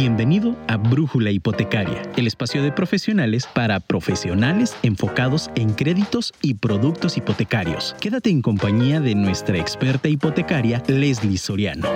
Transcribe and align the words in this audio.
Bienvenido 0.00 0.56
a 0.66 0.78
Brújula 0.78 1.30
Hipotecaria, 1.30 2.00
el 2.16 2.26
espacio 2.26 2.62
de 2.62 2.72
profesionales 2.72 3.46
para 3.46 3.80
profesionales 3.80 4.74
enfocados 4.82 5.50
en 5.56 5.74
créditos 5.74 6.32
y 6.40 6.54
productos 6.54 7.18
hipotecarios. 7.18 7.94
Quédate 8.00 8.30
en 8.30 8.40
compañía 8.40 8.98
de 9.00 9.14
nuestra 9.14 9.58
experta 9.58 10.08
hipotecaria, 10.08 10.82
Leslie 10.86 11.36
Soriano. 11.36 11.86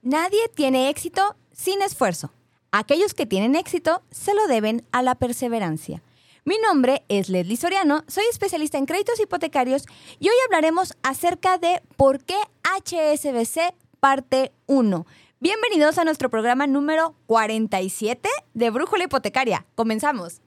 Nadie 0.00 0.40
tiene 0.54 0.88
éxito 0.88 1.36
sin 1.52 1.82
esfuerzo. 1.82 2.32
Aquellos 2.72 3.12
que 3.12 3.26
tienen 3.26 3.56
éxito 3.56 4.00
se 4.10 4.34
lo 4.34 4.46
deben 4.46 4.86
a 4.92 5.02
la 5.02 5.16
perseverancia. 5.16 6.00
Mi 6.48 6.56
nombre 6.56 7.04
es 7.08 7.28
Leslie 7.28 7.58
Soriano, 7.58 8.04
soy 8.08 8.24
especialista 8.30 8.78
en 8.78 8.86
créditos 8.86 9.20
hipotecarios 9.20 9.84
y 10.18 10.30
hoy 10.30 10.34
hablaremos 10.46 10.94
acerca 11.02 11.58
de 11.58 11.82
por 11.98 12.24
qué 12.24 12.36
HSBC 12.64 13.74
parte 14.00 14.52
1. 14.64 15.06
Bienvenidos 15.40 15.98
a 15.98 16.04
nuestro 16.04 16.30
programa 16.30 16.66
número 16.66 17.14
47 17.26 18.30
de 18.54 18.70
Brújula 18.70 19.04
Hipotecaria. 19.04 19.66
Comenzamos. 19.74 20.40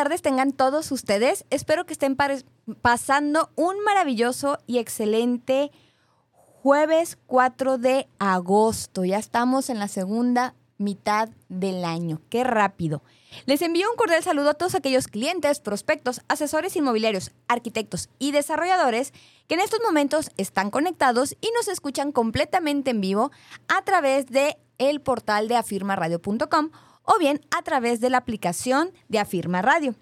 Tardes 0.00 0.22
tengan 0.22 0.52
todos 0.52 0.92
ustedes. 0.92 1.44
Espero 1.50 1.84
que 1.84 1.92
estén 1.92 2.16
pasando 2.80 3.50
un 3.54 3.84
maravilloso 3.84 4.58
y 4.66 4.78
excelente 4.78 5.70
jueves 6.32 7.18
4 7.26 7.76
de 7.76 8.08
agosto. 8.18 9.04
Ya 9.04 9.18
estamos 9.18 9.68
en 9.68 9.78
la 9.78 9.88
segunda 9.88 10.54
mitad 10.78 11.28
del 11.50 11.84
año. 11.84 12.22
Qué 12.30 12.44
rápido. 12.44 13.02
Les 13.44 13.60
envío 13.60 13.90
un 13.90 13.96
cordial 13.98 14.22
saludo 14.22 14.48
a 14.48 14.54
todos 14.54 14.74
aquellos 14.74 15.06
clientes, 15.06 15.60
prospectos, 15.60 16.22
asesores 16.28 16.76
inmobiliarios, 16.76 17.32
arquitectos 17.46 18.08
y 18.18 18.32
desarrolladores 18.32 19.12
que 19.48 19.56
en 19.56 19.60
estos 19.60 19.80
momentos 19.84 20.30
están 20.38 20.70
conectados 20.70 21.36
y 21.42 21.50
nos 21.54 21.68
escuchan 21.68 22.10
completamente 22.10 22.92
en 22.92 23.02
vivo 23.02 23.32
a 23.68 23.82
través 23.82 24.28
de 24.28 24.56
el 24.78 25.02
portal 25.02 25.46
de 25.48 25.56
afirmaradio.com 25.56 26.70
o 27.04 27.18
bien 27.18 27.40
a 27.56 27.62
través 27.62 28.00
de 28.00 28.10
la 28.10 28.18
aplicación 28.18 28.92
de 29.08 29.18
Afirma 29.18 29.62
Radio. 29.62 29.94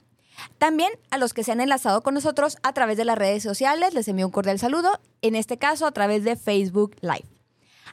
También 0.58 0.90
a 1.10 1.18
los 1.18 1.34
que 1.34 1.44
se 1.44 1.52
han 1.52 1.60
enlazado 1.60 2.02
con 2.02 2.14
nosotros 2.14 2.58
a 2.62 2.72
través 2.72 2.96
de 2.96 3.04
las 3.04 3.18
redes 3.18 3.42
sociales 3.42 3.94
les 3.94 4.08
envío 4.08 4.26
un 4.26 4.32
cordial 4.32 4.58
saludo, 4.58 5.00
en 5.22 5.34
este 5.34 5.58
caso 5.58 5.86
a 5.86 5.92
través 5.92 6.24
de 6.24 6.36
Facebook 6.36 6.96
Live. 7.00 7.26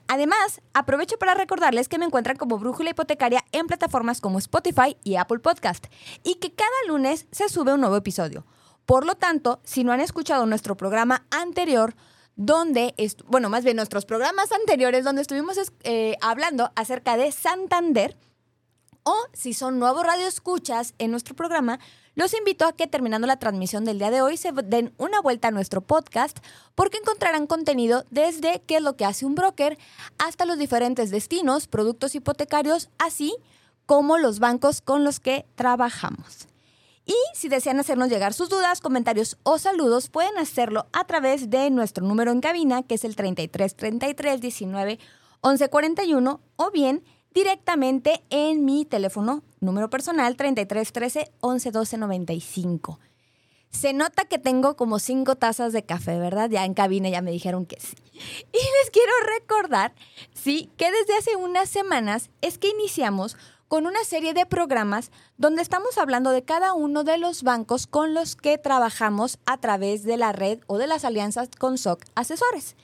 Además, 0.08 0.62
aprovecho 0.74 1.18
para 1.18 1.34
recordarles 1.34 1.90
que 1.90 1.98
me 1.98 2.06
encuentran 2.06 2.38
como 2.38 2.60
Brújula 2.60 2.92
Hipotecaria 2.92 3.44
en 3.52 3.66
plataformas 3.66 4.22
como 4.22 4.38
Spotify 4.38 4.98
y 5.04 5.16
Apple 5.16 5.40
Podcast 5.40 5.86
y 6.24 6.36
que 6.36 6.54
cada 6.54 6.70
lunes 6.88 7.28
se 7.32 7.50
sube 7.50 7.74
un 7.74 7.82
nuevo 7.82 7.96
episodio. 7.96 8.46
Por 8.86 9.06
lo 9.06 9.16
tanto, 9.16 9.62
si 9.64 9.84
no 9.84 9.92
han 9.92 10.02
escuchado 10.02 10.46
nuestro 10.46 10.78
programa 10.78 11.26
anterior, 11.32 11.96
donde, 12.36 12.94
bueno, 13.28 13.50
más 13.50 13.64
bien 13.64 13.78
nuestros 13.78 14.06
programas 14.06 14.52
anteriores 14.52 15.04
donde 15.04 15.24
estuvimos 15.24 15.58
eh, 15.84 16.18
hablando 16.22 16.72
acerca 16.76 17.18
de 17.18 17.32
Santander, 17.32 18.16
o 19.06 19.16
si 19.34 19.54
son 19.54 19.80
nuevos 19.80 20.06
radioescuchas 20.06 20.96
en 20.98 21.12
nuestro 21.12 21.36
programa, 21.36 21.80
los 22.16 22.34
invito 22.34 22.66
a 22.66 22.74
que 22.74 22.88
terminando 22.88 23.28
la 23.28 23.38
transmisión 23.38 23.86
del 23.86 24.00
día 24.00 24.10
de 24.10 24.22
hoy 24.22 24.36
se 24.36 24.52
den 24.52 24.94
una 24.98 25.22
vuelta 25.22 25.50
a 25.50 25.52
nuestro 25.52 25.82
podcast 25.82 26.40
porque 26.74 26.98
encontrarán 26.98 27.46
contenido 27.46 28.04
desde 28.10 28.62
qué 28.66 28.78
es 28.78 28.82
lo 28.82 28.96
que 28.98 29.06
hace 29.06 29.26
un 29.26 29.36
broker 29.36 29.78
hasta 30.18 30.46
los 30.46 30.58
diferentes 30.58 31.12
destinos, 31.12 31.68
productos 31.68 32.16
hipotecarios, 32.16 32.90
así 32.98 33.36
como 33.86 34.18
los 34.18 34.40
bancos 34.40 34.82
con 34.82 35.04
los 35.04 35.20
que 35.20 35.46
trabajamos. 35.56 36.48
Y 37.06 37.16
si 37.36 37.48
desean 37.48 37.80
hacernos 37.80 38.10
llegar 38.10 38.34
sus 38.34 38.50
dudas, 38.50 38.82
comentarios 38.82 39.38
o 39.44 39.60
saludos, 39.60 40.10
pueden 40.10 40.40
hacerlo 40.40 40.88
a 40.94 41.06
través 41.06 41.52
de 41.52 41.70
nuestro 41.70 42.04
número 42.04 42.32
en 42.32 42.42
cabina, 42.42 42.82
que 42.82 42.96
es 42.96 43.04
el 43.04 43.16
33 43.16 43.76
33 43.76 44.42
19 44.42 45.00
11 45.42 45.70
41, 45.70 46.42
o 46.56 46.72
bien 46.72 47.04
directamente 47.36 48.24
en 48.32 48.64
mi 48.64 48.86
teléfono, 48.86 49.44
número 49.60 49.90
personal 49.90 50.38
3313 50.38 51.32
11 51.42 51.98
95. 51.98 53.00
Se 53.70 53.92
nota 53.92 54.24
que 54.24 54.40
tengo 54.40 54.78
como 54.78 55.00
cinco 55.00 55.36
tazas 55.36 55.74
de 55.74 55.84
café, 55.84 56.18
¿verdad? 56.18 56.50
Ya 56.50 56.64
en 56.64 56.74
cabina 56.74 57.10
ya 57.10 57.22
me 57.22 57.32
dijeron 57.32 57.66
que 57.66 57.78
sí. 57.82 57.96
Y 58.14 58.58
les 58.58 58.90
quiero 58.92 59.12
recordar, 59.38 59.94
sí, 60.34 60.70
que 60.78 60.90
desde 60.90 61.18
hace 61.18 61.36
unas 61.36 61.70
semanas 61.70 62.30
es 62.42 62.58
que 62.58 62.70
iniciamos 62.70 63.36
con 63.68 63.86
una 63.86 64.06
serie 64.06 64.34
de 64.34 64.46
programas 64.46 65.12
donde 65.38 65.62
estamos 65.62 65.98
hablando 65.98 66.32
de 66.32 66.44
cada 66.44 66.74
uno 66.74 67.04
de 67.04 67.18
los 67.18 67.44
bancos 67.44 67.86
con 67.86 68.14
los 68.14 68.38
que 68.38 68.58
trabajamos 68.58 69.40
a 69.46 69.58
través 69.58 70.04
de 70.04 70.16
la 70.16 70.32
red 70.32 70.60
o 70.68 70.78
de 70.78 70.88
las 70.88 71.04
alianzas 71.04 71.50
con 71.60 71.78
SOC 71.78 72.06
Asesores. 72.16 72.78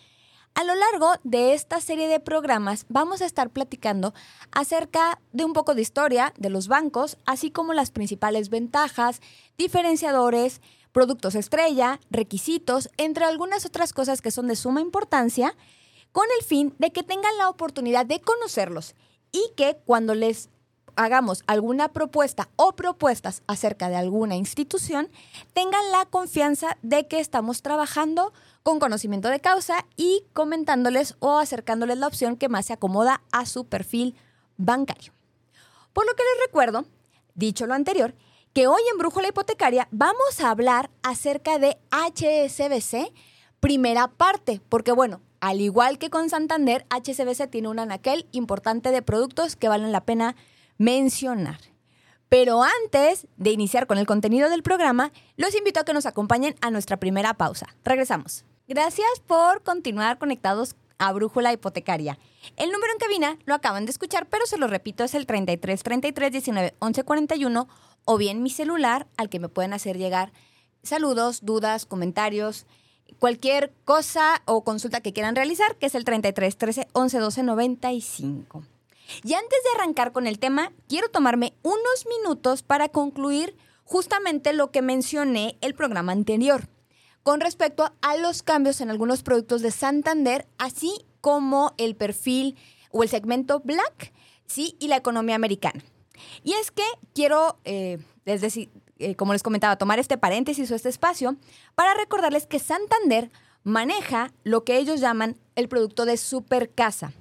A 0.53 0.63
lo 0.63 0.75
largo 0.75 1.13
de 1.23 1.53
esta 1.53 1.79
serie 1.79 2.07
de 2.07 2.19
programas 2.19 2.85
vamos 2.89 3.21
a 3.21 3.25
estar 3.25 3.49
platicando 3.49 4.13
acerca 4.51 5.21
de 5.31 5.45
un 5.45 5.53
poco 5.53 5.75
de 5.75 5.81
historia 5.81 6.33
de 6.37 6.49
los 6.49 6.67
bancos, 6.67 7.17
así 7.25 7.51
como 7.51 7.73
las 7.73 7.91
principales 7.91 8.49
ventajas, 8.49 9.21
diferenciadores, 9.57 10.61
productos 10.91 11.35
estrella, 11.35 11.99
requisitos, 12.09 12.89
entre 12.97 13.25
algunas 13.25 13.65
otras 13.65 13.93
cosas 13.93 14.21
que 14.21 14.31
son 14.31 14.47
de 14.47 14.57
suma 14.57 14.81
importancia, 14.81 15.55
con 16.11 16.25
el 16.37 16.45
fin 16.45 16.75
de 16.79 16.91
que 16.91 17.03
tengan 17.03 17.37
la 17.37 17.49
oportunidad 17.49 18.05
de 18.05 18.19
conocerlos 18.19 18.95
y 19.31 19.53
que 19.55 19.77
cuando 19.85 20.15
les 20.15 20.49
hagamos 20.95 21.43
alguna 21.47 21.89
propuesta 21.89 22.49
o 22.55 22.73
propuestas 22.73 23.43
acerca 23.47 23.89
de 23.89 23.95
alguna 23.95 24.35
institución, 24.35 25.09
tengan 25.53 25.91
la 25.91 26.05
confianza 26.05 26.77
de 26.81 27.07
que 27.07 27.19
estamos 27.19 27.61
trabajando 27.61 28.33
con 28.63 28.79
conocimiento 28.79 29.29
de 29.29 29.39
causa 29.39 29.85
y 29.95 30.23
comentándoles 30.33 31.15
o 31.19 31.39
acercándoles 31.39 31.97
la 31.97 32.07
opción 32.07 32.37
que 32.37 32.49
más 32.49 32.67
se 32.67 32.73
acomoda 32.73 33.21
a 33.31 33.45
su 33.45 33.65
perfil 33.65 34.15
bancario. 34.57 35.13
Por 35.93 36.05
lo 36.05 36.13
que 36.13 36.23
les 36.23 36.45
recuerdo, 36.45 36.85
dicho 37.35 37.65
lo 37.65 37.73
anterior, 37.73 38.13
que 38.53 38.67
hoy 38.67 38.81
en 38.91 38.97
Brújula 38.97 39.29
Hipotecaria 39.29 39.87
vamos 39.91 40.39
a 40.39 40.49
hablar 40.49 40.89
acerca 41.03 41.57
de 41.57 41.77
HSBC, 41.91 43.11
primera 43.59 44.07
parte, 44.07 44.61
porque 44.69 44.91
bueno, 44.91 45.21
al 45.41 45.59
igual 45.59 45.97
que 45.97 46.09
con 46.09 46.29
Santander, 46.29 46.85
HSBC 46.89 47.49
tiene 47.49 47.67
un 47.67 47.79
anaquel 47.79 48.27
importante 48.31 48.91
de 48.91 49.01
productos 49.01 49.55
que 49.55 49.69
valen 49.69 49.91
la 49.91 50.05
pena 50.05 50.35
mencionar. 50.81 51.59
Pero 52.27 52.63
antes 52.63 53.27
de 53.37 53.51
iniciar 53.51 53.85
con 53.85 53.99
el 53.99 54.07
contenido 54.07 54.49
del 54.49 54.63
programa, 54.63 55.11
los 55.37 55.55
invito 55.55 55.79
a 55.79 55.83
que 55.83 55.93
nos 55.93 56.07
acompañen 56.07 56.55
a 56.61 56.71
nuestra 56.71 56.97
primera 56.97 57.35
pausa. 57.35 57.67
Regresamos. 57.83 58.45
Gracias 58.67 59.09
por 59.27 59.61
continuar 59.63 60.17
conectados 60.17 60.75
a 60.97 61.11
Brújula 61.11 61.53
Hipotecaria. 61.53 62.17
El 62.57 62.71
número 62.71 62.93
en 62.93 62.99
cabina 62.99 63.37
lo 63.45 63.53
acaban 63.53 63.85
de 63.85 63.91
escuchar, 63.91 64.27
pero 64.27 64.45
se 64.47 64.57
lo 64.57 64.67
repito, 64.67 65.03
es 65.03 65.13
el 65.13 65.25
33 65.25 65.83
33 65.83 66.31
19 66.31 66.75
11 66.79 67.03
41 67.03 67.67
o 68.05 68.17
bien 68.17 68.41
mi 68.41 68.49
celular 68.49 69.07
al 69.17 69.29
que 69.29 69.39
me 69.39 69.49
pueden 69.49 69.73
hacer 69.73 69.97
llegar 69.97 70.31
saludos, 70.83 71.45
dudas, 71.45 71.85
comentarios, 71.85 72.65
cualquier 73.19 73.71
cosa 73.85 74.41
o 74.45 74.63
consulta 74.63 75.01
que 75.01 75.13
quieran 75.13 75.35
realizar, 75.35 75.75
que 75.75 75.85
es 75.85 75.95
el 75.95 76.05
33 76.05 76.57
13 76.57 76.87
11 76.93 77.19
12 77.19 77.43
95. 77.43 78.63
Y 79.23 79.33
antes 79.33 79.59
de 79.63 79.79
arrancar 79.79 80.11
con 80.11 80.27
el 80.27 80.39
tema, 80.39 80.71
quiero 80.87 81.09
tomarme 81.09 81.53
unos 81.63 82.05
minutos 82.07 82.63
para 82.63 82.89
concluir 82.89 83.55
justamente 83.83 84.53
lo 84.53 84.71
que 84.71 84.81
mencioné 84.81 85.57
el 85.61 85.73
programa 85.73 86.11
anterior 86.11 86.67
con 87.23 87.39
respecto 87.39 87.93
a 88.01 88.17
los 88.17 88.41
cambios 88.43 88.81
en 88.81 88.89
algunos 88.89 89.23
productos 89.23 89.61
de 89.61 89.71
Santander, 89.71 90.47
así 90.57 91.05
como 91.21 91.73
el 91.77 91.95
perfil 91.95 92.57
o 92.91 93.03
el 93.03 93.09
segmento 93.09 93.59
Black, 93.59 94.11
¿sí? 94.47 94.75
Y 94.79 94.87
la 94.87 94.97
economía 94.97 95.35
americana. 95.35 95.83
Y 96.43 96.53
es 96.53 96.71
que 96.71 96.83
quiero, 97.13 97.59
eh, 97.63 97.99
eh, 98.25 99.15
como 99.15 99.33
les 99.33 99.43
comentaba, 99.43 99.77
tomar 99.77 99.99
este 99.99 100.17
paréntesis 100.17 100.69
o 100.71 100.75
este 100.75 100.89
espacio 100.89 101.35
para 101.75 101.93
recordarles 101.93 102.47
que 102.47 102.59
Santander 102.59 103.31
maneja 103.63 104.31
lo 104.43 104.63
que 104.63 104.77
ellos 104.77 104.99
llaman 104.99 105.37
el 105.55 105.67
producto 105.67 106.05
de 106.05 106.17
supercasa, 106.17 107.13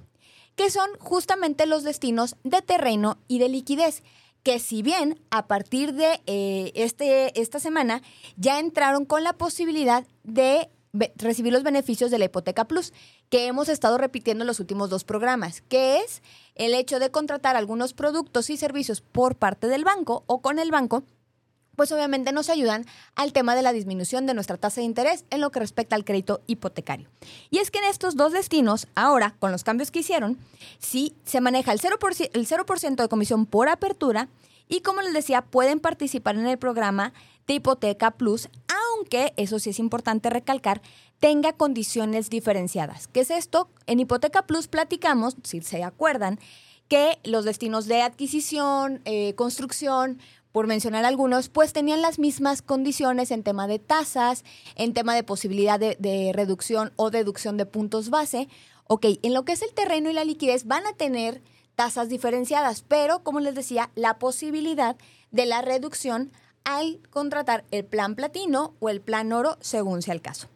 que 0.61 0.69
son 0.69 0.91
justamente 0.99 1.65
los 1.65 1.81
destinos 1.81 2.35
de 2.43 2.61
terreno 2.61 3.17
y 3.27 3.39
de 3.39 3.49
liquidez 3.49 4.03
que 4.43 4.59
si 4.59 4.83
bien 4.83 5.19
a 5.31 5.47
partir 5.47 5.95
de 5.95 6.21
eh, 6.27 6.71
este, 6.75 7.41
esta 7.41 7.59
semana 7.59 8.03
ya 8.37 8.59
entraron 8.59 9.05
con 9.05 9.23
la 9.23 9.33
posibilidad 9.33 10.05
de 10.23 10.69
recibir 11.15 11.51
los 11.51 11.63
beneficios 11.63 12.11
de 12.11 12.19
la 12.19 12.25
hipoteca 12.25 12.65
plus, 12.65 12.93
que 13.31 13.47
hemos 13.47 13.69
estado 13.69 13.97
repitiendo 13.97 14.43
en 14.43 14.47
los 14.47 14.59
últimos 14.59 14.91
dos 14.91 15.03
programas, 15.03 15.61
que 15.61 15.97
es 15.97 16.21
el 16.53 16.75
hecho 16.75 16.99
de 16.99 17.09
contratar 17.09 17.55
algunos 17.55 17.93
productos 17.93 18.51
y 18.51 18.57
servicios 18.57 19.01
por 19.01 19.37
parte 19.37 19.65
del 19.65 19.83
banco 19.83 20.25
o 20.27 20.43
con 20.43 20.59
el 20.59 20.69
banco 20.69 21.01
pues 21.75 21.91
obviamente 21.91 22.31
nos 22.31 22.49
ayudan 22.49 22.85
al 23.15 23.33
tema 23.33 23.55
de 23.55 23.61
la 23.61 23.73
disminución 23.73 24.25
de 24.25 24.33
nuestra 24.33 24.57
tasa 24.57 24.81
de 24.81 24.85
interés 24.85 25.25
en 25.29 25.41
lo 25.41 25.51
que 25.51 25.59
respecta 25.59 25.95
al 25.95 26.05
crédito 26.05 26.41
hipotecario. 26.47 27.09
Y 27.49 27.59
es 27.59 27.71
que 27.71 27.79
en 27.79 27.85
estos 27.85 28.15
dos 28.15 28.33
destinos, 28.33 28.87
ahora, 28.95 29.35
con 29.39 29.51
los 29.51 29.63
cambios 29.63 29.91
que 29.91 29.99
hicieron, 29.99 30.37
sí 30.79 31.15
se 31.25 31.41
maneja 31.41 31.71
el 31.71 31.79
0%, 31.79 32.29
el 32.33 32.47
0 32.47 32.65
de 32.97 33.07
comisión 33.07 33.45
por 33.45 33.69
apertura 33.69 34.29
y 34.71 34.81
como 34.81 35.01
les 35.01 35.13
decía, 35.13 35.41
pueden 35.41 35.81
participar 35.81 36.37
en 36.37 36.47
el 36.47 36.57
programa 36.57 37.11
de 37.45 37.55
Hipoteca 37.55 38.11
Plus, 38.11 38.47
aunque, 38.95 39.33
eso 39.35 39.59
sí 39.59 39.71
es 39.71 39.79
importante 39.79 40.29
recalcar, 40.29 40.81
tenga 41.19 41.51
condiciones 41.51 42.29
diferenciadas. 42.29 43.07
¿Qué 43.07 43.19
es 43.19 43.31
esto? 43.31 43.69
En 43.85 43.99
Hipoteca 43.99 44.47
Plus 44.47 44.69
platicamos, 44.69 45.35
si 45.43 45.61
se 45.61 45.83
acuerdan, 45.83 46.39
que 46.87 47.19
los 47.23 47.43
destinos 47.43 47.85
de 47.85 48.01
adquisición, 48.01 49.01
eh, 49.05 49.33
construcción, 49.35 50.19
por 50.51 50.67
mencionar 50.67 51.05
algunos, 51.05 51.49
pues 51.49 51.73
tenían 51.73 52.01
las 52.01 52.19
mismas 52.19 52.61
condiciones 52.61 53.31
en 53.31 53.43
tema 53.43 53.67
de 53.67 53.79
tasas, 53.79 54.43
en 54.75 54.93
tema 54.93 55.15
de 55.15 55.23
posibilidad 55.23 55.79
de, 55.79 56.31
reducción 56.33 56.91
o 56.95 57.09
deducción 57.09 57.57
de 57.57 57.65
puntos 57.65 58.09
base. 58.09 58.47
Ok, 58.87 59.05
en 59.21 59.33
lo 59.33 59.45
que 59.45 59.53
es 59.53 59.61
el 59.61 59.73
terreno 59.73 60.09
y 60.09 60.13
la 60.13 60.25
liquidez 60.25 60.65
van 60.65 60.85
a 60.85 60.93
tener 60.93 61.41
tasas 61.75 62.09
diferenciadas, 62.09 62.83
pero 62.87 63.23
como 63.23 63.39
les 63.39 63.55
decía, 63.55 63.89
la 63.95 64.19
posibilidad 64.19 64.97
de 65.31 65.45
la 65.45 65.61
reducción 65.61 66.31
al 66.63 66.99
contratar 67.09 67.63
el 67.71 67.85
plan 67.85 68.15
platino 68.15 68.75
o 68.79 68.89
el 68.89 69.01
plan 69.01 69.31
oro 69.31 69.57
según 69.61 70.01
sea 70.01 70.13
el 70.13 70.21
caso. 70.21 70.47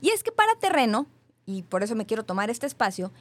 Y 0.00 0.10
es 0.10 0.22
que 0.22 0.32
para 0.32 0.54
terreno, 0.56 1.06
y 1.46 1.62
por 1.62 1.82
eso 1.82 1.94
me 1.94 2.06
quiero 2.06 2.24
tomar 2.24 2.50
este 2.50 2.66
espacio, 2.66 3.12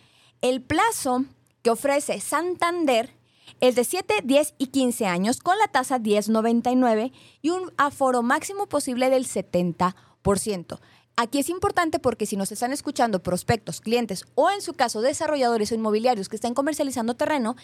el 0.42 0.62
plazo 0.62 1.26
que 1.62 1.70
ofrece 1.70 2.20
Santander 2.20 3.12
es 3.60 3.76
de 3.76 3.84
7, 3.84 4.16
10 4.24 4.56
y 4.58 4.68
15 4.68 5.06
años 5.06 5.40
con 5.40 5.58
la 5.58 5.68
tasa 5.68 6.00
1099 6.00 7.12
y 7.42 7.50
un 7.50 7.72
aforo 7.78 8.22
máximo 8.24 8.68
posible 8.68 9.10
del 9.10 9.26
70%. 9.26 10.80
Aquí 11.16 11.38
es 11.38 11.50
importante 11.50 12.00
porque 12.00 12.26
si 12.26 12.36
nos 12.36 12.52
están 12.52 12.74
escuchando 12.74 13.22
prospectos, 13.22 13.82
clientes 13.82 14.26
o 14.34 14.50
en 14.50 14.62
su 14.62 14.74
caso 14.74 15.02
desarrolladores 15.02 15.72
o 15.72 15.76
inmobiliarios 15.76 16.28
que 16.28 16.38
estén 16.38 16.56
comercializando 16.56 17.14
terreno, 17.14 17.56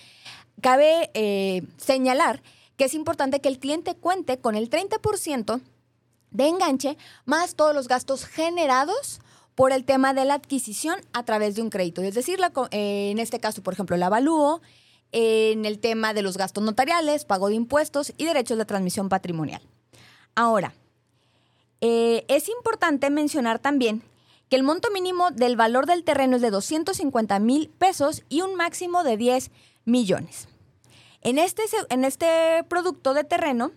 cabe 0.62 1.10
eh, 1.16 1.64
señalar 1.78 2.44
que 2.78 2.86
es 2.86 2.94
importante 2.94 3.42
que 3.42 3.50
el 3.50 3.60
cliente 3.60 3.96
cuente 3.96 4.40
con 4.40 4.56
el 4.56 4.70
30% 4.70 5.62
de 6.32 6.48
enganche 6.48 6.98
más 7.26 7.56
todos 7.56 7.74
los 7.74 7.88
gastos 7.88 8.26
generados 8.26 9.20
por 9.56 9.74
el 9.74 9.84
tema 9.84 10.14
de 10.14 10.26
la 10.26 10.36
adquisición 10.36 11.02
a 11.12 11.26
través 11.26 11.56
de 11.56 11.62
un 11.62 11.70
crédito. 11.70 12.02
Es 12.02 12.14
decir, 12.14 12.40
eh, 12.72 13.10
en 13.12 13.20
este 13.20 13.40
caso, 13.40 13.62
por 13.64 13.74
ejemplo, 13.74 13.96
el 13.96 14.04
avalúo, 14.04 14.62
en 15.12 15.66
el 15.66 15.80
tema 15.80 16.14
de 16.14 16.22
los 16.22 16.38
gastos 16.38 16.64
notariales, 16.64 17.26
pago 17.26 17.50
de 17.50 17.56
impuestos 17.56 18.14
y 18.18 18.26
derechos 18.26 18.58
de 18.58 18.66
transmisión 18.66 19.10
patrimonial. 19.10 19.62
Ahora, 20.36 20.74
eh, 21.82 22.26
es 22.28 22.50
importante 22.50 23.10
mencionar 23.10 23.60
también 23.60 24.04
que 24.50 24.56
el 24.56 24.64
monto 24.64 24.90
mínimo 24.92 25.32
del 25.32 25.56
valor 25.56 25.86
del 25.86 26.04
terreno 26.04 26.36
es 26.36 26.42
de 26.42 26.50
250 26.50 27.40
mil 27.40 27.70
pesos 27.70 28.24
y 28.30 28.42
un 28.42 28.56
máximo 28.56 29.04
de 29.04 29.18
10 29.18 29.52
millones. 29.86 30.48
En 31.22 31.38
este, 31.38 31.64
en 31.90 32.04
este 32.04 32.64
producto 32.68 33.14
de 33.14 33.24
terreno 33.24 33.72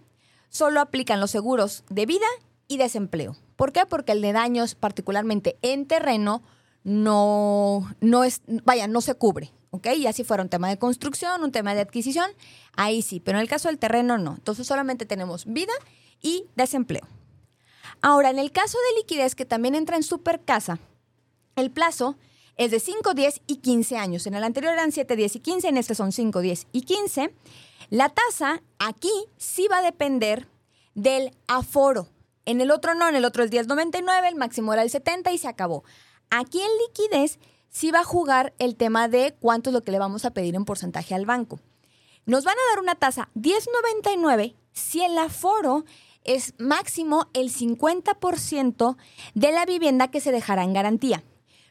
solo 0.48 0.80
aplican 0.80 1.20
los 1.20 1.30
seguros 1.30 1.84
de 1.90 2.06
vida 2.06 2.26
y 2.68 2.78
desempleo. 2.78 3.36
¿Por 3.56 3.72
qué? 3.72 3.86
Porque 3.86 4.12
el 4.12 4.22
de 4.22 4.32
daños, 4.32 4.74
particularmente 4.74 5.56
en 5.62 5.86
terreno, 5.86 6.42
no, 6.84 7.90
no 8.00 8.24
es, 8.24 8.42
vaya, 8.64 8.88
no 8.88 9.00
se 9.00 9.14
cubre. 9.14 9.52
¿ok? 9.72 9.88
Y 9.96 10.06
así 10.06 10.22
fuera 10.22 10.42
un 10.42 10.48
tema 10.48 10.68
de 10.68 10.78
construcción, 10.78 11.42
un 11.42 11.50
tema 11.50 11.74
de 11.74 11.80
adquisición, 11.80 12.30
ahí 12.76 13.02
sí, 13.02 13.20
pero 13.20 13.38
en 13.38 13.42
el 13.42 13.48
caso 13.48 13.68
del 13.68 13.78
terreno 13.78 14.18
no. 14.18 14.34
Entonces 14.34 14.66
solamente 14.66 15.06
tenemos 15.06 15.46
vida 15.46 15.72
y 16.20 16.44
desempleo. 16.54 17.02
Ahora, 18.02 18.30
en 18.30 18.38
el 18.38 18.52
caso 18.52 18.78
de 18.78 19.00
liquidez 19.00 19.34
que 19.34 19.44
también 19.44 19.74
entra 19.74 19.96
en 19.96 20.02
Supercasa, 20.02 20.78
el 21.56 21.70
plazo 21.70 22.16
es 22.56 22.70
de 22.70 22.80
5, 22.80 23.14
10 23.14 23.40
y 23.46 23.56
15 23.56 23.96
años. 23.96 24.26
En 24.26 24.34
el 24.34 24.44
anterior 24.44 24.72
eran 24.72 24.92
7, 24.92 25.16
10 25.16 25.36
y 25.36 25.40
15, 25.40 25.68
en 25.68 25.76
este 25.78 25.94
son 25.94 26.12
5, 26.12 26.40
10 26.40 26.66
y 26.72 26.82
15. 26.82 27.34
La 27.88 28.10
tasa 28.10 28.62
aquí 28.78 29.12
sí 29.38 29.68
va 29.68 29.78
a 29.78 29.82
depender 29.82 30.48
del 30.94 31.30
aforo. 31.46 32.08
En 32.44 32.60
el 32.60 32.70
otro 32.70 32.94
no, 32.94 33.08
en 33.08 33.14
el 33.14 33.24
otro 33.24 33.44
es 33.44 33.50
10.99, 33.50 34.28
el 34.28 34.34
máximo 34.34 34.72
era 34.72 34.82
el 34.82 34.90
70 34.90 35.32
y 35.32 35.38
se 35.38 35.48
acabó. 35.48 35.84
Aquí 36.34 36.62
en 36.62 36.70
liquidez 36.88 37.38
sí 37.68 37.90
va 37.90 38.00
a 38.00 38.04
jugar 38.04 38.54
el 38.58 38.74
tema 38.74 39.06
de 39.06 39.36
cuánto 39.38 39.68
es 39.68 39.74
lo 39.74 39.84
que 39.84 39.92
le 39.92 39.98
vamos 39.98 40.24
a 40.24 40.30
pedir 40.30 40.54
en 40.54 40.64
porcentaje 40.64 41.14
al 41.14 41.26
banco. 41.26 41.60
Nos 42.24 42.44
van 42.44 42.56
a 42.56 42.70
dar 42.70 42.82
una 42.82 42.94
tasa 42.94 43.28
10.99 43.34 44.54
si 44.72 45.04
el 45.04 45.18
aforo 45.18 45.84
es 46.24 46.54
máximo 46.56 47.28
el 47.34 47.52
50% 47.52 48.96
de 49.34 49.52
la 49.52 49.66
vivienda 49.66 50.08
que 50.08 50.22
se 50.22 50.32
dejará 50.32 50.64
en 50.64 50.72
garantía. 50.72 51.22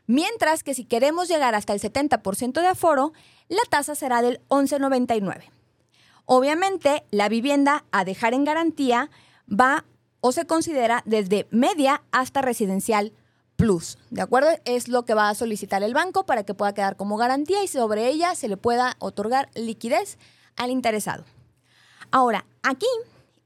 Mientras 0.06 0.62
que 0.62 0.76
si 0.76 0.86
queremos 0.86 1.28
llegar 1.28 1.56
hasta 1.56 1.74
el 1.74 1.82
70% 1.82 2.62
de 2.62 2.68
aforo, 2.68 3.14
la 3.48 3.64
tasa 3.68 3.96
será 3.96 4.22
del 4.22 4.42
11.99. 4.50 5.50
Obviamente, 6.26 7.04
la 7.10 7.30
vivienda 7.30 7.86
a 7.92 8.06
dejar 8.06 8.36
en 8.36 8.44
garantía 8.44 9.10
va 9.50 9.86
o 10.20 10.32
se 10.32 10.46
considera 10.46 11.02
desde 11.08 11.48
media 11.50 12.04
hasta 12.12 12.44
residencial 12.44 13.14
plus, 13.62 14.00
¿de 14.10 14.24
acuerdo? 14.24 14.50
Es 14.66 14.88
lo 14.88 15.06
que 15.06 15.14
va 15.14 15.30
a 15.30 15.36
solicitar 15.36 15.84
el 15.84 15.94
banco 15.94 16.26
para 16.26 16.44
que 16.44 16.56
pueda 16.56 16.74
quedar 16.74 16.96
como 16.96 17.16
garantía 17.16 17.64
y 17.64 17.68
sobre 17.68 18.08
ella 18.08 18.34
se 18.34 18.48
le 18.48 18.58
pueda 18.58 18.96
otorgar 18.98 19.52
liquidez 19.54 20.18
al 20.56 20.72
interesado. 20.72 21.26
Ahora, 22.10 22.44
aquí 22.64 22.88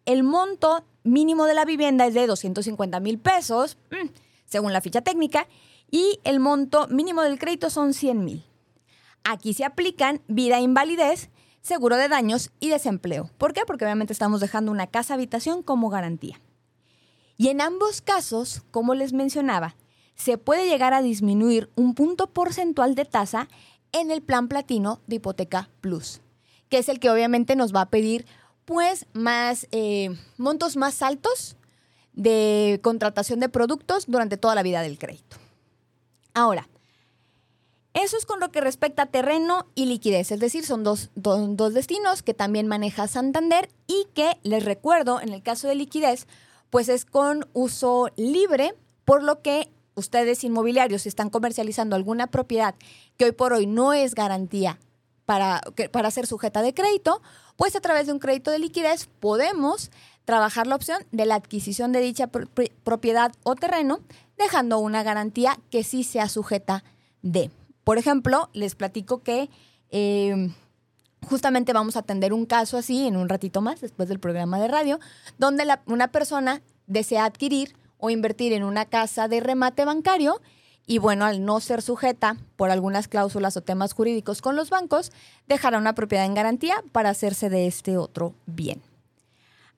el 0.05 0.23
monto 0.23 0.85
mínimo 1.03 1.43
de 1.43 1.53
la 1.53 1.65
vivienda 1.65 2.07
es 2.07 2.13
de 2.13 2.27
250 2.27 3.01
mil 3.01 3.19
pesos, 3.19 3.77
mm, 3.91 4.07
según 4.45 4.71
la 4.71 4.79
ficha 4.79 5.01
técnica, 5.01 5.49
y 5.91 6.21
el 6.23 6.39
monto 6.39 6.87
mínimo 6.87 7.21
del 7.21 7.37
crédito 7.37 7.69
son 7.69 7.93
100 7.93 8.23
mil. 8.23 8.45
Aquí 9.25 9.53
se 9.53 9.65
aplican 9.65 10.21
vida 10.29 10.59
e 10.59 10.61
invalidez, 10.61 11.29
seguro 11.61 11.97
de 11.97 12.07
daños 12.07 12.51
y 12.61 12.69
desempleo. 12.69 13.29
¿Por 13.37 13.51
qué? 13.51 13.63
Porque 13.67 13.83
obviamente 13.83 14.13
estamos 14.13 14.39
dejando 14.39 14.71
una 14.71 14.87
casa 14.87 15.15
habitación 15.15 15.61
como 15.61 15.89
garantía. 15.89 16.39
Y 17.35 17.49
en 17.49 17.59
ambos 17.59 17.99
casos, 17.99 18.63
como 18.71 18.95
les 18.95 19.11
mencionaba, 19.11 19.75
se 20.15 20.37
puede 20.37 20.67
llegar 20.67 20.93
a 20.93 21.01
disminuir 21.01 21.69
un 21.75 21.93
punto 21.93 22.27
porcentual 22.27 22.95
de 22.95 23.05
tasa 23.05 23.47
en 23.91 24.11
el 24.11 24.21
plan 24.21 24.47
platino 24.47 25.01
de 25.07 25.17
hipoteca 25.17 25.69
plus, 25.81 26.21
que 26.69 26.77
es 26.77 26.89
el 26.89 26.99
que 26.99 27.09
obviamente 27.09 27.55
nos 27.55 27.73
va 27.73 27.81
a 27.81 27.89
pedir 27.89 28.25
pues 28.65 29.05
más 29.13 29.67
eh, 29.71 30.09
montos 30.37 30.75
más 30.75 31.01
altos 31.01 31.55
de 32.13 32.79
contratación 32.81 33.39
de 33.39 33.49
productos 33.49 34.05
durante 34.07 34.37
toda 34.37 34.55
la 34.55 34.63
vida 34.63 34.81
del 34.81 34.97
crédito. 34.97 35.37
Ahora, 36.33 36.67
eso 37.93 38.17
es 38.17 38.25
con 38.25 38.41
lo 38.41 38.51
que 38.51 38.59
respecta 38.59 39.03
a 39.03 39.05
terreno 39.05 39.67
y 39.73 39.85
liquidez, 39.85 40.31
es 40.31 40.39
decir, 40.41 40.65
son 40.65 40.83
dos, 40.83 41.11
dos, 41.15 41.73
destinos 41.73 42.23
que 42.23 42.33
también 42.33 42.67
maneja 42.67 43.07
Santander 43.07 43.69
y 43.87 44.07
que, 44.13 44.37
les 44.43 44.65
recuerdo, 44.65 45.21
en 45.21 45.31
el 45.31 45.41
caso 45.41 45.69
de 45.69 45.75
liquidez, 45.75 46.27
pues 46.69 46.89
es 46.89 47.05
con 47.05 47.47
uso 47.53 48.09
libre, 48.17 48.75
por 49.05 49.23
lo 49.23 49.41
que 49.41 49.71
ustedes 49.95 50.43
inmobiliarios 50.43 51.05
están 51.05 51.29
comercializando 51.29 51.95
alguna 51.95 52.27
propiedad 52.27 52.75
que 53.17 53.25
hoy 53.25 53.31
por 53.31 53.53
hoy 53.53 53.65
no 53.65 53.93
es 53.93 54.13
garantía 54.15 54.79
para, 55.25 55.61
para 55.91 56.11
ser 56.11 56.27
sujeta 56.27 56.61
de 56.61 56.73
crédito, 56.73 57.21
pues 57.55 57.75
a 57.75 57.81
través 57.81 58.07
de 58.07 58.13
un 58.13 58.19
crédito 58.19 58.51
de 58.51 58.59
liquidez 58.59 59.07
podemos 59.19 59.89
trabajar 60.25 60.67
la 60.67 60.75
opción 60.75 61.03
de 61.11 61.25
la 61.25 61.35
adquisición 61.35 61.91
de 61.91 62.01
dicha 62.01 62.27
propiedad 62.27 63.31
o 63.43 63.55
terreno, 63.55 63.99
dejando 64.37 64.79
una 64.79 65.03
garantía 65.03 65.57
que 65.69 65.83
sí 65.83 66.03
sea 66.03 66.29
sujeta 66.29 66.83
de. 67.21 67.51
Por 67.83 67.97
ejemplo, 67.97 68.49
les 68.53 68.75
platico 68.75 69.21
que 69.21 69.49
em, 69.91 70.53
justamente 71.29 71.73
vamos 71.73 71.95
a 71.95 71.99
atender 71.99 72.33
un 72.33 72.45
caso 72.45 72.77
así 72.77 73.07
en 73.07 73.17
un 73.17 73.29
ratito 73.29 73.61
más, 73.61 73.81
después 73.81 74.09
del 74.09 74.19
programa 74.19 74.59
de 74.59 74.67
radio, 74.67 74.99
donde 75.37 75.65
una 75.85 76.09
persona 76.09 76.61
desea 76.87 77.25
adquirir 77.25 77.75
o 77.97 78.09
invertir 78.09 78.53
en 78.53 78.63
una 78.63 78.85
casa 78.85 79.27
de 79.27 79.39
remate 79.39 79.85
bancario 79.85 80.41
y 80.87 80.99
bueno, 80.99 81.25
al 81.25 81.43
no 81.43 81.59
ser 81.59 81.81
sujeta 81.81 82.37
por 82.55 82.69
algunas 82.69 83.07
cláusulas 83.07 83.57
o 83.57 83.61
temas 83.61 83.93
jurídicos 83.93 84.41
con 84.41 84.55
los 84.55 84.69
bancos, 84.69 85.11
dejará 85.47 85.77
una 85.77 85.95
propiedad 85.95 86.25
en 86.25 86.35
garantía 86.35 86.83
para 86.91 87.09
hacerse 87.09 87.49
de 87.49 87.65
este 87.67 87.97
otro 87.97 88.35
bien. 88.45 88.81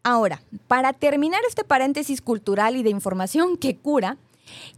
Ahora, 0.03 0.41
para 0.67 0.93
terminar 0.93 1.41
este 1.47 1.63
paréntesis 1.63 2.21
cultural 2.21 2.75
y 2.75 2.83
de 2.83 2.89
información 2.89 3.57
que 3.57 3.77
cura, 3.77 4.17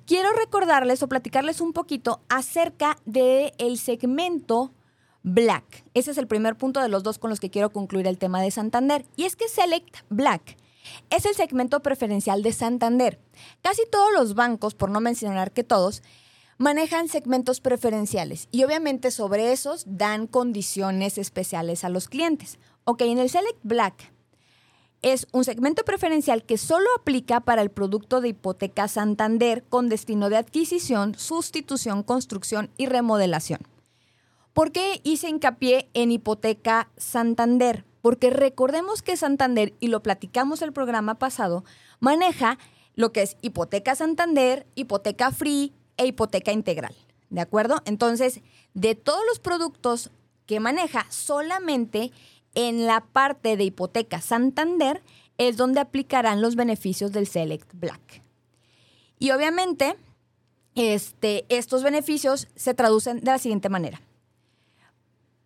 quiero 0.05 0.31
recordarles 0.34 1.03
o 1.03 1.08
platicarles 1.08 1.62
un 1.62 1.74
poquito 1.74 2.22
acerca 2.29 2.98
del 3.05 3.51
el 3.58 3.77
segmento 3.77 4.72
Black. 5.22 5.84
Ese 5.93 6.12
es 6.12 6.17
el 6.17 6.27
primer 6.27 6.55
punto 6.55 6.79
de 6.79 6.89
los 6.89 7.03
dos 7.03 7.19
con 7.19 7.29
los 7.29 7.39
que 7.39 7.50
quiero 7.50 7.72
concluir 7.72 8.08
el 8.08 8.17
tema 8.17 8.41
de 8.41 8.51
Santander. 8.51 9.05
Y 9.17 9.25
es 9.25 9.36
que 9.36 9.50
Select 9.50 9.98
Black 10.10 10.58
es 11.10 11.25
el 11.25 11.36
segmento 11.36 11.81
preferencial 11.81 12.43
de 12.43 12.53
Santander. 12.53 13.19
Casi 13.62 13.84
todos 13.91 14.13
los 14.13 14.36
bancos, 14.36 14.75
por 14.75 14.89
no 14.89 15.01
mencionar 15.01 15.51
que 15.51 15.63
todos, 15.63 16.01
manejan 16.58 17.08
segmentos 17.08 17.62
preferenciales 17.62 18.48
y 18.51 18.63
obviamente 18.63 19.12
sobre 19.12 19.51
esos 19.51 19.86
dan 19.88 20.27
condiciones 20.27 21.17
especiales 21.17 21.84
a 21.84 21.89
los 21.89 22.10
clientes. 22.10 22.60
Ok, 22.84 23.01
en 23.01 23.17
el 23.17 23.29
Select 23.29 23.60
Black 23.63 24.12
es 25.01 25.27
un 25.31 25.46
segmento 25.46 25.86
preferencial 25.86 26.43
que 26.43 26.58
solo 26.58 26.88
aplica 26.98 27.39
para 27.39 27.62
el 27.62 27.72
producto 27.72 28.19
de 28.19 28.29
hipoteca 28.29 28.88
Santander 28.88 29.63
con 29.69 29.88
destino 29.88 30.29
de 30.29 30.38
adquisición, 30.38 31.15
sustitución, 31.15 32.03
construcción 32.03 32.69
y 32.77 32.88
remodelación. 32.88 33.62
¿Por 34.53 34.72
qué 34.72 35.00
hice 35.03 35.29
hincapié 35.29 35.89
en 35.93 36.12
hipoteca 36.12 36.89
Santander? 36.98 37.86
Porque 38.01 38.29
recordemos 38.29 39.01
que 39.01 39.18
Santander, 39.18 39.74
y 39.79 39.88
lo 39.88 40.01
platicamos 40.01 40.62
el 40.62 40.74
programa 40.74 41.15
pasado, 41.15 41.63
maneja 42.00 42.58
lo 42.96 43.12
que 43.12 43.22
es 43.22 43.38
hipoteca 43.41 43.96
Santander, 43.96 44.68
hipoteca 44.75 45.32
free 45.32 45.74
e 45.98 46.08
hipoteca 46.08 46.51
integral. 46.51 46.96
¿De 47.29 47.41
acuerdo? 47.41 47.82
Entonces, 47.86 48.41
de 48.74 48.96
todos 48.96 49.22
los 49.27 49.39
productos 49.39 50.12
que 50.46 50.60
maneja, 50.60 51.06
solamente 51.10 52.12
en 52.56 52.86
la 52.86 53.01
parte 53.01 53.56
de 53.56 53.65
hipoteca 53.65 54.22
Santander 54.22 55.03
es 55.38 55.58
donde 55.58 55.79
aplicarán 55.79 56.41
los 56.41 56.56
beneficios 56.56 57.12
del 57.12 57.27
Select 57.27 57.72
Black. 57.74 58.24
Y 59.20 59.32
obviamente, 59.32 59.96
este, 60.75 61.46
estos 61.50 61.84
beneficios 61.84 62.48
se 62.56 62.74
traducen 62.74 63.20
de 63.20 63.32
la 63.32 63.38
siguiente 63.38 63.70
manera. 63.70 64.01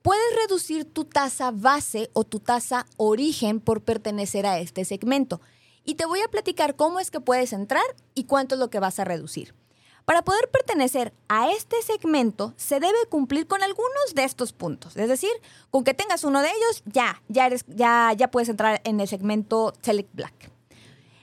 Puedes 0.04 0.36
reducir 0.36 0.84
tu 0.84 1.06
tasa 1.06 1.52
base 1.52 2.10
o 2.12 2.26
tu 2.26 2.42
tasa 2.42 2.86
origen 2.98 3.62
por 3.62 3.82
pertenecer 3.82 4.46
a 4.46 4.60
este 4.60 4.84
segmento. 4.84 5.40
Y 5.86 5.96
te 5.96 6.06
voy 6.06 6.20
a 6.20 6.28
platicar 6.28 6.76
cómo 6.76 7.00
es 7.00 7.10
que 7.10 7.22
puedes 7.22 7.54
entrar 7.54 7.86
y 8.14 8.26
cuánto 8.26 8.56
es 8.56 8.60
lo 8.60 8.70
que 8.70 8.82
vas 8.82 9.00
a 9.00 9.06
reducir. 9.06 9.56
Para 10.04 10.22
poder 10.22 10.52
pertenecer 10.52 11.14
a 11.30 11.50
este 11.52 11.82
segmento, 11.82 12.54
se 12.58 12.82
debe 12.82 12.98
cumplir 13.10 13.48
con 13.48 13.64
algunos 13.64 14.14
de 14.14 14.26
estos 14.26 14.52
puntos. 14.52 14.98
Es 14.98 15.08
decir, 15.08 15.32
con 15.72 15.86
que 15.86 15.94
tengas 15.94 16.26
uno 16.26 16.42
de 16.42 16.50
ellos, 16.50 16.84
ya, 16.86 17.22
ya, 17.30 17.46
eres, 17.46 17.64
ya, 17.70 18.12
ya 18.12 18.30
puedes 18.30 18.50
entrar 18.50 18.82
en 18.84 19.00
el 19.00 19.08
segmento 19.08 19.74
Select 19.82 20.14
Black. 20.14 20.52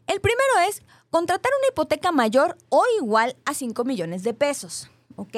El 0.06 0.22
primero 0.22 0.70
es 0.70 0.80
contratar 1.10 1.52
una 1.58 1.68
hipoteca 1.68 2.12
mayor 2.12 2.56
o 2.70 2.82
igual 2.99 3.37
a 3.44 3.52
5 3.52 3.84
millones 3.84 4.22
de 4.22 4.32
pesos. 4.32 4.88
¿Ok? 5.16 5.37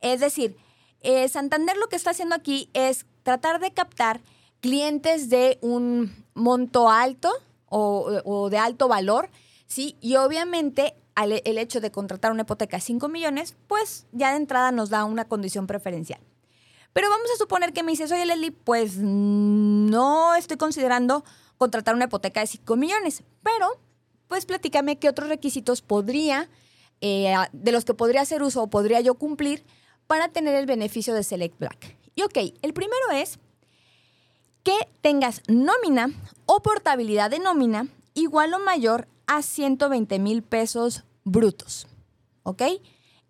Es 0.00 0.20
decir, 0.20 0.56
eh, 1.04 1.28
Santander 1.28 1.76
lo 1.76 1.88
que 1.88 1.96
está 1.96 2.10
haciendo 2.10 2.34
aquí 2.34 2.70
es 2.74 3.06
tratar 3.22 3.60
de 3.60 3.72
captar 3.72 4.20
clientes 4.60 5.30
de 5.30 5.58
un 5.60 6.24
monto 6.34 6.90
alto 6.90 7.32
o, 7.66 8.20
o 8.24 8.50
de 8.50 8.58
alto 8.58 8.88
valor, 8.88 9.30
¿sí? 9.66 9.96
Y 10.00 10.16
obviamente 10.16 10.94
el 11.22 11.58
hecho 11.58 11.80
de 11.80 11.90
contratar 11.90 12.32
una 12.32 12.42
hipoteca 12.42 12.76
de 12.76 12.82
5 12.82 13.08
millones, 13.08 13.54
pues 13.68 14.06
ya 14.12 14.30
de 14.30 14.36
entrada 14.36 14.72
nos 14.72 14.90
da 14.90 15.04
una 15.04 15.26
condición 15.26 15.66
preferencial. 15.66 16.20
Pero 16.92 17.08
vamos 17.08 17.28
a 17.34 17.38
suponer 17.38 17.72
que 17.72 17.82
me 17.82 17.92
dices, 17.92 18.10
oye 18.12 18.26
Leslie, 18.26 18.52
pues 18.52 18.96
no 18.98 20.34
estoy 20.34 20.56
considerando 20.56 21.24
contratar 21.56 21.94
una 21.94 22.04
hipoteca 22.04 22.40
de 22.40 22.46
5 22.46 22.76
millones, 22.76 23.22
pero 23.42 23.80
pues 24.28 24.46
platícame 24.46 24.98
qué 24.98 25.08
otros 25.08 25.28
requisitos 25.28 25.82
podría, 25.82 26.48
eh, 27.00 27.34
de 27.52 27.72
los 27.72 27.84
que 27.84 27.94
podría 27.94 28.22
hacer 28.22 28.42
uso 28.42 28.62
o 28.62 28.70
podría 28.70 29.00
yo 29.00 29.14
cumplir 29.14 29.64
para 30.06 30.28
tener 30.28 30.54
el 30.54 30.66
beneficio 30.66 31.14
de 31.14 31.22
Select 31.22 31.58
Black. 31.58 31.96
Y 32.14 32.22
ok, 32.22 32.38
el 32.62 32.72
primero 32.72 33.10
es 33.12 33.38
que 34.62 34.76
tengas 35.00 35.42
nómina 35.48 36.10
o 36.46 36.60
portabilidad 36.62 37.30
de 37.30 37.38
nómina 37.38 37.88
igual 38.14 38.54
o 38.54 38.58
mayor 38.58 39.08
a 39.26 39.42
120 39.42 40.18
mil 40.18 40.42
pesos 40.42 41.04
brutos. 41.24 41.86
¿Ok? 42.42 42.62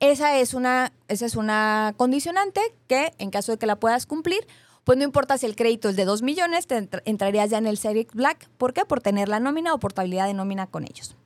Esa 0.01 0.39
es, 0.39 0.55
una, 0.55 0.93
esa 1.09 1.27
es 1.27 1.37
una 1.37 1.95
condicionante 1.97 2.61
que 2.89 3.15
en 3.19 3.31
caso 3.31 3.53
de 3.53 3.59
que 3.59 3.67
la 3.67 3.77
puedas 3.77 4.07
cumplir, 4.07 4.47
pues 4.83 4.99
no 4.99 5.05
importa 5.05 5.39
si 5.39 5.47
el 5.47 5.57
crédito 5.57 5.89
es 5.89 5.97
de 5.97 6.05
2 6.05 6.23
millones, 6.23 6.67
te 6.67 6.89
entrarías 7.05 7.51
ya 7.51 7.59
en 7.59 7.67
el 7.67 7.79
Series 7.79 8.09
Black. 8.13 8.49
¿Por 8.59 8.75
qué? 8.75 8.85
Por 8.85 9.01
tener 9.01 9.29
la 9.29 9.41
nómina 9.41 9.73
o 9.73 9.79
portabilidad 9.79 10.27
de 10.27 10.35
nómina 10.35 10.67
con 10.67 10.85
ellos. 10.85 11.17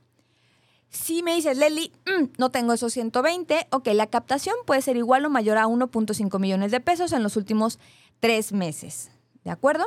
Si 0.89 1.21
me 1.21 1.35
dices, 1.35 1.57
Leli, 1.57 1.91
mm, 2.05 2.33
no 2.37 2.49
tengo 2.49 2.73
esos 2.73 2.93
120, 2.93 3.67
ok, 3.71 3.87
la 3.93 4.07
captación 4.07 4.55
puede 4.65 4.81
ser 4.81 4.97
igual 4.97 5.25
o 5.25 5.29
mayor 5.29 5.57
a 5.57 5.67
1.5 5.67 6.39
millones 6.39 6.71
de 6.71 6.79
pesos 6.79 7.11
en 7.11 7.23
los 7.23 7.35
últimos 7.35 7.79
tres 8.19 8.51
meses. 8.51 9.11
¿De 9.43 9.51
acuerdo? 9.51 9.85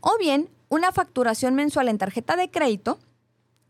O 0.00 0.18
bien, 0.18 0.50
una 0.68 0.92
facturación 0.92 1.54
mensual 1.54 1.88
en 1.88 1.98
tarjeta 1.98 2.36
de 2.36 2.50
crédito 2.50 2.98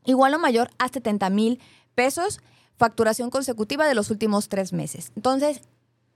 igual 0.04 0.35
o 0.35 0.38
mayor 0.38 0.71
a 0.78 0.88
70 0.88 1.30
mil 1.30 1.61
pesos, 1.94 2.40
facturación 2.76 3.30
consecutiva 3.30 3.87
de 3.87 3.94
los 3.94 4.11
últimos 4.11 4.49
tres 4.49 4.73
meses. 4.73 5.12
Entonces, 5.16 5.61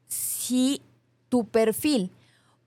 si 0.06 0.82
tu 1.28 1.46
perfil 1.46 2.12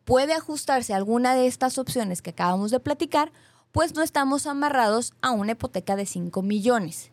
puede 0.06 0.34
ajustarse 0.34 0.94
a 0.94 0.98
alguna 0.98 1.36
de 1.36 1.48
estas 1.48 1.78
opciones 1.78 2.22
que 2.22 2.32
acabamos 2.32 2.72
de 2.72 2.80
platicar, 2.80 3.32
pues 3.72 3.96
no 3.96 4.02
estamos 4.02 4.48
amarrados 4.48 5.14
a 5.22 5.32
una 5.32 5.54
hipoteca 5.54 5.96
de 5.96 6.06
5 6.06 6.42
millones. 6.42 7.11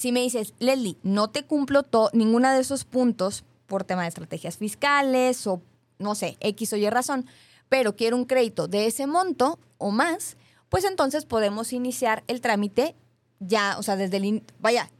Si 0.00 0.12
me 0.12 0.22
dices, 0.22 0.54
Leslie, 0.60 0.96
no 1.02 1.28
te 1.28 1.42
cumplo 1.42 1.84
ninguna 2.14 2.54
de 2.54 2.62
esos 2.62 2.86
puntos 2.86 3.44
por 3.66 3.84
tema 3.84 4.00
de 4.00 4.08
estrategias 4.08 4.56
fiscales 4.56 5.46
o 5.46 5.60
no 5.98 6.14
sé, 6.14 6.38
X 6.40 6.72
o 6.72 6.76
Y 6.76 6.88
razón, 6.88 7.26
pero 7.68 7.96
quiero 7.96 8.16
un 8.16 8.24
crédito 8.24 8.66
de 8.66 8.86
ese 8.86 9.06
monto 9.06 9.58
o 9.76 9.90
más, 9.90 10.38
pues 10.70 10.84
entonces 10.84 11.26
podemos 11.26 11.74
iniciar 11.74 12.24
el 12.28 12.40
trámite 12.40 12.96
ya, 13.40 13.76
o 13.78 13.82
sea, 13.82 13.96
desde 13.96 14.16
el, 14.16 14.42
vaya, 14.58 14.90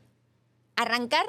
arrancar 0.76 1.24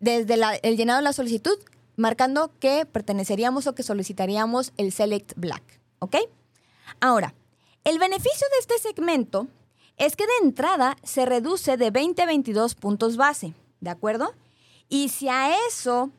desde 0.00 0.34
el 0.64 0.76
llenado 0.76 0.98
de 0.98 1.04
la 1.04 1.12
solicitud, 1.12 1.58
marcando 1.94 2.50
que 2.58 2.84
perteneceríamos 2.84 3.68
o 3.68 3.76
que 3.76 3.84
solicitaríamos 3.84 4.72
el 4.76 4.90
Select 4.90 5.34
Black, 5.36 5.62
¿ok? 6.00 6.16
Ahora, 6.98 7.32
el 7.84 8.00
beneficio 8.00 8.48
de 8.50 8.58
este 8.58 8.78
segmento 8.78 9.46
es 9.96 10.16
que 10.16 10.26
de 10.26 10.46
entrada 10.46 10.96
se 11.02 11.26
reduce 11.26 11.76
de 11.76 11.90
20 11.90 12.22
a 12.22 12.26
22 12.26 12.74
puntos 12.74 13.16
base, 13.16 13.54
¿de 13.80 13.90
acuerdo? 13.90 14.34
Y 14.88 15.08
si 15.08 15.28
a 15.28 15.56
eso 15.68 16.10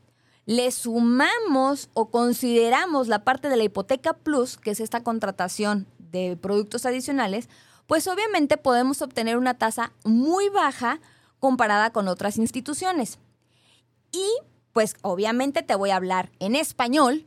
le 0.45 0.71
sumamos 0.71 1.89
o 1.93 2.09
consideramos 2.09 3.07
la 3.07 3.23
parte 3.23 3.49
de 3.49 3.57
la 3.57 3.63
hipoteca 3.63 4.13
plus, 4.13 4.57
que 4.57 4.71
es 4.71 4.79
esta 4.79 5.03
contratación 5.03 5.87
de 5.99 6.37
productos 6.41 6.85
adicionales, 6.85 7.49
pues 7.85 8.07
obviamente 8.07 8.57
podemos 8.57 9.01
obtener 9.01 9.37
una 9.37 9.57
tasa 9.57 9.93
muy 10.03 10.49
baja 10.49 10.99
comparada 11.39 11.91
con 11.91 12.07
otras 12.07 12.37
instituciones. 12.37 13.19
Y 14.11 14.27
pues 14.73 14.95
obviamente 15.01 15.63
te 15.63 15.75
voy 15.75 15.89
a 15.89 15.95
hablar 15.95 16.31
en 16.39 16.55
español. 16.55 17.25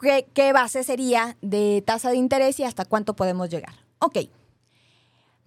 ¿Qué, 0.00 0.52
base 0.52 0.84
sería 0.84 1.36
de 1.42 1.82
tasa 1.84 2.10
de 2.10 2.16
interés 2.16 2.60
y 2.60 2.64
hasta 2.64 2.84
cuánto 2.84 3.14
podemos 3.14 3.50
llegar? 3.50 3.74
Ok. 3.98 4.18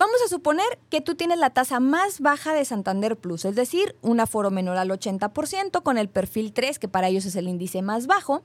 Vamos 0.02 0.20
a 0.26 0.30
suponer 0.30 0.66
que 0.90 1.00
tú 1.00 1.14
tienes 1.14 1.38
la 1.38 1.52
tasa 1.52 1.80
más 1.80 2.22
baja 2.22 2.56
de 2.56 2.66
Santander 2.66 3.18
Plus, 3.18 3.46
es 3.46 3.54
decir, 3.54 3.96
un 4.02 4.20
aforo 4.20 4.50
menor 4.50 4.78
al 4.78 4.90
80% 4.90 5.84
con 5.84 6.00
el 6.00 6.10
perfil 6.10 6.54
3, 6.54 6.80
que 6.80 6.88
para 6.88 7.08
ellos 7.08 7.24
es 7.26 7.36
el 7.36 7.48
índice 7.48 7.84
más 7.84 8.08
bajo, 8.08 8.42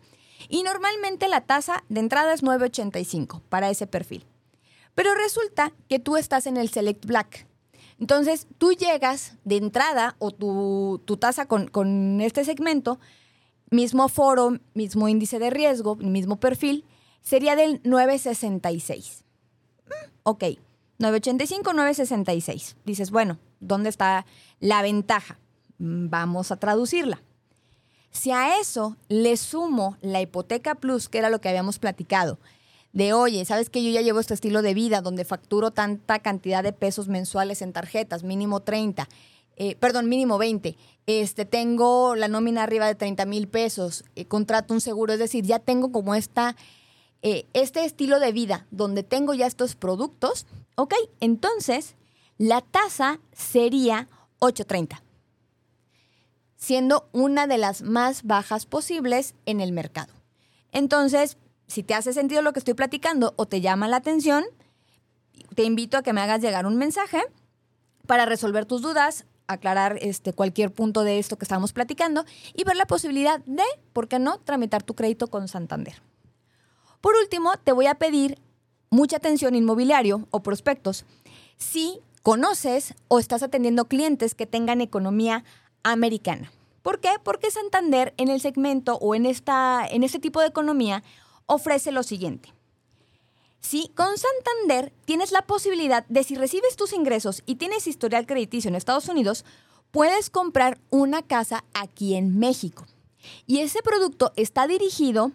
y 0.51 0.65
normalmente 0.65 1.29
la 1.29 1.41
tasa 1.41 1.83
de 1.89 2.01
entrada 2.01 2.35
es 2.35 2.43
9.85 2.43 3.41
para 3.49 3.71
ese 3.71 3.87
perfil. 3.87 4.27
Pero 4.95 5.15
resulta 5.15 5.73
que 5.89 5.99
tú 5.99 6.19
estás 6.19 6.47
en 6.47 6.59
el 6.59 6.69
Select 6.69 7.07
Black. 7.07 7.47
Entonces, 7.99 8.49
tú 8.59 8.73
llegas 8.73 9.39
de 9.45 9.57
entrada 9.57 10.15
o 10.19 10.33
tu, 10.33 11.17
tasa 11.19 11.47
con, 11.47 12.21
este 12.21 12.45
segmento, 12.45 13.01
mismo 13.71 14.11
foro, 14.11 14.59
mismo 14.75 15.09
índice 15.09 15.39
de 15.39 15.49
riesgo, 15.49 15.97
mismo 15.97 16.37
perfil, 16.37 16.85
sería 17.23 17.57
del 17.57 17.81
966. 17.83 19.25
Mm, 19.87 20.11
ok, 20.25 20.45
985, 20.99 21.73
966. 21.73 22.77
Dices, 22.85 23.11
bueno, 23.11 23.39
¿dónde 23.61 23.89
está 23.89 24.27
la 24.61 24.83
ventaja? 24.83 25.39
Mm, 25.79 26.09
vamos 26.09 26.51
a 26.51 26.57
traducirla. 26.57 27.23
Si 28.11 28.31
a 28.31 28.59
eso 28.59 28.97
le 29.09 29.37
sumo 29.37 29.99
la 30.01 30.23
hipoteca 30.23 30.75
plus, 30.75 31.09
que 31.09 31.19
era 31.19 31.29
lo 31.29 31.41
que 31.41 31.51
habíamos 31.51 31.79
platicado, 31.79 32.39
de, 32.93 33.13
oye, 33.13 33.45
sabes 33.45 33.69
que 33.69 33.85
yo 33.85 33.91
ya 33.91 34.01
llevo 34.01 34.21
este 34.21 34.33
estilo 34.33 34.63
de 34.63 34.73
vida 34.73 35.03
donde 35.03 35.27
facturo 35.27 35.71
tanta 35.71 36.19
cantidad 36.21 36.63
de 36.63 36.73
pesos 36.73 37.09
mensuales 37.09 37.61
en 37.61 37.75
tarjetas, 37.75 38.23
mínimo 38.23 38.61
30, 38.61 39.07
eh, 39.59 39.77
perdón, 39.77 40.09
mínimo 40.09 40.39
20, 40.39 40.79
este, 41.07 41.45
tengo 41.45 42.15
la 42.15 42.29
nómina 42.29 42.63
arriba 42.63 42.87
de 42.87 42.95
30 42.95 43.27
mil 43.27 43.49
pesos, 43.49 44.05
eh, 44.15 44.25
contrato 44.25 44.73
un 44.73 44.81
seguro, 44.81 45.13
es 45.13 45.19
decir, 45.19 45.45
ya 45.45 45.59
tengo 45.59 45.93
como 45.93 46.15
esta, 46.15 46.57
eh, 47.29 47.45
este 47.55 47.85
estilo 47.85 48.21
de 48.21 48.31
vida 48.31 48.69
donde 48.71 49.03
tengo 49.03 49.35
ya 49.35 49.49
estos 49.49 49.75
productos, 49.75 50.47
ok, 50.77 50.95
entonces 51.19 51.97
la 52.39 52.61
tasa 52.61 53.19
sería 53.33 54.09
830 54.39 55.03
siendo 56.57 57.09
una 57.11 57.49
de 57.49 57.59
las 57.59 57.83
más 57.83 58.23
bajas 58.23 58.65
posibles 58.67 59.35
en 59.45 59.61
el 59.61 59.73
mercado. 59.73 60.15
Entonces, 60.71 61.37
si 61.67 61.83
te 61.83 61.95
hace 61.95 62.13
sentido 62.13 62.43
lo 62.43 62.53
que 62.53 62.61
estoy 62.61 62.75
platicando 62.75 63.35
o 63.37 63.47
te 63.47 63.61
llama 63.61 63.89
la 63.89 63.97
atención, 63.97 64.45
te 65.57 65.65
invito 65.65 65.99
a 65.99 66.03
que 66.03 66.13
me 66.13 66.21
hagas 66.21 66.41
llegar 66.41 66.65
un 66.65 66.77
mensaje 66.77 67.23
para 68.07 68.25
resolver 68.25 68.67
tus 68.67 68.83
dudas, 68.83 69.27
aclarar 69.49 69.99
este, 70.01 70.33
cualquier 70.33 70.73
punto 70.73 71.03
de 71.03 71.19
esto 71.19 71.39
que 71.39 71.45
estamos 71.45 71.73
platicando 71.73 72.25
y 72.55 72.63
ver 72.63 72.77
la 72.77 72.87
posibilidad 72.87 73.41
de, 73.47 73.65
¿por 73.93 74.07
qué 74.07 74.21
no?, 74.21 74.39
tramitar 74.39 74.85
tu 74.85 74.95
crédito 74.95 75.27
con 75.27 75.49
Santander. 75.49 76.01
Por 77.07 77.15
último, 77.15 77.53
te 77.63 77.71
voy 77.71 77.87
a 77.87 77.95
pedir 77.95 78.37
mucha 78.91 79.19
atención 79.19 79.55
inmobiliario 79.55 80.27
o 80.33 80.43
prospectos. 80.43 81.05
Si 81.57 82.01
conoces 82.25 82.95
o 83.07 83.21
estás 83.21 83.45
atendiendo 83.45 83.85
clientes 83.85 84.35
que 84.35 84.45
tengan 84.45 84.81
economía 84.81 85.45
americana. 85.85 86.51
¿Por 86.83 86.99
qué? 86.99 87.11
Porque 87.23 87.53
Santander 87.53 88.13
en 88.17 88.27
el 88.27 88.41
segmento 88.41 88.97
o 88.97 89.15
en, 89.15 89.25
esta, 89.25 89.87
en 89.89 90.03
este 90.03 90.19
tipo 90.19 90.41
de 90.41 90.49
economía 90.49 91.05
ofrece 91.47 91.93
lo 91.93 92.03
siguiente. 92.03 92.53
Si 93.61 93.87
con 93.95 94.09
Santander 94.19 94.93
tienes 95.05 95.31
la 95.31 95.43
posibilidad 95.43 96.05
de 96.09 96.25
si 96.25 96.35
recibes 96.35 96.75
tus 96.75 96.93
ingresos 96.93 97.45
y 97.47 97.55
tienes 97.55 97.87
historial 97.87 98.27
crediticio 98.27 98.67
en 98.67 98.75
Estados 98.75 99.09
Unidos, 99.09 99.45
puedes 99.93 100.29
comprar 100.29 100.81
una 100.91 101.23
casa 101.23 101.63
aquí 101.73 102.17
en 102.17 102.37
México. 102.37 102.85
Y 103.47 103.61
ese 103.61 103.81
producto 103.81 104.33
está 104.35 104.67
dirigido 104.67 105.31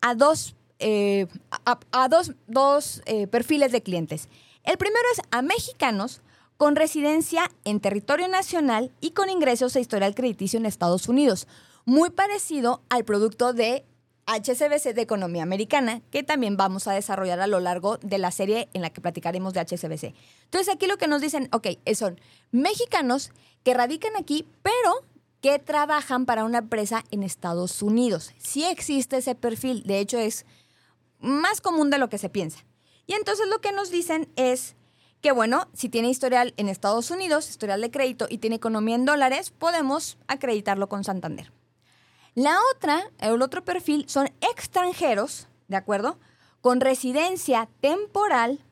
a 0.00 0.14
dos, 0.14 0.54
eh, 0.80 1.26
a, 1.64 2.08
dos, 2.08 3.02
eh, 3.06 3.26
perfiles 3.26 3.72
de 3.72 3.82
clientes. 3.82 4.28
El 4.64 4.78
primero 4.78 5.04
es 5.12 5.20
a 5.30 5.42
mexicanos 5.42 6.22
con 6.56 6.76
residencia 6.76 7.50
en 7.64 7.80
territorio 7.80 8.28
nacional 8.28 8.92
y 9.00 9.12
con 9.12 9.30
ingresos 9.30 9.76
e 9.76 9.80
historial 9.80 10.14
crediticio 10.14 10.58
en 10.58 10.66
Estados 10.66 11.08
Unidos. 11.08 11.46
Muy 11.86 12.10
parecido 12.10 12.82
al 12.90 13.04
producto 13.04 13.52
de 13.52 13.84
HSBC 14.26 14.94
de 14.94 15.02
Economía 15.02 15.42
Americana, 15.42 16.02
que 16.10 16.22
también 16.22 16.56
vamos 16.56 16.86
a 16.86 16.92
desarrollar 16.92 17.40
a 17.40 17.46
lo 17.46 17.60
largo 17.60 17.96
de 17.98 18.18
la 18.18 18.30
serie 18.30 18.68
en 18.74 18.82
la 18.82 18.90
que 18.90 19.00
platicaremos 19.00 19.54
de 19.54 19.60
HSBC. 19.60 20.14
Entonces 20.44 20.72
aquí 20.72 20.86
lo 20.86 20.98
que 20.98 21.08
nos 21.08 21.20
dicen, 21.20 21.48
ok, 21.52 21.68
son 21.94 22.20
mexicanos 22.52 23.32
que 23.64 23.74
radican 23.74 24.16
aquí, 24.16 24.46
pero 24.62 25.04
que 25.40 25.58
trabajan 25.58 26.26
para 26.26 26.44
una 26.44 26.58
empresa 26.58 27.04
en 27.10 27.22
Estados 27.22 27.82
Unidos. 27.82 28.32
Sí 28.38 28.64
existe 28.64 29.16
ese 29.16 29.34
perfil, 29.34 29.82
de 29.84 29.98
hecho 29.98 30.18
es 30.18 30.44
más 31.20 31.60
común 31.60 31.90
de 31.90 31.98
lo 31.98 32.08
que 32.08 32.18
se 32.18 32.28
piensa. 32.28 32.64
Y 33.06 33.14
entonces 33.14 33.48
lo 33.48 33.60
que 33.60 33.72
nos 33.72 33.90
dicen 33.90 34.28
es 34.36 34.76
que 35.20 35.32
bueno, 35.32 35.68
si 35.74 35.88
tiene 35.88 36.08
historial 36.08 36.54
en 36.56 36.68
Estados 36.68 37.10
Unidos, 37.10 37.50
historial 37.50 37.80
de 37.80 37.90
crédito 37.90 38.26
y 38.28 38.38
tiene 38.38 38.56
economía 38.56 38.94
en 38.94 39.04
dólares, 39.04 39.50
podemos 39.50 40.18
acreditarlo 40.28 40.88
con 40.88 41.04
Santander. 41.04 41.52
La 42.34 42.56
otra, 42.74 43.10
el 43.18 43.42
otro 43.42 43.64
perfil 43.64 44.08
son 44.08 44.30
extranjeros, 44.40 45.48
¿de 45.68 45.76
acuerdo? 45.76 46.18
Con 46.60 46.80
residencia 46.80 47.68
temporal 47.80 48.64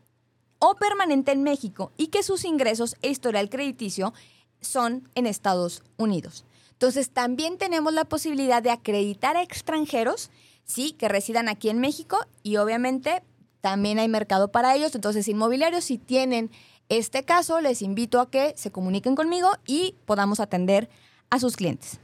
o 0.58 0.74
permanente 0.74 1.32
en 1.32 1.42
México 1.42 1.92
y 1.96 2.08
que 2.08 2.22
sus 2.22 2.44
ingresos 2.44 2.96
e 3.02 3.10
historial 3.10 3.50
crediticio 3.50 4.14
son 4.60 5.08
en 5.14 5.26
Estados 5.26 5.82
Unidos. 5.96 6.44
Entonces, 6.72 7.10
también 7.10 7.58
tenemos 7.58 7.92
la 7.92 8.04
posibilidad 8.04 8.62
de 8.62 8.70
acreditar 8.70 9.36
a 9.36 9.42
extranjeros, 9.42 10.30
sí, 10.68 10.92
que 10.92 11.08
residan 11.08 11.48
aquí 11.48 11.70
en 11.70 11.80
México 11.80 12.18
y 12.44 12.58
obviamente 12.58 13.24
también 13.60 13.98
hay 13.98 14.08
mercado 14.08 14.52
para 14.52 14.74
ellos. 14.76 14.94
Entonces, 14.94 15.26
inmobiliarios, 15.26 15.84
si 15.84 15.98
tienen 15.98 16.50
este 16.88 17.24
caso, 17.24 17.60
les 17.60 17.82
invito 17.82 18.20
a 18.20 18.30
que 18.30 18.54
se 18.56 18.70
comuniquen 18.70 19.16
conmigo 19.16 19.50
y 19.66 19.96
podamos 20.04 20.38
atender 20.38 20.88
a 21.30 21.40
sus 21.40 21.56
clientes. 21.56 21.98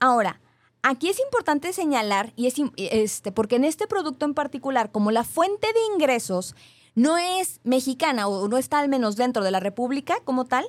Ahora, 0.00 0.40
aquí 0.82 1.08
es 1.08 1.20
importante 1.20 1.72
señalar, 1.72 2.32
y 2.34 2.46
es 2.46 2.54
este, 2.76 3.30
porque 3.30 3.56
en 3.56 3.64
este 3.64 3.86
producto 3.86 4.24
en 4.24 4.34
particular, 4.34 4.90
como 4.90 5.10
la 5.10 5.24
fuente 5.24 5.66
de 5.72 5.94
ingresos 5.94 6.56
no 6.94 7.18
es 7.18 7.60
mexicana 7.64 8.26
o 8.26 8.48
no 8.48 8.58
está 8.58 8.80
al 8.80 8.88
menos 8.88 9.16
dentro 9.16 9.44
de 9.44 9.50
la 9.50 9.60
República 9.60 10.16
como 10.24 10.44
tal, 10.44 10.66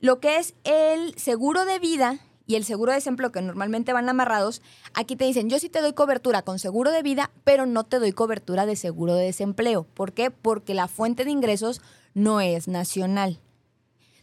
lo 0.00 0.20
que 0.20 0.36
es 0.36 0.54
el 0.64 1.16
seguro 1.18 1.64
de 1.64 1.78
vida 1.78 2.20
y 2.52 2.54
el 2.54 2.64
seguro 2.66 2.92
de 2.92 2.96
desempleo 2.96 3.32
que 3.32 3.40
normalmente 3.40 3.94
van 3.94 4.10
amarrados, 4.10 4.60
aquí 4.92 5.16
te 5.16 5.24
dicen, 5.24 5.48
yo 5.48 5.58
sí 5.58 5.70
te 5.70 5.80
doy 5.80 5.94
cobertura 5.94 6.42
con 6.42 6.58
seguro 6.58 6.90
de 6.90 7.02
vida, 7.02 7.30
pero 7.44 7.64
no 7.64 7.84
te 7.84 7.98
doy 7.98 8.12
cobertura 8.12 8.66
de 8.66 8.76
seguro 8.76 9.14
de 9.14 9.24
desempleo. 9.24 9.84
¿Por 9.94 10.12
qué? 10.12 10.30
Porque 10.30 10.74
la 10.74 10.86
fuente 10.86 11.24
de 11.24 11.30
ingresos 11.30 11.80
no 12.12 12.42
es 12.42 12.68
nacional. 12.68 13.40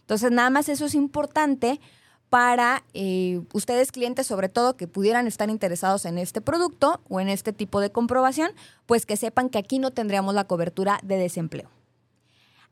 Entonces, 0.01 0.32
nada 0.32 0.51
más 0.51 0.69
eso 0.69 0.86
es 0.86 0.93
importante 0.93 1.82
para 2.30 2.84
eh, 2.93 3.41
ustedes 3.51 3.91
clientes, 3.91 4.27
sobre 4.27 4.47
todo 4.47 4.77
que 4.77 4.88
pudieran 4.88 5.25
estar 5.25 5.49
interesados 5.49 6.06
en 6.06 6.19
este 6.19 6.39
producto 6.39 7.01
o 7.10 7.19
en 7.19 7.30
este 7.30 7.51
tipo 7.51 7.82
de 7.82 7.91
comprobación, 7.91 8.51
pues 8.86 9.08
que 9.08 9.17
sepan 9.17 9.49
que 9.49 9.58
aquí 9.58 9.80
no 9.80 9.89
tendríamos 9.89 10.36
la 10.36 10.43
cobertura 10.43 10.99
de 11.01 11.17
desempleo. 11.17 11.71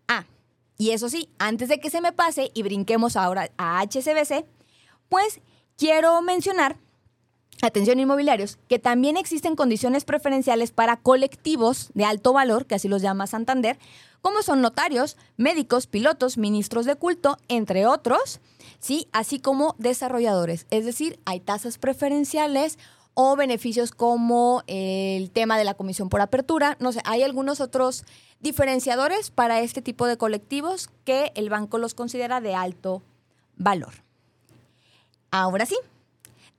Ah, 0.07 0.25
y 0.77 0.91
eso 0.91 1.09
sí, 1.09 1.31
antes 1.39 1.67
de 1.67 1.79
que 1.79 1.89
se 1.89 1.99
me 1.99 2.11
pase 2.11 2.51
y 2.53 2.61
brinquemos 2.61 3.15
ahora 3.15 3.49
a 3.57 3.81
HCBC, 3.81 4.45
pues 5.09 5.41
quiero 5.77 6.21
mencionar, 6.21 6.77
atención 7.61 7.99
inmobiliarios, 7.99 8.57
que 8.67 8.79
también 8.79 9.15
existen 9.15 9.55
condiciones 9.55 10.03
preferenciales 10.03 10.71
para 10.71 10.97
colectivos 10.97 11.89
de 11.93 12.05
alto 12.05 12.33
valor, 12.33 12.65
que 12.65 12.75
así 12.75 12.87
los 12.87 13.01
llama 13.01 13.27
Santander, 13.27 13.79
como 14.21 14.41
son 14.41 14.61
notarios, 14.61 15.15
médicos, 15.37 15.87
pilotos, 15.87 16.37
ministros 16.37 16.85
de 16.85 16.95
culto, 16.95 17.37
entre 17.47 17.85
otros, 17.85 18.41
¿sí? 18.79 19.07
así 19.13 19.39
como 19.39 19.75
desarrolladores. 19.77 20.65
Es 20.71 20.85
decir, 20.85 21.19
hay 21.25 21.39
tasas 21.39 21.77
preferenciales 21.77 22.77
o 23.13 23.35
beneficios 23.35 23.91
como 23.91 24.63
el 24.67 25.31
tema 25.31 25.57
de 25.57 25.63
la 25.63 25.75
comisión 25.75 26.09
por 26.09 26.21
apertura. 26.21 26.77
No 26.79 26.91
sé, 26.91 27.01
hay 27.05 27.23
algunos 27.23 27.61
otros 27.61 28.03
diferenciadores 28.39 29.31
para 29.31 29.61
este 29.61 29.81
tipo 29.81 30.05
de 30.05 30.17
colectivos 30.17 30.89
que 31.03 31.31
el 31.35 31.49
banco 31.49 31.77
los 31.77 31.93
considera 31.93 32.41
de 32.41 32.53
alto 32.53 33.01
valor. 33.55 34.06
Ahora 35.31 35.65
sí, 35.65 35.77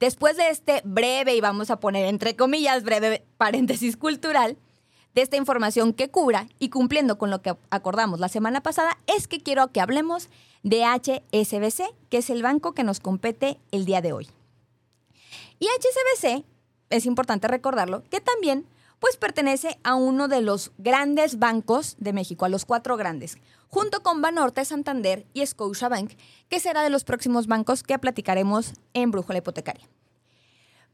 después 0.00 0.37
de 0.37 0.50
este 0.50 0.83
breve, 0.85 1.35
y 1.35 1.40
vamos 1.40 1.70
a 1.70 1.81
poner 1.81 2.07
entre 2.07 2.37
comillas, 2.37 2.85
breve 2.85 3.24
paréntesis 3.37 3.96
cultural, 3.96 4.57
de 5.14 5.22
esta 5.22 5.37
información 5.37 5.94
que 5.94 6.11
cubra 6.11 6.46
y 6.59 6.68
cumpliendo 6.68 7.18
con 7.18 7.31
lo 7.31 7.42
que 7.42 7.57
acordamos 7.70 8.20
la 8.20 8.28
semana 8.28 8.62
pasada, 8.62 8.98
es 9.07 9.26
que 9.26 9.40
quiero 9.40 9.68
que 9.72 9.81
hablemos 9.81 10.28
de 10.62 10.85
HSBC, 10.85 11.94
que 12.09 12.18
es 12.18 12.31
el 12.31 12.42
banco 12.42 12.72
que 12.72 12.85
nos 12.85 13.00
compete 13.00 13.59
el 13.72 13.85
día 13.85 14.00
de 14.00 14.12
hoy. 14.12 14.28
Y 15.59 15.66
HSBC, 15.66 16.44
es 16.90 17.07
importante 17.07 17.48
recordarlo, 17.48 18.04
que 18.11 18.20
también 18.20 18.66
pues 18.98 19.16
pertenece 19.16 19.78
a 19.84 19.94
uno 19.94 20.28
de 20.28 20.40
los 20.40 20.72
grandes 20.78 21.38
bancos 21.38 21.96
de 21.98 22.12
México, 22.12 22.44
a 22.44 22.48
los 22.48 22.64
cuatro 22.64 22.96
grandes, 22.96 23.38
junto 23.68 24.02
con 24.02 24.22
Banorte, 24.22 24.64
Santander 24.64 25.26
y 25.34 25.46
Scotiabank, 25.46 26.12
que 26.48 26.61
será 26.61 26.82
de 26.82 26.90
los 26.90 27.04
próximos 27.04 27.46
bancos 27.46 27.82
que 27.82 27.98
platicaremos 27.98 28.72
en 28.94 29.11
Brújula 29.11 29.38
Hipotecaria. 29.38 29.88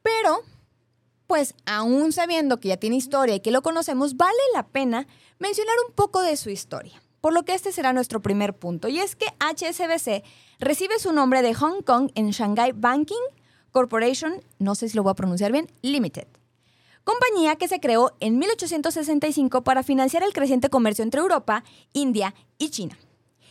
Pero, 0.02 0.42
pues 1.26 1.54
aún 1.64 2.12
sabiendo 2.12 2.60
que 2.60 2.68
ya 2.68 2.76
tiene 2.76 2.96
historia 2.96 3.36
y 3.36 3.40
que 3.40 3.50
lo 3.50 3.62
conocemos, 3.62 4.16
vale 4.16 4.32
la 4.52 4.66
pena 4.66 5.06
mencionar 5.38 5.76
un 5.86 5.94
poco 5.94 6.20
de 6.22 6.36
su 6.36 6.50
historia. 6.50 7.00
Por 7.20 7.32
lo 7.32 7.44
que 7.44 7.54
este 7.54 7.72
será 7.72 7.94
nuestro 7.94 8.20
primer 8.20 8.54
punto, 8.54 8.88
y 8.88 8.98
es 8.98 9.16
que 9.16 9.26
HSBC 9.40 10.22
recibe 10.58 10.98
su 10.98 11.12
nombre 11.14 11.40
de 11.40 11.54
Hong 11.54 11.80
Kong 11.80 12.10
en 12.14 12.30
Shanghai 12.30 12.72
Banking 12.72 13.16
Corporation, 13.72 14.42
no 14.58 14.74
sé 14.74 14.90
si 14.90 14.96
lo 14.96 15.02
voy 15.02 15.12
a 15.12 15.14
pronunciar 15.14 15.50
bien, 15.50 15.72
Limited 15.80 16.28
compañía 17.04 17.56
que 17.56 17.68
se 17.68 17.80
creó 17.80 18.12
en 18.20 18.38
1865 18.38 19.62
para 19.62 19.82
financiar 19.82 20.22
el 20.22 20.32
creciente 20.32 20.70
comercio 20.70 21.04
entre 21.04 21.20
Europa, 21.20 21.64
India 21.92 22.34
y 22.58 22.70
China. 22.70 22.98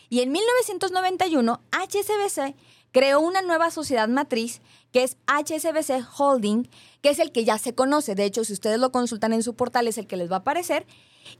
Y 0.09 0.21
en 0.21 0.31
1991, 0.31 1.61
HSBC 1.71 2.55
creó 2.91 3.19
una 3.19 3.41
nueva 3.41 3.71
sociedad 3.71 4.07
matriz 4.07 4.61
que 4.91 5.03
es 5.03 5.17
HSBC 5.27 6.05
Holding, 6.17 6.69
que 7.01 7.09
es 7.09 7.19
el 7.19 7.31
que 7.31 7.43
ya 7.43 7.57
se 7.57 7.73
conoce. 7.73 8.13
De 8.13 8.25
hecho, 8.25 8.43
si 8.43 8.53
ustedes 8.53 8.79
lo 8.79 8.91
consultan 8.91 9.33
en 9.33 9.41
su 9.41 9.55
portal 9.55 9.87
es 9.87 9.97
el 9.97 10.07
que 10.07 10.17
les 10.17 10.31
va 10.31 10.35
a 10.35 10.39
aparecer. 10.39 10.85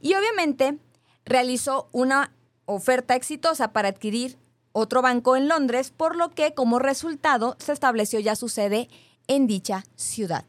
Y 0.00 0.14
obviamente 0.14 0.78
realizó 1.24 1.88
una 1.92 2.32
oferta 2.66 3.14
exitosa 3.14 3.72
para 3.72 3.88
adquirir 3.88 4.38
otro 4.72 5.02
banco 5.02 5.36
en 5.36 5.46
Londres, 5.46 5.92
por 5.96 6.16
lo 6.16 6.30
que 6.30 6.52
como 6.52 6.80
resultado 6.80 7.56
se 7.60 7.72
estableció 7.72 8.18
ya 8.18 8.34
su 8.34 8.48
sede 8.48 8.88
en 9.28 9.46
dicha 9.46 9.84
ciudad. 9.94 10.44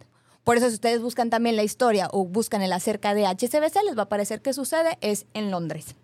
Por 0.46 0.58
eso 0.58 0.70
si 0.70 0.76
ustedes 0.76 1.02
buscan 1.02 1.32
también 1.32 1.56
la 1.56 1.64
historia 1.64 2.08
o 2.12 2.24
buscan 2.24 2.62
el 2.62 2.72
acerca 2.72 3.16
de 3.16 3.26
HSBC, 3.26 3.84
les 3.84 3.98
va 3.98 4.04
a 4.04 4.10
parecer 4.10 4.44
que 4.44 4.54
su 4.54 4.64
sede 4.64 5.00
es 5.02 5.26
en 5.34 5.50
Londres. 5.50 5.96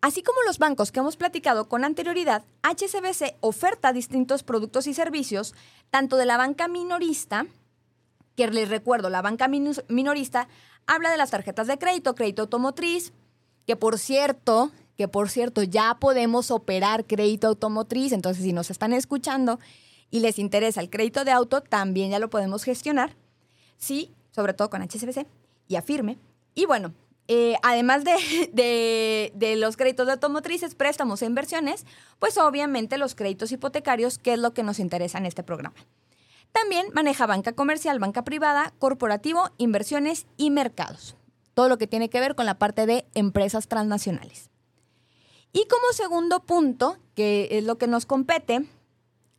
Así 0.00 0.22
como 0.22 0.40
los 0.46 0.58
bancos 0.58 0.92
que 0.92 1.00
hemos 1.00 1.16
platicado 1.16 1.68
con 1.68 1.84
anterioridad, 1.84 2.44
HSBC 2.62 3.34
oferta 3.40 3.92
distintos 3.92 4.44
productos 4.44 4.86
y 4.86 4.94
servicios, 4.94 5.54
tanto 5.90 6.16
de 6.16 6.24
la 6.24 6.36
banca 6.36 6.68
minorista, 6.68 7.46
que 8.36 8.46
les 8.46 8.68
recuerdo, 8.68 9.10
la 9.10 9.22
banca 9.22 9.48
minorista 9.48 10.46
habla 10.86 11.10
de 11.10 11.16
las 11.16 11.32
tarjetas 11.32 11.66
de 11.66 11.78
crédito, 11.78 12.14
crédito 12.14 12.42
automotriz, 12.42 13.12
que 13.66 13.74
por 13.74 13.98
cierto, 13.98 14.70
que 14.96 15.08
por 15.08 15.28
cierto 15.28 15.64
ya 15.64 15.96
podemos 15.98 16.52
operar 16.52 17.06
crédito 17.06 17.48
automotriz, 17.48 18.12
entonces 18.12 18.44
si 18.44 18.52
nos 18.52 18.70
están 18.70 18.92
escuchando 18.92 19.58
y 20.12 20.20
les 20.20 20.38
interesa 20.38 20.80
el 20.80 20.90
crédito 20.90 21.24
de 21.24 21.32
auto, 21.32 21.60
también 21.60 22.12
ya 22.12 22.20
lo 22.20 22.30
podemos 22.30 22.62
gestionar. 22.62 23.16
Sí, 23.82 24.14
sobre 24.30 24.54
todo 24.54 24.70
con 24.70 24.80
HSBC 24.80 25.26
y 25.66 25.74
Afirme. 25.74 26.16
Y 26.54 26.66
bueno, 26.66 26.94
eh, 27.26 27.56
además 27.64 28.04
de, 28.52 29.32
de, 29.34 29.56
los 29.56 29.76
créditos 29.76 30.06
de 30.06 30.12
automotrices, 30.12 30.76
préstamos 30.76 31.20
e 31.20 31.26
inversiones, 31.26 31.84
pues 32.20 32.38
obviamente 32.38 32.96
los 32.96 33.16
créditos 33.16 33.50
hipotecarios, 33.50 34.18
que 34.18 34.34
es 34.34 34.38
lo 34.38 34.54
que 34.54 34.62
nos 34.62 34.78
interesa 34.78 35.18
en 35.18 35.26
este 35.26 35.42
programa. 35.42 35.74
También 36.52 36.86
maneja 36.94 37.26
banca 37.26 37.54
comercial, 37.54 37.98
banca 37.98 38.22
privada, 38.22 38.72
corporativo, 38.78 39.50
inversiones 39.58 40.26
y 40.36 40.50
mercados. 40.50 41.16
Todo 41.54 41.68
lo 41.68 41.76
que 41.76 41.88
tiene 41.88 42.08
que 42.08 42.20
ver 42.20 42.36
con 42.36 42.46
la 42.46 42.58
parte 42.58 42.86
de 42.86 43.04
empresas 43.14 43.66
transnacionales. 43.66 44.48
Y 45.52 45.66
como 45.66 45.92
segundo 45.92 46.44
punto, 46.44 46.98
que 47.16 47.48
es 47.50 47.64
lo 47.64 47.78
que 47.78 47.88
nos 47.88 48.06
compete, 48.06 48.64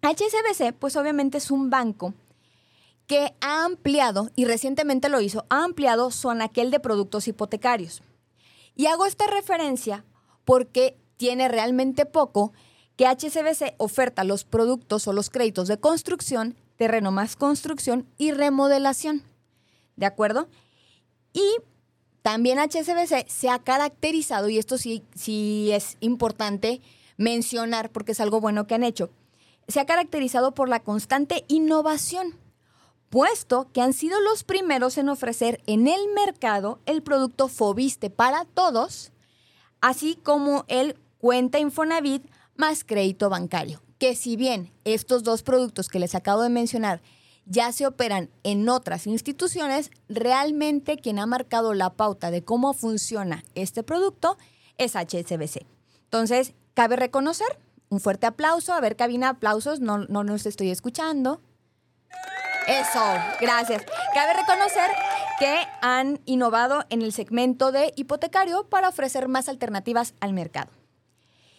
HSBC, 0.02 0.74
pues 0.78 0.98
obviamente 0.98 1.38
es 1.38 1.50
un 1.50 1.70
banco 1.70 2.14
que 3.08 3.34
ha 3.42 3.66
ampliado, 3.66 4.30
y 4.36 4.46
recientemente 4.46 5.10
lo 5.10 5.22
hizo, 5.22 5.46
ha 5.50 5.64
ampliado 5.64 6.12
su 6.12 6.30
anaquel 6.30 6.72
de 6.72 6.80
productos 6.80 7.28
hipotecarios. 7.28 8.02
Y 8.76 8.88
hago 8.88 9.06
esta 9.06 9.28
referencia 9.28 10.06
porque 10.46 10.98
tiene 11.18 11.48
realmente 11.48 12.06
poco 12.06 12.54
que 12.96 13.06
HSBC 13.06 13.76
oferta 13.78 14.24
los 14.24 14.46
productos 14.46 15.08
o 15.08 15.14
los 15.14 15.30
créditos 15.30 15.68
de 15.68 15.80
construcción, 15.80 16.56
terreno 16.78 17.12
más 17.12 17.36
construcción 17.36 18.08
y 18.18 18.32
remodelación. 18.32 19.24
¿De 19.96 20.06
acuerdo? 20.06 20.48
Y 21.34 21.58
también 22.22 22.58
HSBC 22.60 23.28
se 23.28 23.50
ha 23.50 23.60
caracterizado, 23.60 24.50
y 24.50 24.58
esto 24.58 24.78
sí, 24.78 25.04
sí 25.14 25.72
es 25.72 25.98
importante 26.00 26.82
mencionar 27.18 27.92
porque 27.92 28.14
es 28.14 28.20
algo 28.22 28.42
bueno 28.42 28.66
que 28.66 28.76
han 28.76 28.84
hecho, 28.84 29.12
se 29.68 29.80
ha 29.80 29.86
caracterizado 29.86 30.54
por 30.54 30.68
la 30.68 30.82
constante 30.82 31.46
innovación 31.48 32.43
puesto 33.14 33.68
que 33.72 33.82
han 33.82 33.94
sido 33.94 34.20
los 34.22 34.44
primeros 34.44 34.98
en 34.98 35.08
ofrecer 35.08 35.62
en 35.68 35.88
el 35.88 36.02
mercado 36.16 36.80
el 36.88 37.04
producto 37.04 37.48
Fobiste 37.48 38.10
para 38.10 38.44
todos, 38.44 39.12
así 39.82 40.16
como 40.16 40.66
el 40.68 40.98
cuenta 41.20 41.60
Infonavit 41.60 42.26
más 42.56 42.84
crédito 42.84 43.30
bancario. 43.30 43.84
Que 44.00 44.16
si 44.16 44.36
bien 44.36 44.74
estos 44.84 45.22
dos 45.22 45.44
productos 45.44 45.90
que 45.90 46.00
les 46.00 46.16
acabo 46.16 46.42
de 46.42 46.50
mencionar 46.50 47.04
ya 47.46 47.72
se 47.72 47.86
operan 47.86 48.32
en 48.42 48.68
otras 48.68 49.06
instituciones, 49.06 49.92
realmente 50.10 50.98
quien 50.98 51.20
ha 51.20 51.28
marcado 51.28 51.76
la 51.76 51.92
pauta 51.92 52.32
de 52.32 52.44
cómo 52.44 52.74
funciona 52.74 53.44
este 53.54 53.84
producto 53.84 54.40
es 54.80 54.96
HSBC. 54.96 55.68
Entonces, 56.06 56.56
cabe 56.74 56.96
reconocer, 56.96 57.60
un 57.90 58.00
fuerte 58.00 58.26
aplauso, 58.26 58.74
a 58.74 58.82
ver 58.82 58.96
cabina, 58.96 59.30
aplausos, 59.30 59.82
no, 59.82 60.00
no 60.00 60.24
nos 60.24 60.48
estoy 60.48 60.72
escuchando. 60.72 61.42
Eso, 62.68 63.04
gracias. 63.42 63.84
Cabe 64.14 64.34
reconocer 64.34 64.90
que 65.40 65.68
han 65.82 66.22
innovado 66.26 66.86
en 66.90 67.02
el 67.02 67.12
segmento 67.12 67.72
de 67.72 67.92
hipotecario 67.96 68.66
para 68.70 68.90
ofrecer 68.90 69.28
más 69.28 69.50
alternativas 69.50 70.14
al 70.22 70.34
mercado. 70.34 70.72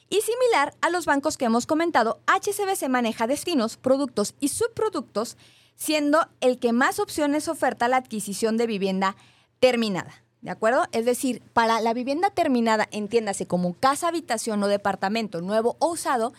Y 0.08 0.20
similar 0.22 0.74
a 0.80 0.90
los 0.90 1.06
bancos 1.06 1.36
que 1.36 1.44
hemos 1.44 1.66
comentado, 1.66 2.20
HCBC 2.26 2.88
maneja 2.88 3.26
destinos, 3.26 3.76
productos 3.76 4.34
y 4.40 4.48
subproductos, 4.48 5.36
siendo 5.74 6.28
el 6.40 6.58
que 6.58 6.72
más 6.72 6.98
opciones 6.98 7.48
oferta 7.48 7.88
la 7.88 7.96
adquisición 7.96 8.56
de 8.56 8.66
vivienda 8.66 9.16
terminada. 9.60 10.22
¿De 10.40 10.50
acuerdo? 10.50 10.84
Es 10.92 11.04
decir, 11.04 11.42
para 11.52 11.80
la 11.80 11.94
vivienda 11.94 12.30
terminada, 12.30 12.88
entiéndase 12.92 13.46
como 13.46 13.74
casa, 13.74 14.08
habitación 14.08 14.62
o 14.62 14.68
departamento 14.68 15.40
nuevo 15.40 15.76
o 15.80 15.92
usado, 15.92 16.32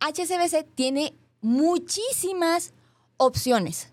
HCBC 0.00 0.64
tiene 0.74 1.14
muchísimas 1.40 2.72
opciones 3.16 3.92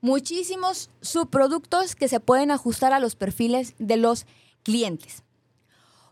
muchísimos 0.00 0.90
subproductos 1.00 1.94
que 1.94 2.08
se 2.08 2.20
pueden 2.20 2.50
ajustar 2.50 2.92
a 2.92 3.00
los 3.00 3.16
perfiles 3.16 3.74
de 3.78 3.96
los 3.96 4.26
clientes. 4.62 5.22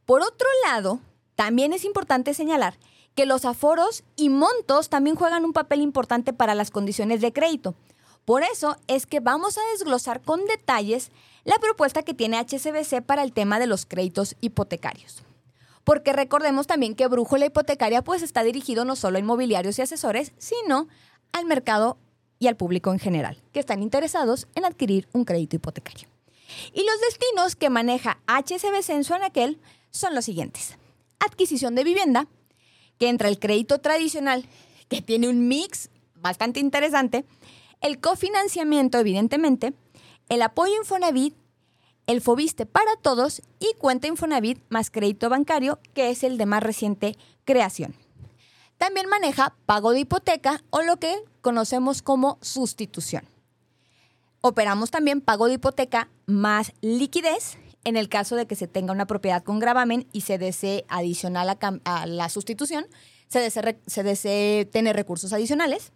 Por 0.07 0.23
otro 0.23 0.49
lado, 0.65 1.01
también 1.35 1.73
es 1.73 1.85
importante 1.85 2.35
señalar 2.35 2.79
que 3.15 3.27
los 3.27 3.45
aforos 3.45 4.05
y 4.17 4.29
montos 4.29 4.89
también 4.89 5.17
juegan 5.17 5.45
un 5.45 5.53
papel 5.53 5.81
importante 5.81 6.33
para 6.33 6.55
las 6.55 6.71
condiciones 6.71 7.21
de 7.21 7.33
crédito. 7.33 7.75
Por 8.25 8.43
eso 8.43 8.77
es 8.87 9.07
que 9.07 9.21
vamos 9.21 9.59
a 9.59 9.71
desglosar 9.73 10.23
con 10.23 10.45
detalles 10.47 11.11
la 11.45 11.59
propuesta 11.59 12.03
que 12.03 12.15
tiene 12.15 12.39
HSBC 12.39 13.03
para 13.05 13.23
el 13.23 13.33
tema 13.33 13.59
de 13.59 13.67
los 13.67 13.87
créditos 13.87 14.35
hipotecarios. 14.41 15.23
Porque 15.85 16.15
recordemos 16.15 16.67
también 16.67 16.95
que 16.95 17.07
Brújula 17.07 17.47
Hipotecaria 17.47 18.03
pues 18.03 18.23
está 18.23 18.43
dirigido 18.43 18.87
no 18.87 18.97
solo 18.97 19.19
a 19.19 19.21
inmobiliarios 19.21 19.79
y 19.79 19.83
asesores, 19.83 20.33
sino 20.39 20.89
al 21.33 21.45
mercado 21.45 21.99
y 22.45 22.49
al 22.49 22.57
público 22.57 22.93
en 22.93 22.99
general, 22.99 23.43
que 23.53 23.61
están 23.61 23.83
interesados 23.83 24.49
en 24.55 24.67
adquirir 24.67 25.09
un 25.13 25.25
crédito 25.25 25.57
hipotecario. 25.57 26.09
Y 26.75 26.85
los 26.85 27.01
destinos 27.01 27.57
que 27.57 27.71
maneja 27.71 28.19
HSBC 28.27 28.91
en 28.91 29.05
su 29.05 29.15
anaquel 29.15 29.59
son 29.91 30.15
los 30.15 30.27
siguientes. 30.27 30.77
Adquisición 31.21 31.75
de 31.75 31.85
vivienda, 31.85 32.29
que 32.99 33.09
entra 33.09 33.29
el 33.29 33.39
crédito 33.39 33.79
tradicional, 33.79 34.45
que 34.89 35.01
tiene 35.01 35.29
un 35.29 35.49
mix 35.49 35.89
bastante 36.17 36.61
interesante, 36.61 37.25
el 37.81 37.99
cofinanciamiento, 37.99 38.99
evidentemente, 38.99 39.73
el 40.29 40.43
apoyo 40.43 40.77
Infonavit, 40.77 41.35
el 42.07 42.21
Fobiste 42.21 42.67
para 42.67 42.97
todos 42.97 43.41
y 43.59 43.73
cuenta 43.79 44.07
Infonavit 44.07 44.61
más 44.69 44.91
crédito 44.91 45.31
bancario, 45.31 45.79
que 45.95 46.11
es 46.11 46.23
el 46.25 46.37
de 46.37 46.45
más 46.45 46.63
reciente 46.63 47.17
creación. 47.47 47.95
También 48.85 49.09
maneja 49.09 49.57
pago 49.65 49.93
de 49.93 50.01
hipoteca 50.01 50.63
o 50.69 50.83
lo 50.83 50.99
que 50.99 51.25
conocemos 51.41 52.03
como 52.03 52.37
sustitución. 52.43 53.27
Operamos 54.43 54.91
también 54.91 55.23
pago 55.23 55.47
de 55.47 55.55
hipoteca 55.55 56.11
más 56.27 56.75
liquidez 56.83 57.57
en 57.85 57.97
el 57.97 58.11
caso 58.11 58.37
de 58.37 58.47
que 58.47 58.57
se 58.57 58.69
tenga 58.69 58.93
una 58.93 59.07
propiedad 59.07 59.43
con 59.43 59.59
gravamen 59.59 60.07
y 60.13 60.21
se 60.21 60.37
desee 60.37 60.85
adicional 60.89 61.59
a, 61.83 62.07
la 62.07 62.29
sustitución, 62.29 62.87
se 63.27 63.41
desee, 63.41 63.81
se 63.87 64.03
desee 64.03 64.67
tener 64.67 64.95
recursos 64.95 65.33
adicionales. 65.33 65.91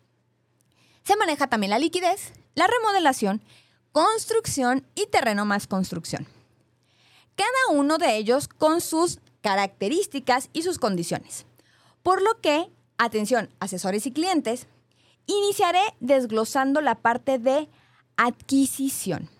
Se 1.04 1.14
maneja 1.16 1.46
también 1.46 1.68
la 1.68 1.78
liquidez, 1.78 2.32
la 2.54 2.68
remodelación, 2.68 3.42
construcción 3.92 4.86
y 4.94 5.08
terreno 5.08 5.44
más 5.44 5.66
construcción. 5.66 6.26
Cada 7.36 7.78
uno 7.78 7.98
de 7.98 8.16
ellos 8.16 8.48
con 8.48 8.80
sus 8.80 9.20
características 9.42 10.48
y 10.54 10.62
sus 10.62 10.78
condiciones. 10.78 11.44
Por 12.02 12.22
lo 12.22 12.40
que, 12.40 12.70
atención, 12.98 13.48
asesores 13.60 14.06
y 14.06 14.12
clientes, 14.12 14.66
iniciaré 15.26 15.82
desglosando 16.00 16.80
la 16.80 16.96
parte 16.96 17.38
de 17.38 17.68
adquisición. 18.16 19.30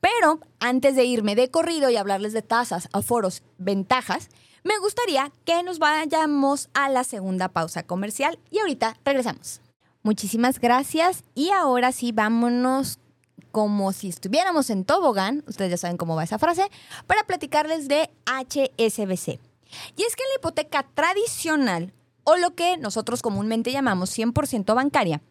Pero 0.00 0.40
antes 0.60 0.96
de 0.96 1.04
irme 1.04 1.34
de 1.34 1.50
corrido 1.50 1.90
y 1.90 1.96
hablarles 1.96 2.32
de 2.32 2.42
tasas, 2.42 2.88
aforos, 2.92 3.42
ventajas, 3.58 4.28
me 4.64 4.78
gustaría 4.78 5.32
que 5.44 5.62
nos 5.62 5.78
vayamos 5.78 6.68
a 6.74 6.88
la 6.88 7.04
segunda 7.04 7.48
pausa 7.48 7.82
comercial 7.82 8.38
y 8.50 8.58
ahorita 8.58 8.96
regresamos. 9.04 9.60
Muchísimas 10.02 10.58
gracias 10.58 11.22
y 11.34 11.50
ahora 11.50 11.92
sí 11.92 12.12
vámonos 12.12 12.98
como 13.52 13.92
si 13.92 14.08
estuviéramos 14.08 14.70
en 14.70 14.84
tobogán, 14.84 15.44
ustedes 15.46 15.72
ya 15.72 15.76
saben 15.76 15.96
cómo 15.96 16.14
va 16.14 16.24
esa 16.24 16.38
frase, 16.38 16.70
para 17.06 17.24
platicarles 17.24 17.88
de 17.88 18.10
HSBC. 18.26 19.40
Y 19.96 20.02
es 20.02 20.16
que 20.16 20.24
la 20.28 20.36
hipoteca 20.38 20.86
tradicional, 20.94 21.92
o 22.24 22.36
lo 22.36 22.54
que 22.54 22.76
nosotros 22.76 23.22
comúnmente 23.22 23.72
llamamos 23.72 24.16
100% 24.16 24.74
bancaria, 24.74 25.22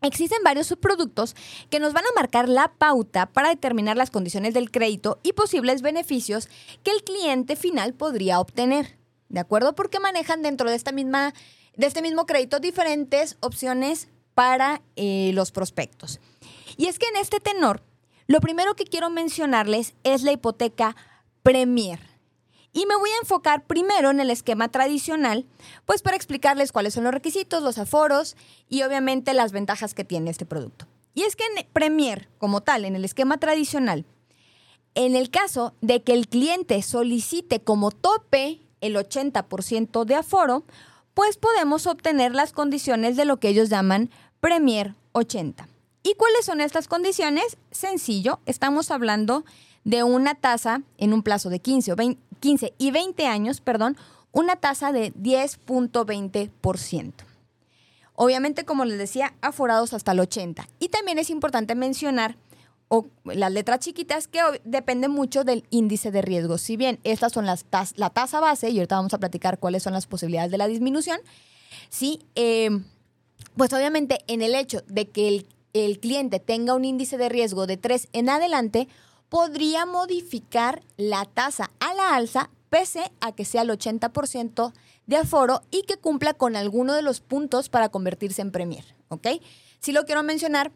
Existen 0.00 0.44
varios 0.44 0.68
subproductos 0.68 1.34
que 1.70 1.80
nos 1.80 1.92
van 1.92 2.04
a 2.04 2.14
marcar 2.14 2.48
la 2.48 2.68
pauta 2.68 3.26
para 3.26 3.48
determinar 3.48 3.96
las 3.96 4.10
condiciones 4.10 4.54
del 4.54 4.70
crédito 4.70 5.18
y 5.24 5.32
posibles 5.32 5.82
beneficios 5.82 6.48
que 6.84 6.92
el 6.92 7.02
cliente 7.02 7.56
final 7.56 7.94
podría 7.94 8.38
obtener. 8.38 8.96
¿De 9.28 9.40
acuerdo? 9.40 9.74
Porque 9.74 9.98
manejan 9.98 10.42
dentro 10.42 10.70
de 10.70 10.76
esta 10.76 10.92
misma, 10.92 11.34
de 11.76 11.86
este 11.88 12.00
mismo 12.00 12.26
crédito 12.26 12.60
diferentes 12.60 13.36
opciones 13.40 14.08
para 14.34 14.82
eh, 14.94 15.32
los 15.34 15.50
prospectos. 15.50 16.20
Y 16.76 16.86
es 16.86 17.00
que 17.00 17.08
en 17.08 17.16
este 17.16 17.40
tenor, 17.40 17.82
lo 18.28 18.40
primero 18.40 18.76
que 18.76 18.84
quiero 18.84 19.10
mencionarles 19.10 19.94
es 20.04 20.22
la 20.22 20.30
hipoteca 20.30 20.94
Premier. 21.42 22.07
Y 22.72 22.86
me 22.86 22.96
voy 22.96 23.10
a 23.10 23.20
enfocar 23.22 23.66
primero 23.66 24.10
en 24.10 24.20
el 24.20 24.30
esquema 24.30 24.68
tradicional, 24.68 25.46
pues 25.86 26.02
para 26.02 26.16
explicarles 26.16 26.72
cuáles 26.72 26.94
son 26.94 27.04
los 27.04 27.14
requisitos, 27.14 27.62
los 27.62 27.78
aforos 27.78 28.36
y 28.68 28.82
obviamente 28.82 29.34
las 29.34 29.52
ventajas 29.52 29.94
que 29.94 30.04
tiene 30.04 30.30
este 30.30 30.46
producto. 30.46 30.86
Y 31.14 31.22
es 31.22 31.34
que 31.34 31.44
en 31.44 31.66
Premier, 31.72 32.28
como 32.38 32.60
tal, 32.60 32.84
en 32.84 32.94
el 32.94 33.04
esquema 33.04 33.38
tradicional, 33.38 34.04
en 34.94 35.16
el 35.16 35.30
caso 35.30 35.74
de 35.80 36.02
que 36.02 36.12
el 36.12 36.28
cliente 36.28 36.80
solicite 36.82 37.60
como 37.60 37.90
tope 37.90 38.60
el 38.80 38.96
80% 38.96 40.04
de 40.04 40.14
aforo, 40.14 40.64
pues 41.14 41.36
podemos 41.36 41.86
obtener 41.86 42.34
las 42.34 42.52
condiciones 42.52 43.16
de 43.16 43.24
lo 43.24 43.38
que 43.38 43.48
ellos 43.48 43.68
llaman 43.68 44.10
Premier 44.40 44.94
80. 45.12 45.68
¿Y 46.02 46.14
cuáles 46.14 46.44
son 46.44 46.60
estas 46.60 46.86
condiciones? 46.86 47.56
Sencillo, 47.70 48.40
estamos 48.46 48.90
hablando 48.90 49.44
de 49.84 50.04
una 50.04 50.34
tasa 50.34 50.82
en 50.96 51.12
un 51.12 51.22
plazo 51.22 51.50
de 51.50 51.60
15, 51.60 51.92
o 51.92 51.96
15 52.38 52.74
y 52.78 52.90
20 52.90 53.26
años, 53.26 53.60
perdón, 53.60 53.96
una 54.32 54.56
tasa 54.56 54.92
de 54.92 55.12
10.20%. 55.14 57.12
Obviamente, 58.14 58.64
como 58.64 58.84
les 58.84 58.98
decía, 58.98 59.34
aforados 59.40 59.94
hasta 59.94 60.12
el 60.12 60.20
80. 60.20 60.68
Y 60.80 60.88
también 60.88 61.18
es 61.18 61.30
importante 61.30 61.74
mencionar 61.74 62.36
o 62.88 63.06
las 63.24 63.52
letras 63.52 63.80
chiquitas 63.80 64.26
que 64.28 64.40
dependen 64.64 65.10
mucho 65.10 65.44
del 65.44 65.64
índice 65.70 66.10
de 66.10 66.22
riesgo. 66.22 66.58
Si 66.58 66.76
bien 66.76 66.98
estas 67.04 67.32
son 67.32 67.46
las 67.46 67.66
la 67.96 68.10
tasa 68.10 68.40
base, 68.40 68.70
y 68.70 68.78
ahorita 68.78 68.96
vamos 68.96 69.14
a 69.14 69.18
platicar 69.18 69.58
cuáles 69.58 69.82
son 69.82 69.92
las 69.92 70.06
posibilidades 70.06 70.50
de 70.50 70.58
la 70.58 70.66
disminución, 70.66 71.20
sí, 71.90 72.20
em, 72.34 72.84
pues 73.56 73.72
obviamente 73.72 74.18
en 74.26 74.42
el 74.42 74.54
hecho 74.54 74.82
de 74.88 75.08
que 75.08 75.28
el, 75.28 75.46
el 75.74 76.00
cliente 76.00 76.40
tenga 76.40 76.74
un 76.74 76.84
índice 76.84 77.18
de 77.18 77.28
riesgo 77.28 77.66
de 77.66 77.76
3 77.76 78.08
en 78.12 78.30
adelante, 78.30 78.88
podría 79.28 79.86
modificar 79.86 80.82
la 80.96 81.24
tasa 81.24 81.70
a 81.80 81.94
la 81.94 82.14
alza 82.14 82.50
pese 82.70 83.10
a 83.20 83.32
que 83.32 83.44
sea 83.44 83.62
el 83.62 83.70
80% 83.70 84.72
de 85.06 85.16
aforo 85.16 85.62
y 85.70 85.82
que 85.82 85.96
cumpla 85.96 86.34
con 86.34 86.56
alguno 86.56 86.94
de 86.94 87.02
los 87.02 87.20
puntos 87.20 87.68
para 87.68 87.88
convertirse 87.88 88.42
en 88.42 88.52
Premier, 88.52 88.84
¿ok? 89.08 89.26
Sí 89.80 89.92
lo 89.92 90.04
quiero 90.04 90.22
mencionar 90.22 90.72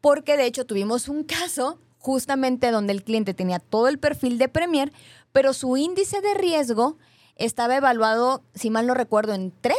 porque 0.00 0.36
de 0.36 0.46
hecho 0.46 0.64
tuvimos 0.66 1.08
un 1.08 1.24
caso 1.24 1.78
justamente 1.98 2.70
donde 2.70 2.92
el 2.92 3.02
cliente 3.02 3.32
tenía 3.32 3.58
todo 3.58 3.88
el 3.88 3.98
perfil 3.98 4.36
de 4.38 4.48
Premier, 4.48 4.92
pero 5.32 5.52
su 5.54 5.76
índice 5.76 6.20
de 6.20 6.34
riesgo 6.34 6.98
estaba 7.36 7.76
evaluado, 7.76 8.42
si 8.54 8.70
mal 8.70 8.86
no 8.86 8.94
recuerdo, 8.94 9.32
en 9.32 9.52
3 9.60 9.76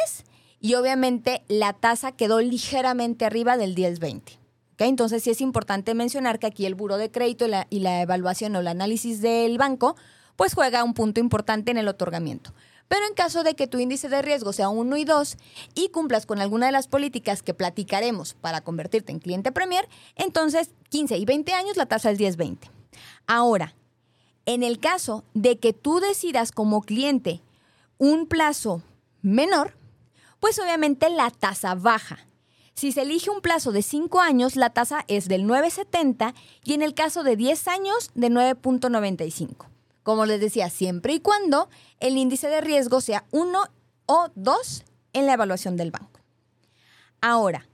y 0.60 0.74
obviamente 0.74 1.44
la 1.48 1.74
tasa 1.74 2.12
quedó 2.12 2.42
ligeramente 2.42 3.26
arriba 3.26 3.58
del 3.58 3.76
10-20. 3.76 4.40
Entonces 4.78 5.24
sí 5.24 5.30
es 5.30 5.42
importante 5.42 5.94
mencionar 5.94 6.40
que 6.40 6.48
aquí 6.48 6.66
el 6.66 6.76
buro 6.76 6.98
de 6.98 7.12
crédito 7.12 7.46
y 7.70 7.80
la, 7.80 8.02
evaluación 8.02 8.56
o 8.56 8.60
el 8.60 8.68
análisis 8.68 9.22
del 9.22 9.58
banco 9.58 9.96
pues 10.36 10.54
juega 10.54 10.84
un 10.84 10.94
punto 10.94 11.20
importante 11.20 11.72
en 11.72 11.78
el 11.78 11.88
otorgamiento. 11.88 12.54
Pero 12.88 13.06
en 13.08 13.14
caso 13.14 13.44
de 13.44 13.56
que 13.56 13.68
tu 13.68 13.80
índice 13.80 14.10
de 14.10 14.22
riesgo 14.22 14.54
sea 14.54 14.70
1 14.70 14.98
y 14.98 15.06
2 15.06 15.38
y 15.74 15.90
cumplas 15.90 16.26
con 16.26 16.40
alguna 16.40 16.68
de 16.68 16.72
las 16.72 16.88
políticas 16.88 17.42
que 17.42 17.54
platicaremos 17.54 18.34
para 18.36 18.62
convertirte 18.62 19.12
en 19.12 19.20
cliente 19.20 19.52
Premier, 19.52 19.88
entonces 20.16 20.72
15 20.90 21.18
y 21.18 21.26
20 21.26 21.54
años 21.54 21.78
la 21.78 21.88
tasa 21.88 22.12
es 22.12 22.20
10-20. 22.20 22.70
Ahora, 23.28 23.74
en 24.46 24.62
el 24.62 24.80
caso 24.80 25.24
de 25.34 25.58
que 25.58 25.74
tú 25.74 26.00
decidas 26.00 26.52
como 26.52 26.82
cliente 26.82 27.42
un 27.98 28.28
plazo 28.28 28.84
menor, 29.22 29.76
pues 30.40 30.60
obviamente 30.60 31.10
la 31.10 31.32
tasa 31.32 31.74
baja. 31.74 32.20
Si 32.76 32.92
se 32.92 33.04
elige 33.04 33.30
un 33.30 33.40
plazo 33.40 33.72
de 33.72 33.82
5 33.82 34.20
años, 34.20 34.58
la 34.58 34.70
tasa 34.70 35.06
es 35.08 35.30
del 35.30 35.46
9.70 35.46 36.34
y 36.62 36.74
en 36.74 36.82
el 36.82 36.94
caso 36.94 37.24
de 37.24 37.38
10 37.38 37.70
años, 37.70 38.12
de 38.16 38.28
9.95. 38.30 39.68
Como 40.04 40.26
les 40.26 40.42
decía, 40.42 40.70
siempre 40.70 41.14
y 41.14 41.22
cuando 41.22 41.70
el 42.02 42.18
índice 42.18 42.50
de 42.50 42.60
riesgo 42.60 43.00
sea 43.00 43.24
1 43.32 43.60
o 44.08 44.28
2 44.36 44.84
en 45.14 45.26
la 45.26 45.34
evaluación 45.34 45.78
del 45.78 45.92
banco. 45.92 46.20
Ahora, 47.22 47.66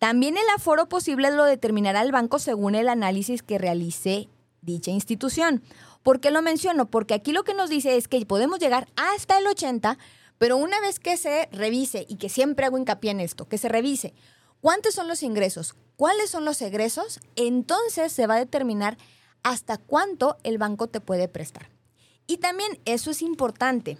también 0.00 0.36
el 0.36 0.48
aforo 0.56 0.88
posible 0.88 1.30
lo 1.30 1.44
determinará 1.44 2.02
el 2.02 2.10
banco 2.10 2.40
según 2.40 2.74
el 2.74 2.88
análisis 2.88 3.44
que 3.44 3.58
realice 3.58 4.28
dicha 4.60 4.90
institución. 4.90 5.62
¿Por 6.02 6.18
qué 6.18 6.32
lo 6.32 6.42
menciono? 6.42 6.90
Porque 6.90 7.14
aquí 7.14 7.30
lo 7.30 7.44
que 7.44 7.54
nos 7.54 7.70
dice 7.70 7.96
es 7.96 8.08
que 8.08 8.26
podemos 8.26 8.58
llegar 8.58 8.88
hasta 8.96 9.38
el 9.38 9.46
80, 9.46 9.98
pero 10.38 10.56
una 10.56 10.80
vez 10.80 10.98
que 10.98 11.16
se 11.16 11.48
revise, 11.52 12.06
y 12.08 12.16
que 12.16 12.28
siempre 12.28 12.66
hago 12.66 12.76
hincapié 12.76 13.12
en 13.12 13.20
esto, 13.20 13.46
que 13.46 13.56
se 13.56 13.68
revise 13.68 14.14
cuántos 14.60 14.94
son 14.94 15.08
los 15.08 15.22
ingresos, 15.22 15.74
cuáles 15.96 16.30
son 16.30 16.44
los 16.44 16.60
egresos, 16.62 17.20
entonces 17.36 18.12
se 18.12 18.26
va 18.26 18.34
a 18.34 18.38
determinar 18.38 18.98
hasta 19.42 19.78
cuánto 19.78 20.36
el 20.42 20.58
banco 20.58 20.88
te 20.88 21.00
puede 21.00 21.28
prestar. 21.28 21.70
Y 22.26 22.38
también 22.38 22.80
eso 22.84 23.10
es 23.10 23.22
importante. 23.22 23.98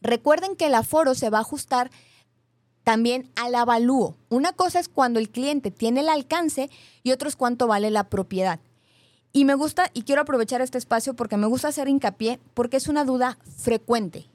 Recuerden 0.00 0.56
que 0.56 0.66
el 0.66 0.74
aforo 0.74 1.14
se 1.14 1.30
va 1.30 1.38
a 1.38 1.42
ajustar 1.42 1.90
también 2.84 3.30
al 3.34 3.54
avalúo. 3.54 4.16
Una 4.28 4.52
cosa 4.52 4.78
es 4.78 4.88
cuando 4.88 5.18
el 5.18 5.30
cliente 5.30 5.70
tiene 5.70 6.00
el 6.00 6.08
alcance 6.08 6.70
y 7.02 7.12
otro 7.12 7.28
es 7.28 7.36
cuánto 7.36 7.66
vale 7.66 7.90
la 7.90 8.08
propiedad. 8.08 8.60
Y 9.32 9.44
me 9.44 9.54
gusta, 9.54 9.90
y 9.92 10.02
quiero 10.02 10.22
aprovechar 10.22 10.60
este 10.60 10.78
espacio 10.78 11.14
porque 11.14 11.36
me 11.36 11.46
gusta 11.46 11.68
hacer 11.68 11.88
hincapié, 11.88 12.40
porque 12.54 12.76
es 12.76 12.88
una 12.88 13.04
duda 13.04 13.38
frecuente. 13.58 14.28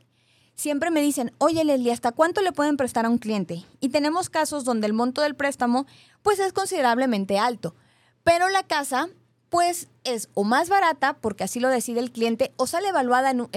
Siempre 0.62 0.92
me 0.92 1.02
dicen, 1.02 1.32
oye 1.40 1.64
Leslie, 1.64 1.92
¿hasta 1.92 2.12
cuánto 2.12 2.44
le 2.44 2.52
pueden 2.52 2.78
prestar 2.78 3.08
a 3.08 3.10
un 3.10 3.18
cliente? 3.18 3.66
Y 3.80 3.90
tenemos 3.90 4.30
casos 4.30 4.64
donde 4.64 4.86
el 4.86 4.94
monto 4.94 5.24
del 5.24 5.34
préstamo 5.34 5.88
pues 6.22 6.38
es 6.38 6.54
considerablemente 6.54 7.40
alto, 7.40 7.74
pero 8.24 8.48
la 8.48 8.62
casa 8.62 9.10
pues 9.50 9.88
es 10.04 10.30
o 10.36 10.44
más 10.44 10.70
barata, 10.70 11.18
porque 11.20 11.46
así 11.46 11.60
lo 11.60 11.70
decide 11.70 12.00
el 12.00 12.12
cliente, 12.12 12.54
o 12.58 12.68
sale 12.68 12.90
evaluada 12.90 13.32
en, 13.32 13.48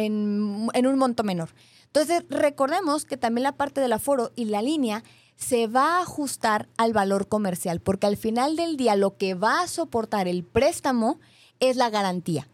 un 0.73 0.99
monto 0.99 1.25
menor. 1.25 1.51
Entonces, 1.89 2.25
recordemos 2.31 3.05
que 3.05 3.19
también 3.19 3.43
la 3.43 3.53
parte 3.53 3.83
del 3.83 3.93
aforo 3.93 4.33
y 4.35 4.47
la 4.47 4.63
línea 4.63 5.05
se 5.37 5.67
va 5.67 5.99
a 5.99 6.01
ajustar 6.01 6.71
al 6.79 6.95
valor 6.95 7.29
comercial, 7.29 7.81
porque 7.81 8.07
al 8.07 8.17
final 8.17 8.57
del 8.57 8.79
día 8.79 8.97
lo 8.97 9.19
que 9.19 9.35
va 9.35 9.61
a 9.61 9.69
soportar 9.69 10.27
el 10.27 10.43
préstamo 10.43 11.21
es 11.61 11.77
la 11.77 11.91
garantía. 11.91 12.49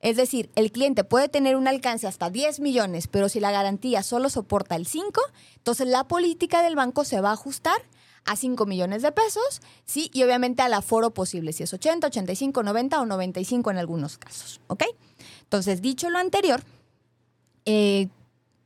Es 0.00 0.16
decir, 0.16 0.50
el 0.54 0.70
cliente 0.70 1.02
puede 1.04 1.28
tener 1.28 1.56
un 1.56 1.66
alcance 1.66 2.06
hasta 2.06 2.30
10 2.30 2.60
millones, 2.60 3.08
pero 3.08 3.28
si 3.28 3.40
la 3.40 3.50
garantía 3.50 4.02
solo 4.02 4.30
soporta 4.30 4.76
el 4.76 4.86
5, 4.86 5.20
entonces 5.56 5.88
la 5.88 6.06
política 6.06 6.62
del 6.62 6.76
banco 6.76 7.04
se 7.04 7.20
va 7.20 7.30
a 7.30 7.34
ajustar 7.34 7.82
a 8.24 8.36
5 8.36 8.66
millones 8.66 9.02
de 9.02 9.10
pesos, 9.10 9.60
sí, 9.84 10.10
y 10.12 10.22
obviamente 10.22 10.62
al 10.62 10.74
aforo 10.74 11.14
posible, 11.14 11.52
si 11.52 11.62
es 11.62 11.72
80, 11.72 12.06
85, 12.08 12.62
90 12.62 13.00
o 13.00 13.06
95 13.06 13.70
en 13.70 13.78
algunos 13.78 14.18
casos, 14.18 14.60
¿ok? 14.68 14.84
Entonces, 15.42 15.80
dicho 15.82 16.10
lo 16.10 16.18
anterior, 16.18 16.62
eh, 17.64 18.08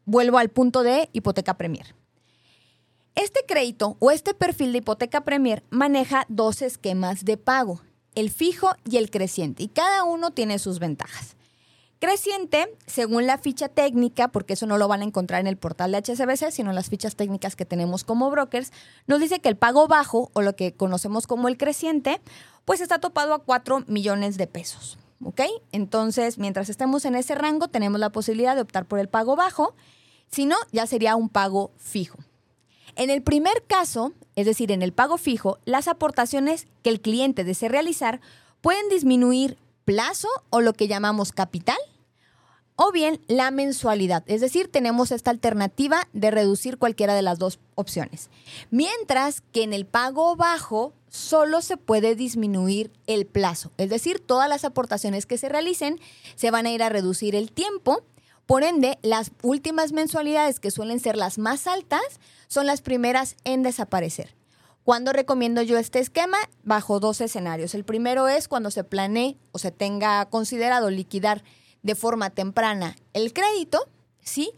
vuelvo 0.05 0.39
al 0.39 0.51
punto 0.51 0.83
de 0.83 1.09
hipoteca 1.13 1.57
Premier. 1.57 1.95
Este 3.15 3.41
crédito 3.47 3.97
o 4.01 4.11
este 4.11 4.35
perfil 4.35 4.73
de 4.73 4.79
hipoteca 4.79 5.23
Premier 5.23 5.63
maneja 5.71 6.25
dos 6.29 6.63
esquemas 6.63 7.25
de 7.25 7.37
pago, 7.37 7.81
el 8.15 8.31
fijo 8.31 8.71
y 8.85 8.97
el 8.97 9.11
creciente, 9.11 9.63
y 9.63 9.69
cada 9.69 10.05
uno 10.05 10.31
tiene 10.31 10.59
sus 10.59 10.79
ventajas. 10.79 11.37
Creciente, 11.99 12.77
según 12.87 13.29
la 13.29 13.39
ficha 13.39 13.69
técnica, 13.69 14.27
porque 14.27 14.55
eso 14.55 14.67
no 14.67 14.77
lo 14.77 14.89
van 14.89 15.03
a 15.03 15.05
encontrar 15.05 15.41
en 15.41 15.47
el 15.47 15.57
portal 15.57 15.93
de 15.93 15.99
HSBC, 15.99 16.51
sino 16.51 16.71
en 16.71 16.75
las 16.75 16.89
fichas 16.89 17.15
técnicas 17.15 17.55
que 17.55 17.65
tenemos 17.65 18.03
como 18.03 18.29
brokers, 18.29 18.73
nos 19.07 19.21
dice 19.21 19.39
que 19.39 19.49
el 19.49 19.57
pago 19.57 19.87
bajo, 19.87 20.29
o 20.33 20.43
lo 20.43 20.57
que 20.57 20.75
conocemos 20.75 21.29
como 21.29 21.47
el 21.47 21.57
creciente, 21.57 22.21
pues 22.65 22.81
está 22.81 22.99
topado 22.99 23.35
a 23.35 23.39
4 23.39 23.85
millones 23.87 24.37
de 24.37 24.49
pesos. 24.49 24.99
¿Ok? 25.25 25.43
Entonces, 25.71 26.39
mientras 26.39 26.69
estemos 26.69 27.05
en 27.05 27.15
ese 27.15 27.37
rango, 27.37 27.69
tenemos 27.69 28.01
la 28.01 28.11
posibilidad 28.11 28.57
de 28.57 28.63
optar 28.63 28.87
por 28.87 28.99
el 28.99 29.09
pago 29.09 29.37
bajo. 29.37 29.77
Si 30.29 30.45
no, 30.45 30.57
ya 30.73 30.89
sería 30.89 31.15
un 31.15 31.29
pago 31.29 31.71
fijo. 31.77 32.19
En 32.97 33.11
el 33.11 33.23
primer 33.23 33.65
caso, 33.67 34.13
es 34.37 34.47
decir, 34.47 34.73
en 34.73 34.83
el 34.83 34.93
pago 34.93 35.19
fijo, 35.19 35.59
las 35.65 35.89
aportaciones 35.89 36.67
que 36.83 36.91
el 36.91 37.01
cliente 37.01 37.45
desee 37.45 37.69
realizar 37.69 38.21
pueden 38.61 38.89
disminuir 38.89 39.59
plazo 39.85 40.29
o 40.51 40.61
lo 40.61 40.73
que 40.73 40.89
llamamos 40.89 41.33
capital 41.33 41.79
o 42.77 42.91
bien 42.93 43.21
la 43.29 43.51
mensualidad. 43.51 44.25
Es 44.27 44.41
decir, 44.41 44.69
tenemos 44.69 45.13
esta 45.13 45.31
alternativa 45.31 46.09
de 46.13 46.31
reducir 46.31 46.79
cualquiera 46.79 47.15
de 47.15 47.23
las 47.23 47.39
dos 47.39 47.59
opciones. 47.75 48.31
Mientras 48.71 49.43
que 49.53 49.63
en 49.63 49.73
el 49.73 49.87
pago 49.87 50.37
bajo 50.37 50.93
solo 51.09 51.61
se 51.61 51.77
puede 51.77 52.17
disminuir 52.17 52.91
el 53.07 53.27
plazo. 53.27 53.71
Es 53.77 53.91
decir, 53.91 54.19
todas 54.19 54.49
las 54.49 54.65
aportaciones 54.65 55.27
que 55.27 55.39
se 55.39 55.49
realicen 55.49 56.01
se 56.37 56.51
van 56.51 56.67
a 56.67 56.71
ir 56.71 56.83
a 56.83 56.89
reducir 56.89 57.35
el 57.35 57.53
tiempo. 57.53 58.03
Por 58.47 58.65
ende, 58.65 58.99
las 59.03 59.31
últimas 59.43 59.93
mensualidades, 59.93 60.59
que 60.59 60.71
suelen 60.71 61.01
ser 61.01 61.17
las 61.17 61.39
más 61.39 61.67
altas, 61.67 62.03
son 62.53 62.67
las 62.67 62.83
primeras 62.83 63.37
en 63.45 63.63
desaparecer. 63.63 64.35
¿Cuándo 64.85 65.15
recomiendo 65.15 65.63
yo 65.63 65.79
este 65.79 66.01
esquema? 66.01 66.37
Bajo 66.65 67.01
dos 67.01 67.23
escenarios. 67.23 67.75
El 67.75 67.83
primero 67.83 68.29
es 68.29 68.47
cuando 68.47 68.71
se 68.71 68.85
planee 68.85 69.39
o 69.53 69.59
se 69.59 69.71
tenga 69.71 70.27
considerado 70.27 70.91
liquidar 70.91 71.45
de 71.83 71.95
forma 71.95 72.29
temprana 72.29 72.95
el 73.15 73.33
crédito, 73.33 73.89
¿sí? 74.21 74.53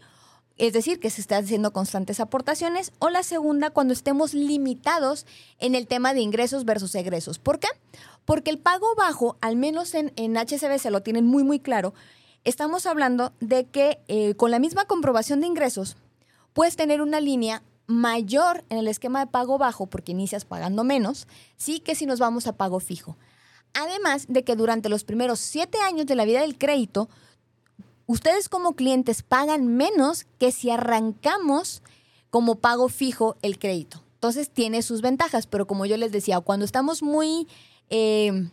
Es 0.57 0.73
decir, 0.73 0.99
que 0.99 1.09
se 1.09 1.21
están 1.21 1.45
haciendo 1.45 1.71
constantes 1.71 2.19
aportaciones. 2.19 2.91
O 2.99 3.09
la 3.09 3.23
segunda, 3.23 3.69
cuando 3.69 3.93
estemos 3.93 4.33
limitados 4.33 5.25
en 5.59 5.73
el 5.73 5.87
tema 5.87 6.13
de 6.13 6.19
ingresos 6.19 6.65
versus 6.65 6.95
egresos. 6.95 7.39
¿Por 7.39 7.59
qué? 7.59 7.69
Porque 8.25 8.51
el 8.51 8.59
pago 8.59 8.93
bajo, 8.95 9.37
al 9.39 9.55
menos 9.55 9.93
en, 9.93 10.11
en 10.17 10.35
HCB 10.35 10.89
lo 10.91 11.01
tienen 11.01 11.25
muy, 11.25 11.45
muy 11.45 11.61
claro, 11.61 11.93
estamos 12.43 12.87
hablando 12.87 13.31
de 13.39 13.67
que 13.67 13.99
eh, 14.09 14.35
con 14.35 14.51
la 14.51 14.59
misma 14.59 14.83
comprobación 14.83 15.39
de 15.39 15.47
ingresos, 15.47 15.95
puedes 16.51 16.75
tener 16.75 17.01
una 17.01 17.21
línea 17.21 17.63
mayor 17.87 18.63
en 18.69 18.77
el 18.77 18.87
esquema 18.87 19.19
de 19.19 19.27
pago 19.27 19.57
bajo, 19.57 19.85
porque 19.85 20.11
inicias 20.11 20.45
pagando 20.45 20.83
menos, 20.83 21.27
sí 21.57 21.79
que 21.79 21.95
si 21.95 22.05
nos 22.05 22.19
vamos 22.19 22.47
a 22.47 22.53
pago 22.53 22.79
fijo. 22.79 23.17
Además 23.73 24.25
de 24.27 24.43
que 24.43 24.55
durante 24.55 24.89
los 24.89 25.03
primeros 25.03 25.39
siete 25.39 25.79
años 25.79 26.05
de 26.05 26.15
la 26.15 26.25
vida 26.25 26.41
del 26.41 26.57
crédito, 26.57 27.09
ustedes 28.07 28.49
como 28.49 28.75
clientes 28.75 29.21
pagan 29.21 29.67
menos 29.67 30.25
que 30.39 30.51
si 30.51 30.69
arrancamos 30.69 31.81
como 32.29 32.55
pago 32.55 32.89
fijo 32.89 33.37
el 33.41 33.59
crédito. 33.59 34.01
Entonces 34.15 34.49
tiene 34.49 34.81
sus 34.81 35.01
ventajas, 35.01 35.45
pero 35.45 35.67
como 35.67 35.85
yo 35.85 35.97
les 35.97 36.11
decía, 36.11 36.39
cuando 36.39 36.65
estamos 36.65 37.03
muy 37.03 37.47
eh, 37.89 38.49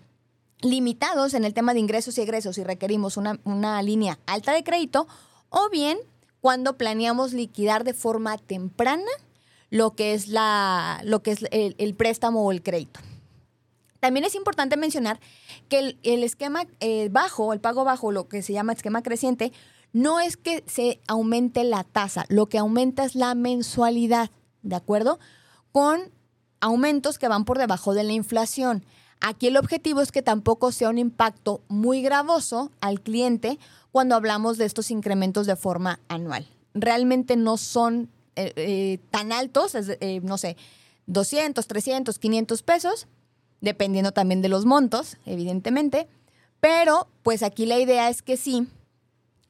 limitados 0.61 1.35
en 1.35 1.45
el 1.45 1.55
tema 1.55 1.75
de 1.75 1.81
ingresos 1.81 2.18
y 2.18 2.21
egresos 2.21 2.59
y 2.59 2.64
requerimos 2.64 3.16
una, 3.16 3.83
línea 3.83 4.18
alta 4.27 4.53
de 4.53 4.64
crédito, 4.64 5.07
o 5.49 5.68
bien 5.71 5.99
cuando 6.42 6.76
planeamos 6.76 7.33
liquidar 7.33 7.85
de 7.85 7.94
forma 7.94 8.37
temprana 8.37 9.11
lo 9.70 9.94
que 9.94 10.12
es, 10.12 10.28
la, 10.28 11.00
lo 11.05 11.22
que 11.22 11.31
es 11.31 11.46
el 11.50 11.94
préstamo 11.94 12.44
o 12.44 12.52
el 12.52 12.62
crédito. 12.62 13.00
También 14.00 14.24
es 14.26 14.35
importante 14.35 14.76
mencionar 14.76 15.20
que 15.68 15.96
el, 16.02 16.24
esquema 16.24 16.66
eh, 16.81 17.09
bajo, 17.12 17.52
el 17.52 17.61
pago 17.61 17.85
bajo, 17.85 18.11
lo 18.11 18.28
que 18.28 18.42
se 18.42 18.52
llama 18.52 18.72
esquema 18.72 19.00
creciente, 19.00 19.52
no 19.92 20.18
es 20.18 20.37
que 20.37 20.64
se 20.66 21.00
aumente 21.07 21.62
la 21.62 21.85
tasa, 21.85 22.26
lo 22.28 22.46
que 22.46 22.59
aumenta 22.59 23.05
es 23.05 23.14
la 23.14 23.37
mensualidad, 23.37 24.31
¿de 24.62 24.74
acuerdo? 24.74 25.20
Con 25.70 26.11
aumentos 26.61 27.18
que 27.18 27.28
van 27.28 27.44
por 27.44 27.59
debajo 27.59 27.94
de 27.94 28.02
la 28.02 28.12
inflación. 28.12 28.85
Aquí 29.24 29.46
el 29.46 29.56
objetivo 29.56 30.00
es 30.00 30.11
que 30.11 30.20
tampoco 30.20 30.72
sea 30.72 30.90
un 30.90 30.98
impacto 30.98 31.62
muy 31.68 32.02
gravoso 32.02 32.72
al 32.80 33.00
cliente 33.00 33.58
cuando 33.92 34.16
hablamos 34.16 34.58
de 34.58 34.64
estos 34.64 34.90
incrementos 34.90 35.46
de 35.46 35.54
forma 35.54 36.00
anual. 36.08 36.46
Realmente 36.74 37.37
no 37.37 37.56
son 37.56 38.11
eh, 38.35 38.52
eh, 38.56 38.98
tan 39.12 39.30
altos, 39.30 39.76
no 40.22 40.38
sé, 40.38 40.56
200, 41.06 41.66
300, 41.66 42.18
500 42.18 42.62
pesos, 42.64 43.06
dependiendo 43.61 44.11
también 44.11 44.42
de 44.42 44.48
los 44.48 44.64
montos, 44.64 45.16
evidentemente. 45.24 46.08
Pero 46.58 47.06
pues 47.22 47.44
aquí 47.44 47.64
la 47.64 47.78
idea 47.78 48.08
es 48.08 48.22
que 48.22 48.37
sí 48.37 48.66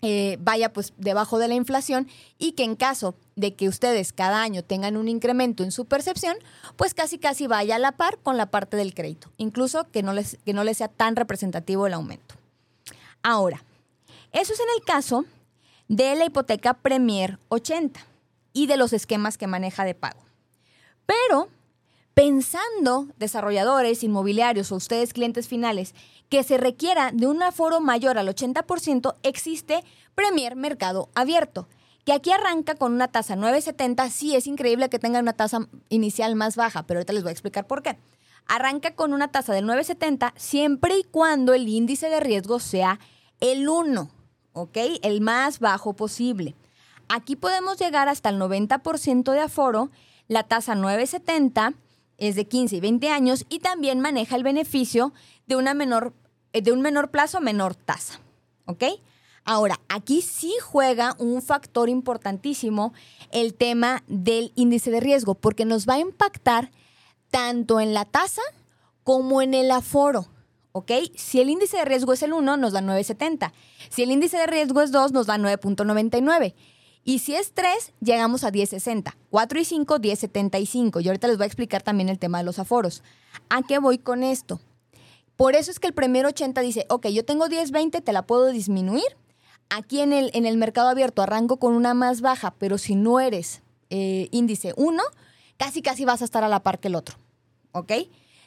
eh, 0.04 0.36
vaya 0.40 0.72
pues 0.72 0.92
debajo 0.96 1.38
de 1.38 1.46
la 1.46 1.54
inflación 1.54 2.08
y 2.36 2.52
que 2.52 2.64
en 2.64 2.74
caso 2.74 3.14
de 3.36 3.54
que 3.54 3.68
ustedes 3.68 4.12
cada 4.12 4.42
año 4.42 4.64
tengan 4.64 4.96
un 4.96 5.06
incremento 5.06 5.62
en 5.62 5.70
su 5.70 5.84
percepción, 5.84 6.36
pues 6.76 6.92
casi 6.92 7.18
casi 7.18 7.46
vaya 7.46 7.76
a 7.76 7.78
la 7.78 7.92
par 7.92 8.18
con 8.18 8.36
la 8.36 8.46
parte 8.46 8.76
del 8.76 8.94
crédito, 8.94 9.30
incluso 9.36 9.88
que 9.92 10.02
no 10.02 10.12
les, 10.12 10.38
que 10.44 10.54
no 10.54 10.64
les 10.64 10.78
sea 10.78 10.88
tan 10.88 11.14
representativo 11.14 11.86
el 11.86 11.94
aumento. 11.94 12.34
Ahora, 13.22 13.62
eso 14.32 14.52
es 14.52 14.58
en 14.58 14.66
el 14.76 14.84
caso 14.84 15.24
de 15.86 16.16
la 16.16 16.24
hipoteca 16.24 16.74
Premier 16.74 17.38
80 17.48 18.00
y 18.52 18.66
de 18.66 18.76
los 18.76 18.92
esquemas 18.92 19.38
que 19.38 19.46
maneja 19.46 19.84
de 19.84 19.94
pago. 19.94 20.20
Pero 21.06 21.48
pensando 22.14 23.08
desarrolladores 23.16 24.02
inmobiliarios 24.04 24.72
o 24.72 24.76
ustedes 24.76 25.12
clientes 25.12 25.48
finales 25.48 25.94
que 26.28 26.42
se 26.42 26.56
requiera 26.56 27.10
de 27.12 27.26
un 27.26 27.42
aforo 27.42 27.80
mayor 27.80 28.18
al 28.18 28.28
80%, 28.28 29.16
existe 29.22 29.84
Premier 30.14 30.56
Mercado 30.56 31.10
Abierto, 31.14 31.68
que 32.04 32.12
aquí 32.12 32.30
arranca 32.32 32.74
con 32.74 32.92
una 32.92 33.08
tasa 33.08 33.36
9.70. 33.36 34.10
Sí, 34.10 34.34
es 34.34 34.46
increíble 34.46 34.88
que 34.88 34.98
tenga 34.98 35.20
una 35.20 35.34
tasa 35.34 35.68
inicial 35.88 36.34
más 36.34 36.56
baja, 36.56 36.84
pero 36.84 36.98
ahorita 36.98 37.12
les 37.12 37.22
voy 37.22 37.30
a 37.30 37.32
explicar 37.32 37.66
por 37.66 37.82
qué. 37.82 37.98
Arranca 38.46 38.94
con 38.94 39.12
una 39.12 39.28
tasa 39.28 39.52
de 39.52 39.62
9.70 39.62 40.32
siempre 40.36 40.98
y 40.98 41.04
cuando 41.04 41.54
el 41.54 41.68
índice 41.68 42.08
de 42.08 42.20
riesgo 42.20 42.58
sea 42.58 42.98
el 43.40 43.68
1, 43.68 44.10
¿ok? 44.52 44.78
El 45.02 45.20
más 45.20 45.60
bajo 45.60 45.94
posible. 45.94 46.56
Aquí 47.08 47.36
podemos 47.36 47.78
llegar 47.78 48.08
hasta 48.08 48.30
el 48.30 48.38
90% 48.38 49.32
de 49.32 49.40
aforo, 49.40 49.90
la 50.28 50.44
tasa 50.44 50.74
9.70 50.74 51.74
es 52.28 52.36
de 52.36 52.46
15 52.46 52.76
y 52.76 52.80
20 52.80 53.08
años 53.10 53.44
y 53.48 53.58
también 53.58 53.98
maneja 53.98 54.36
el 54.36 54.44
beneficio 54.44 55.12
de, 55.46 55.56
una 55.56 55.74
menor, 55.74 56.14
eh, 56.52 56.62
de 56.62 56.70
un 56.70 56.80
menor 56.80 57.10
plazo, 57.10 57.40
menor 57.40 57.74
tasa. 57.74 58.20
¿Ok? 58.66 58.84
Ahora, 59.44 59.80
aquí 59.88 60.22
sí 60.22 60.54
juega 60.62 61.16
un 61.18 61.42
factor 61.42 61.88
importantísimo 61.88 62.94
el 63.32 63.54
tema 63.54 64.04
del 64.06 64.52
índice 64.54 64.92
de 64.92 65.00
riesgo, 65.00 65.34
porque 65.34 65.64
nos 65.64 65.88
va 65.88 65.94
a 65.94 65.98
impactar 65.98 66.70
tanto 67.32 67.80
en 67.80 67.92
la 67.92 68.04
tasa 68.04 68.42
como 69.02 69.42
en 69.42 69.54
el 69.54 69.72
aforo. 69.72 70.28
¿Ok? 70.70 70.92
Si 71.16 71.40
el 71.40 71.50
índice 71.50 71.76
de 71.76 71.84
riesgo 71.84 72.12
es 72.12 72.22
el 72.22 72.32
1, 72.32 72.56
nos 72.56 72.72
da 72.72 72.80
9.70. 72.80 73.52
Si 73.90 74.04
el 74.04 74.12
índice 74.12 74.38
de 74.38 74.46
riesgo 74.46 74.80
es 74.80 74.92
2, 74.92 75.10
nos 75.10 75.26
da 75.26 75.38
9.99. 75.38 76.54
Y 77.04 77.18
si 77.18 77.34
es 77.34 77.52
3, 77.52 77.92
llegamos 78.00 78.44
a 78.44 78.52
10.60. 78.52 79.14
4 79.30 79.60
y 79.60 79.64
5, 79.64 79.98
10.75. 79.98 81.02
Y 81.02 81.08
ahorita 81.08 81.28
les 81.28 81.36
voy 81.36 81.44
a 81.44 81.46
explicar 81.46 81.82
también 81.82 82.08
el 82.08 82.18
tema 82.18 82.38
de 82.38 82.44
los 82.44 82.58
aforos. 82.58 83.02
¿A 83.48 83.62
qué 83.62 83.78
voy 83.78 83.98
con 83.98 84.22
esto? 84.22 84.60
Por 85.36 85.56
eso 85.56 85.70
es 85.70 85.80
que 85.80 85.88
el 85.88 85.94
primer 85.94 86.26
80 86.26 86.60
dice, 86.60 86.86
ok, 86.88 87.08
yo 87.08 87.24
tengo 87.24 87.46
10.20, 87.46 88.02
te 88.02 88.12
la 88.12 88.22
puedo 88.22 88.46
disminuir. 88.48 89.16
Aquí 89.70 90.00
en 90.00 90.12
el, 90.12 90.30
en 90.34 90.46
el 90.46 90.56
mercado 90.56 90.88
abierto 90.88 91.22
arranco 91.22 91.58
con 91.58 91.74
una 91.74 91.94
más 91.94 92.20
baja, 92.20 92.54
pero 92.58 92.78
si 92.78 92.94
no 92.94 93.18
eres 93.18 93.62
eh, 93.90 94.28
índice 94.30 94.74
1, 94.76 95.02
casi 95.56 95.82
casi 95.82 96.04
vas 96.04 96.22
a 96.22 96.24
estar 96.26 96.44
a 96.44 96.48
la 96.48 96.62
par 96.62 96.78
que 96.78 96.88
el 96.88 96.94
otro. 96.94 97.16
¿Ok? 97.72 97.92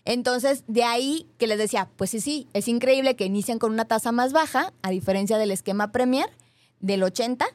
Entonces, 0.06 0.64
de 0.68 0.84
ahí 0.84 1.28
que 1.40 1.48
les 1.48 1.58
decía, 1.58 1.90
pues 1.98 2.12
sí, 2.12 2.22
sí, 2.22 2.48
es 2.54 2.68
increíble 2.68 3.16
que 3.16 3.26
inician 3.26 3.58
con 3.58 3.72
una 3.72 3.86
tasa 3.86 4.12
más 4.12 4.34
baja, 4.34 4.72
a 4.84 4.92
diferencia 4.92 5.40
del 5.40 5.50
esquema 5.50 5.92
Premier 5.92 6.30
del 6.80 7.02
80, 7.02 7.48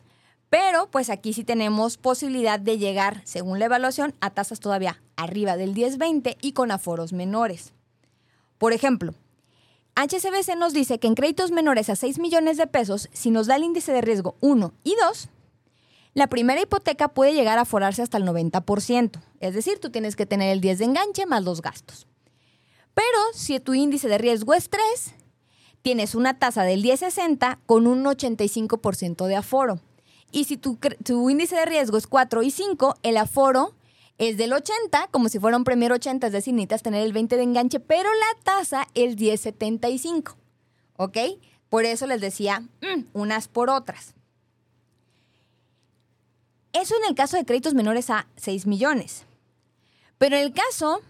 pero 0.51 0.91
pues 0.91 1.09
aquí 1.11 1.33
sí 1.33 1.45
tenemos 1.45 1.97
posibilidad 1.97 2.61
de 2.61 2.77
llegar, 2.77 3.23
según 3.25 3.61
la 3.61 3.67
evaluación, 3.67 4.15
a 4.21 4.31
tasas 4.31 4.61
todavía 4.61 5.01
arriba 5.17 5.57
del 5.57 5.75
10-20 5.75 6.37
y 6.43 6.53
con 6.53 6.73
aforos 6.73 7.13
menores. 7.13 7.73
Por 8.59 8.73
ejemplo, 8.73 9.15
HCBC 9.95 10.57
nos 10.57 10.73
dice 10.73 10.99
que 10.99 11.07
en 11.07 11.15
créditos 11.15 11.53
menores 11.53 11.89
a 11.89 11.97
6 11.97 12.19
millones 12.19 12.57
de 12.57 12.67
pesos, 12.67 13.09
si 13.13 13.31
nos 13.31 13.47
da 13.47 13.57
el 13.57 13.63
índice 13.63 13.93
de 13.93 14.01
riesgo 14.01 14.37
1 14.41 14.73
y 14.83 14.97
2, 14.97 15.29
la 16.15 16.27
primera 16.27 16.61
hipoteca 16.61 17.09
puede 17.09 17.33
llegar 17.33 17.59
a 17.59 17.65
forarse 17.65 18.03
hasta 18.03 18.19
el 18.19 18.25
90%. 18.25 19.21
Es 19.39 19.55
decir, 19.55 19.79
tú 19.79 19.91
tienes 19.91 20.17
que 20.17 20.27
tener 20.27 20.51
el 20.51 20.61
10 20.61 20.79
de 20.81 20.85
enganche 20.87 21.27
más 21.27 21.45
los 21.45 21.63
gastos. 21.63 22.09
Pero 22.95 23.19
si 23.35 23.61
tu 23.61 23.75
índice 23.75 24.09
de 24.09 24.19
riesgo 24.19 24.55
es 24.55 24.69
3, 24.69 25.15
tienes 25.83 26.15
una 26.15 26.39
tasa 26.39 26.65
del 26.65 26.83
10-60 26.83 27.59
con 27.67 27.87
un 27.87 28.05
85% 28.05 29.27
de 29.27 29.37
aforo. 29.37 29.81
Y 30.33 30.45
si 30.45 30.57
tu, 30.57 30.79
índice 31.31 31.57
de 31.57 31.67
riesgo 31.67 31.97
es 31.97 32.07
4 32.07 32.43
y 32.43 32.51
5, 32.51 32.97
el 33.03 33.17
aforo 33.17 33.75
es 34.19 34.37
del 34.37 34.53
80, 34.53 35.09
como 35.11 35.29
si 35.29 35.39
fuera 35.39 35.57
un 35.57 35.65
Premier 35.65 35.93
80, 35.93 36.27
es 36.27 36.33
decir, 36.33 36.55
necesitas 36.55 36.83
tener 36.83 37.03
el 37.03 37.13
20 37.13 37.37
de 37.37 37.43
enganche, 37.43 37.81
pero 37.81 38.09
la 38.13 38.43
tasa 38.43 38.87
es 38.95 39.17
10.75. 39.17 40.37
¿Ok? 40.97 41.17
Por 41.69 41.85
eso 41.85 42.07
les 42.07 42.21
decía 42.21 42.61
mm, 42.61 43.07
unas 43.13 43.49
por 43.49 43.71
otras. 43.71 44.15
Eso 46.73 46.95
en 46.97 47.09
el 47.09 47.15
caso 47.15 47.37
de 47.37 47.45
créditos 47.45 47.75
menores 47.75 48.11
a 48.11 48.29
6 48.37 48.67
millones. 48.67 49.25
Pero 50.19 50.37
en 50.37 50.43
el 50.43 50.53
caso 50.53 51.01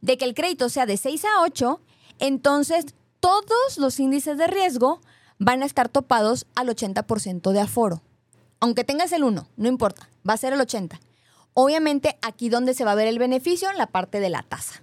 de 0.00 0.16
que 0.16 0.24
el 0.24 0.34
crédito 0.34 0.68
sea 0.68 0.86
de 0.86 0.96
6 0.96 1.24
a 1.24 1.42
8, 1.42 1.80
entonces 2.20 2.86
todos 3.18 3.78
los 3.78 3.98
índices 3.98 4.38
de 4.38 4.46
riesgo 4.46 5.00
van 5.38 5.62
a 5.62 5.66
estar 5.66 5.88
topados 5.88 6.46
al 6.54 6.68
80% 6.68 7.50
de 7.50 7.60
aforo 7.60 8.02
aunque 8.60 8.84
tengas 8.84 9.12
el 9.12 9.24
1, 9.24 9.48
no 9.56 9.68
importa, 9.68 10.08
va 10.28 10.34
a 10.34 10.38
ser 10.38 10.52
el 10.52 10.60
80. 10.60 11.00
Obviamente 11.54 12.18
aquí 12.22 12.48
donde 12.48 12.74
se 12.74 12.84
va 12.84 12.92
a 12.92 12.96
ver 12.96 13.08
el 13.08 13.18
beneficio, 13.18 13.70
en 13.70 13.78
la 13.78 13.86
parte 13.86 14.20
de 14.20 14.30
la 14.30 14.42
tasa. 14.42 14.82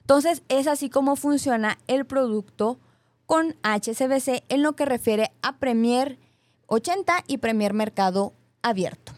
Entonces 0.00 0.42
es 0.48 0.66
así 0.66 0.90
como 0.90 1.16
funciona 1.16 1.78
el 1.86 2.04
producto 2.04 2.78
con 3.26 3.56
HCBC 3.62 4.44
en 4.48 4.62
lo 4.62 4.74
que 4.74 4.84
refiere 4.84 5.32
a 5.42 5.56
Premier 5.56 6.18
80 6.66 7.24
y 7.26 7.38
Premier 7.38 7.72
Mercado 7.72 8.32
Abierto. 8.62 9.12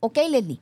Ok, 0.00 0.18
Leslie, 0.28 0.60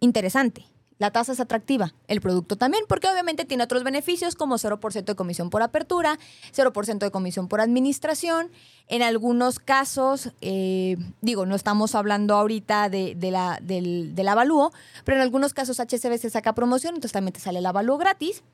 interesante 0.00 0.71
la 1.02 1.10
tasa 1.10 1.32
es 1.32 1.40
atractiva, 1.40 1.94
el 2.06 2.20
producto 2.20 2.56
también, 2.56 2.84
porque 2.86 3.08
obviamente 3.08 3.44
tiene 3.44 3.64
otros 3.64 3.82
beneficios 3.82 4.36
como 4.36 4.56
0% 4.56 5.02
de 5.02 5.16
comisión 5.16 5.50
por 5.50 5.60
apertura, 5.60 6.16
0% 6.54 6.98
de 6.98 7.10
comisión 7.10 7.48
por 7.48 7.60
administración. 7.60 8.52
En 8.86 9.02
algunos 9.02 9.58
casos, 9.58 10.30
eh, 10.40 10.96
digo, 11.20 11.44
no 11.44 11.56
estamos 11.56 11.96
hablando 11.96 12.36
ahorita 12.36 12.88
de, 12.88 13.16
la, 13.32 13.58
del, 13.60 14.14
del, 14.14 14.28
avalúo, 14.28 14.70
pero 15.04 15.16
en 15.16 15.22
algunos 15.22 15.54
casos 15.54 15.80
HCB 15.80 16.18
se 16.18 16.30
saca 16.30 16.54
promoción, 16.54 16.94
entonces 16.94 17.10
también 17.10 17.32
te 17.32 17.40
sale 17.40 17.58
el 17.58 17.66
avalúo 17.66 17.98
gratis. 17.98 18.44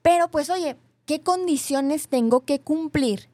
Pero 0.00 0.30
pues 0.30 0.48
oye, 0.48 0.78
¿qué 1.04 1.20
condiciones 1.20 2.08
tengo 2.08 2.46
que 2.46 2.62
cumplir 2.62 3.28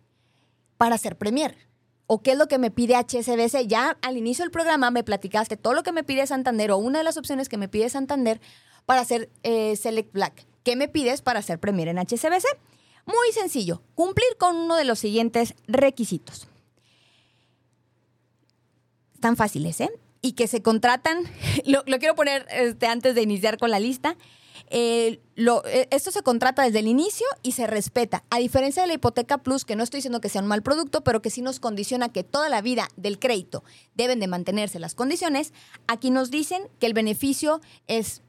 para 0.76 0.98
ser 0.98 1.16
Premier? 1.16 1.69
O 2.12 2.22
qué 2.22 2.32
es 2.32 2.38
lo 2.38 2.48
que 2.48 2.58
me 2.58 2.72
pide 2.72 2.96
HSBC. 2.96 3.68
Ya 3.68 3.96
al 4.02 4.16
inicio 4.16 4.44
del 4.44 4.50
programa 4.50 4.90
me 4.90 5.04
platicaste 5.04 5.56
todo 5.56 5.74
lo 5.74 5.84
que 5.84 5.92
me 5.92 6.02
pide 6.02 6.26
Santander 6.26 6.72
o 6.72 6.76
una 6.76 6.98
de 6.98 7.04
las 7.04 7.16
opciones 7.16 7.48
que 7.48 7.56
me 7.56 7.68
pide 7.68 7.88
Santander 7.88 8.40
para 8.84 9.00
hacer 9.00 9.30
eh, 9.44 9.76
Select 9.76 10.12
Black. 10.12 10.44
¿Qué 10.64 10.74
me 10.74 10.88
pides 10.88 11.22
para 11.22 11.38
hacer 11.38 11.60
Premier 11.60 11.86
en 11.86 11.98
HSBC? 11.98 12.46
Muy 13.06 13.32
sencillo, 13.32 13.84
cumplir 13.94 14.26
con 14.38 14.56
uno 14.56 14.74
de 14.74 14.82
los 14.82 14.98
siguientes 14.98 15.54
requisitos. 15.68 16.48
Están 19.14 19.36
fáciles, 19.36 19.80
¿eh? 19.80 19.92
Y 20.20 20.32
que 20.32 20.48
se 20.48 20.62
contratan, 20.62 21.22
lo, 21.64 21.84
quiero 22.00 22.16
poner 22.16 22.44
este, 22.50 22.88
antes 22.88 23.14
de 23.14 23.22
iniciar 23.22 23.56
con 23.56 23.70
la 23.70 23.78
lista, 23.78 24.16
eh, 24.70 25.20
eh, 25.36 25.88
esto 25.90 26.12
se 26.12 26.22
contrata 26.22 26.62
desde 26.62 26.78
el 26.78 26.86
inicio 26.86 27.26
y 27.42 27.52
se 27.52 27.66
respeta. 27.66 28.24
A 28.30 28.38
diferencia 28.38 28.82
de 28.82 28.88
la 28.88 28.94
hipoteca 28.94 29.38
plus, 29.38 29.64
que 29.64 29.74
no 29.74 29.82
estoy 29.82 29.98
diciendo 29.98 30.20
que 30.20 30.28
sea 30.28 30.42
un 30.42 30.48
mal 30.48 30.62
producto, 30.62 31.02
pero 31.02 31.20
que 31.20 31.30
sí 31.30 31.42
nos 31.42 31.58
condiciona 31.58 32.10
que 32.10 32.22
toda 32.22 32.48
la 32.48 32.62
vida 32.62 32.88
del 32.96 33.18
crédito 33.18 33.64
deben 33.94 34.20
de 34.20 34.28
mantenerse 34.28 34.78
las 34.78 34.94
condiciones, 34.94 35.52
aquí 35.88 36.10
nos 36.10 36.30
dicen 36.30 36.62
que 36.78 36.86
el 36.86 36.94
beneficio 36.94 37.60
es 37.88 38.22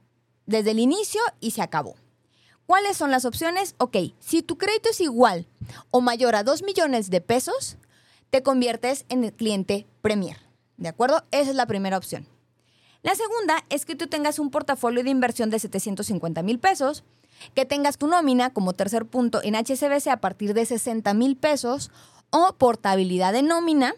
desde 0.48 0.72
el 0.72 0.80
inicio 0.80 1.22
y 1.40 1.52
se 1.52 1.62
acabó. 1.62 1.96
¿Cuáles 2.66 2.98
son 2.98 3.12
las 3.12 3.26
opciones? 3.26 3.76
Ok, 3.78 3.98
si 4.20 4.42
tu 4.42 4.58
crédito 4.58 4.90
es 4.90 5.00
igual 5.00 5.48
o 5.92 6.02
mayor 6.02 6.36
a 6.36 6.44
2 6.44 6.64
millones 6.64 7.10
de 7.10 7.22
pesos, 7.22 7.78
te 8.32 8.42
conviertes 8.42 9.06
en 9.10 9.24
el 9.26 9.34
cliente 9.34 9.86
Premier. 10.02 10.38
¿De 10.78 10.90
acuerdo? 10.90 11.24
Esa 11.32 11.52
es 11.52 11.56
la 11.56 11.68
primera 11.68 11.98
opción. 11.98 12.28
La 13.04 13.16
segunda 13.16 13.64
es 13.70 13.86
que 13.86 13.96
tú 13.96 14.08
tengas 14.08 14.38
un 14.38 14.52
portafolio 14.52 15.04
de 15.04 15.10
inversión 15.10 15.50
de 15.50 15.60
750 15.60 16.44
mil 16.44 16.60
pesos, 16.60 17.04
que 17.56 17.66
tengas 17.66 17.98
tu 17.98 18.08
nómina 18.08 18.54
como 18.54 18.74
tercer 18.74 19.06
punto 19.06 19.42
en 19.44 19.56
HSBC 19.56 20.08
a 20.08 20.18
partir 20.18 20.54
de 20.54 20.66
60 20.66 21.14
mil 21.16 21.36
pesos 21.36 21.90
o 22.30 22.54
portabilidad 22.54 23.34
de 23.34 23.42
nómina, 23.42 23.96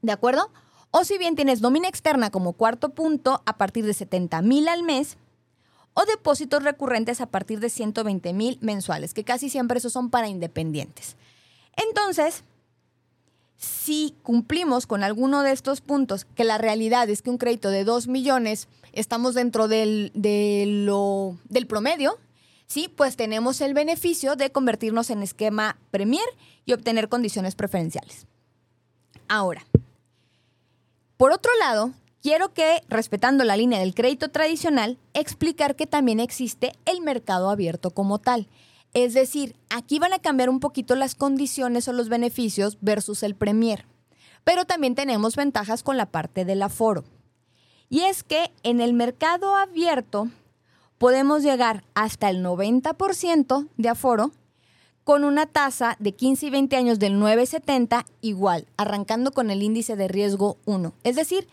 ¿de 0.00 0.12
acuerdo? 0.12 0.50
O 0.90 1.04
si 1.04 1.18
bien 1.18 1.36
tienes 1.36 1.60
nómina 1.60 1.88
externa 1.88 2.30
como 2.30 2.54
cuarto 2.54 2.90
punto 2.90 3.42
a 3.44 3.58
partir 3.58 3.84
de 3.84 3.92
70 3.92 4.40
mil 4.42 4.68
al 4.68 4.82
mes 4.82 5.18
o 5.92 6.04
depósitos 6.06 6.62
recurrentes 6.62 7.20
a 7.20 7.26
partir 7.26 7.60
de 7.60 7.68
120 7.68 8.32
mil 8.32 8.58
mensuales, 8.60 9.12
que 9.12 9.24
casi 9.24 9.50
siempre 9.50 9.78
esos 9.78 9.92
son 9.92 10.10
para 10.10 10.28
independientes. 10.28 11.16
Entonces, 11.76 12.44
si 13.56 14.14
cumplimos 14.22 14.86
con 14.86 15.02
alguno 15.02 15.42
de 15.42 15.52
estos 15.52 15.80
puntos, 15.80 16.24
que 16.24 16.44
la 16.44 16.58
realidad 16.58 17.08
es 17.08 17.22
que 17.22 17.30
un 17.30 17.38
crédito 17.38 17.70
de 17.70 17.84
2 17.84 18.08
millones 18.08 18.68
estamos 18.92 19.34
dentro 19.34 19.68
del, 19.68 20.10
del 20.14 21.66
promedio, 21.66 22.18
sí, 22.66 22.88
pues 22.94 23.16
tenemos 23.16 23.60
el 23.60 23.74
beneficio 23.74 24.36
de 24.36 24.50
convertirnos 24.50 25.10
en 25.10 25.22
esquema 25.22 25.78
Premier 25.90 26.26
y 26.64 26.72
obtener 26.72 27.08
condiciones 27.08 27.54
preferenciales. 27.54 28.26
Ahora, 29.28 29.64
por 31.16 31.32
otro 31.32 31.50
lado, 31.58 31.92
quiero 32.22 32.52
que, 32.52 32.82
respetando 32.88 33.44
la 33.44 33.56
línea 33.56 33.78
del 33.78 33.94
crédito 33.94 34.30
tradicional, 34.30 34.98
explicar 35.12 35.76
que 35.76 35.86
también 35.86 36.20
existe 36.20 36.72
el 36.86 37.00
mercado 37.00 37.50
abierto 37.50 37.90
como 37.90 38.18
tal. 38.18 38.48
Es 38.94 39.12
decir, 39.12 39.56
aquí 39.70 39.98
van 39.98 40.12
a 40.12 40.20
cambiar 40.20 40.48
un 40.48 40.60
poquito 40.60 40.94
las 40.94 41.16
condiciones 41.16 41.88
o 41.88 41.92
los 41.92 42.08
beneficios 42.08 42.78
versus 42.80 43.22
el 43.24 43.34
Premier. 43.34 43.86
Pero 44.44 44.64
también 44.64 44.94
tenemos 44.94 45.36
ventajas 45.36 45.82
con 45.82 45.96
la 45.96 46.06
parte 46.06 46.44
del 46.44 46.62
aforo. 46.62 47.04
Y 47.88 48.00
es 48.02 48.22
que 48.22 48.52
en 48.62 48.80
el 48.80 48.94
mercado 48.94 49.56
abierto 49.56 50.28
podemos 50.98 51.42
llegar 51.42 51.84
hasta 51.94 52.30
el 52.30 52.44
90% 52.44 53.68
de 53.76 53.88
aforo 53.88 54.30
con 55.02 55.24
una 55.24 55.46
tasa 55.46 55.96
de 55.98 56.12
15 56.12 56.46
y 56.46 56.50
20 56.50 56.76
años 56.76 56.98
del 56.98 57.18
970 57.18 58.06
igual, 58.22 58.66
arrancando 58.76 59.32
con 59.32 59.50
el 59.50 59.62
índice 59.62 59.96
de 59.96 60.08
riesgo 60.08 60.56
1. 60.64 60.94
Es 61.02 61.16
decir, 61.16 61.46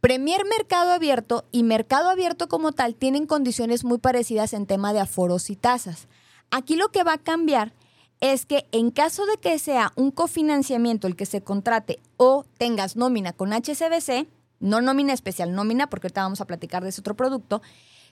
Premier 0.00 0.44
Mercado 0.44 0.92
Abierto 0.92 1.44
y 1.52 1.62
Mercado 1.62 2.08
Abierto 2.08 2.48
como 2.48 2.72
tal 2.72 2.94
tienen 2.94 3.26
condiciones 3.26 3.84
muy 3.84 3.98
parecidas 3.98 4.52
en 4.52 4.66
tema 4.66 4.92
de 4.92 5.00
aforos 5.00 5.50
y 5.50 5.56
tasas. 5.56 6.08
Aquí 6.50 6.76
lo 6.76 6.88
que 6.88 7.04
va 7.04 7.14
a 7.14 7.18
cambiar 7.18 7.72
es 8.20 8.46
que 8.46 8.66
en 8.72 8.90
caso 8.90 9.26
de 9.26 9.36
que 9.36 9.58
sea 9.58 9.92
un 9.94 10.10
cofinanciamiento 10.10 11.06
el 11.06 11.16
que 11.16 11.26
se 11.26 11.42
contrate 11.42 12.00
o 12.16 12.44
tengas 12.58 12.96
nómina 12.96 13.32
con 13.32 13.52
HCBC, 13.52 14.26
no 14.60 14.80
nómina 14.80 15.12
especial, 15.12 15.54
nómina, 15.54 15.88
porque 15.88 16.06
ahorita 16.06 16.22
vamos 16.22 16.40
a 16.40 16.46
platicar 16.46 16.82
de 16.82 16.88
ese 16.88 17.00
otro 17.00 17.14
producto, 17.14 17.62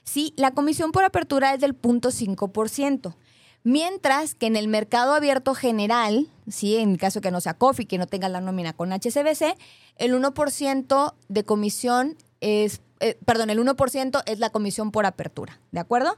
sí, 0.03 0.33
la 0.37 0.51
comisión 0.51 0.91
por 0.91 1.03
apertura 1.03 1.53
es 1.53 1.59
del 1.59 1.79
0.5%. 1.79 3.15
Mientras 3.63 4.33
que 4.33 4.45
en 4.45 4.55
el 4.55 4.69
mercado 4.69 5.13
abierto 5.13 5.53
general, 5.53 6.29
sí, 6.47 6.77
en 6.77 6.95
caso 6.95 7.19
de 7.19 7.23
que 7.23 7.31
no 7.31 7.41
sea 7.41 7.55
COFI, 7.55 7.85
que 7.85 7.97
no 7.97 8.07
tenga 8.07 8.29
la 8.29 8.39
nómina 8.39 8.71
con 8.71 8.93
HCBC, 8.93 9.57
el 9.97 10.13
1% 10.13 11.13
de 11.27 11.43
comisión 11.43 12.15
es, 12.39 12.81
eh, 13.01 13.17
perdón, 13.25 13.49
el 13.49 13.59
1% 13.59 14.23
es 14.25 14.39
la 14.39 14.51
comisión 14.51 14.91
por 14.91 15.05
apertura, 15.05 15.59
¿de 15.71 15.81
acuerdo? 15.81 16.17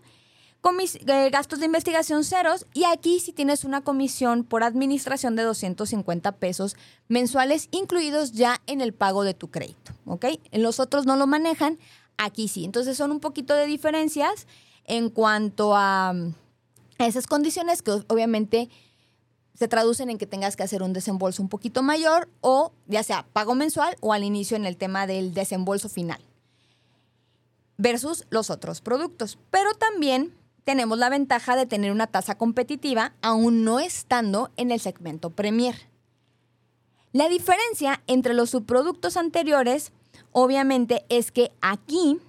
Eh, 0.61 1.29
gastos 1.31 1.59
de 1.59 1.65
investigación 1.65 2.25
ceros 2.25 2.65
y 2.73 2.83
aquí 2.83 3.21
si 3.21 3.31
tienes 3.31 3.63
una 3.63 3.81
comisión 3.81 4.43
por 4.43 4.63
administración 4.63 5.37
de 5.37 5.43
250 5.43 6.33
pesos 6.33 6.75
mensuales 7.07 7.69
incluidos 7.71 8.33
ya 8.33 8.61
en 8.67 8.81
el 8.81 8.93
pago 8.93 9.23
de 9.23 9.33
tu 9.33 9.49
crédito, 9.49 9.93
¿ok? 10.05 10.25
En 10.51 10.61
los 10.61 10.81
otros 10.81 11.05
no 11.05 11.15
lo 11.15 11.27
manejan, 11.27 11.79
aquí 12.17 12.49
sí. 12.49 12.65
Entonces 12.65 12.97
son 12.97 13.11
un 13.11 13.21
poquito 13.21 13.55
de 13.55 13.67
diferencias 13.67 14.47
en 14.85 15.09
cuanto 15.09 15.75
a 15.75 16.13
esas 16.97 17.25
condiciones 17.25 17.81
que 17.81 17.91
obviamente 18.07 18.69
se 19.53 19.69
traducen 19.69 20.09
en 20.09 20.17
que 20.17 20.27
tengas 20.27 20.57
que 20.57 20.63
hacer 20.63 20.83
un 20.83 20.91
desembolso 20.91 21.41
un 21.41 21.49
poquito 21.49 21.83
mayor 21.83 22.27
o 22.41 22.73
ya 22.85 23.03
sea 23.03 23.25
pago 23.31 23.55
mensual 23.55 23.95
o 24.01 24.11
al 24.11 24.25
inicio 24.25 24.57
en 24.57 24.65
el 24.65 24.75
tema 24.75 25.07
del 25.07 25.33
desembolso 25.33 25.87
final 25.87 26.21
versus 27.77 28.25
los 28.29 28.49
otros 28.49 28.81
productos. 28.81 29.39
Pero 29.49 29.73
también 29.73 30.33
tenemos 30.69 30.99
la 30.99 31.09
ventaja 31.09 31.55
de 31.55 31.65
tener 31.65 31.91
una 31.91 32.05
tasa 32.05 32.37
competitiva 32.37 33.15
aún 33.23 33.63
no 33.63 33.79
estando 33.79 34.51
en 34.55 34.69
el 34.69 34.79
segmento 34.79 35.31
Premier. 35.31 35.89
La 37.11 37.27
diferencia 37.27 38.03
entre 38.05 38.35
los 38.35 38.51
subproductos 38.51 39.17
anteriores, 39.17 39.93
obviamente, 40.31 41.07
es 41.09 41.31
que 41.31 41.51
aquí 41.59 42.19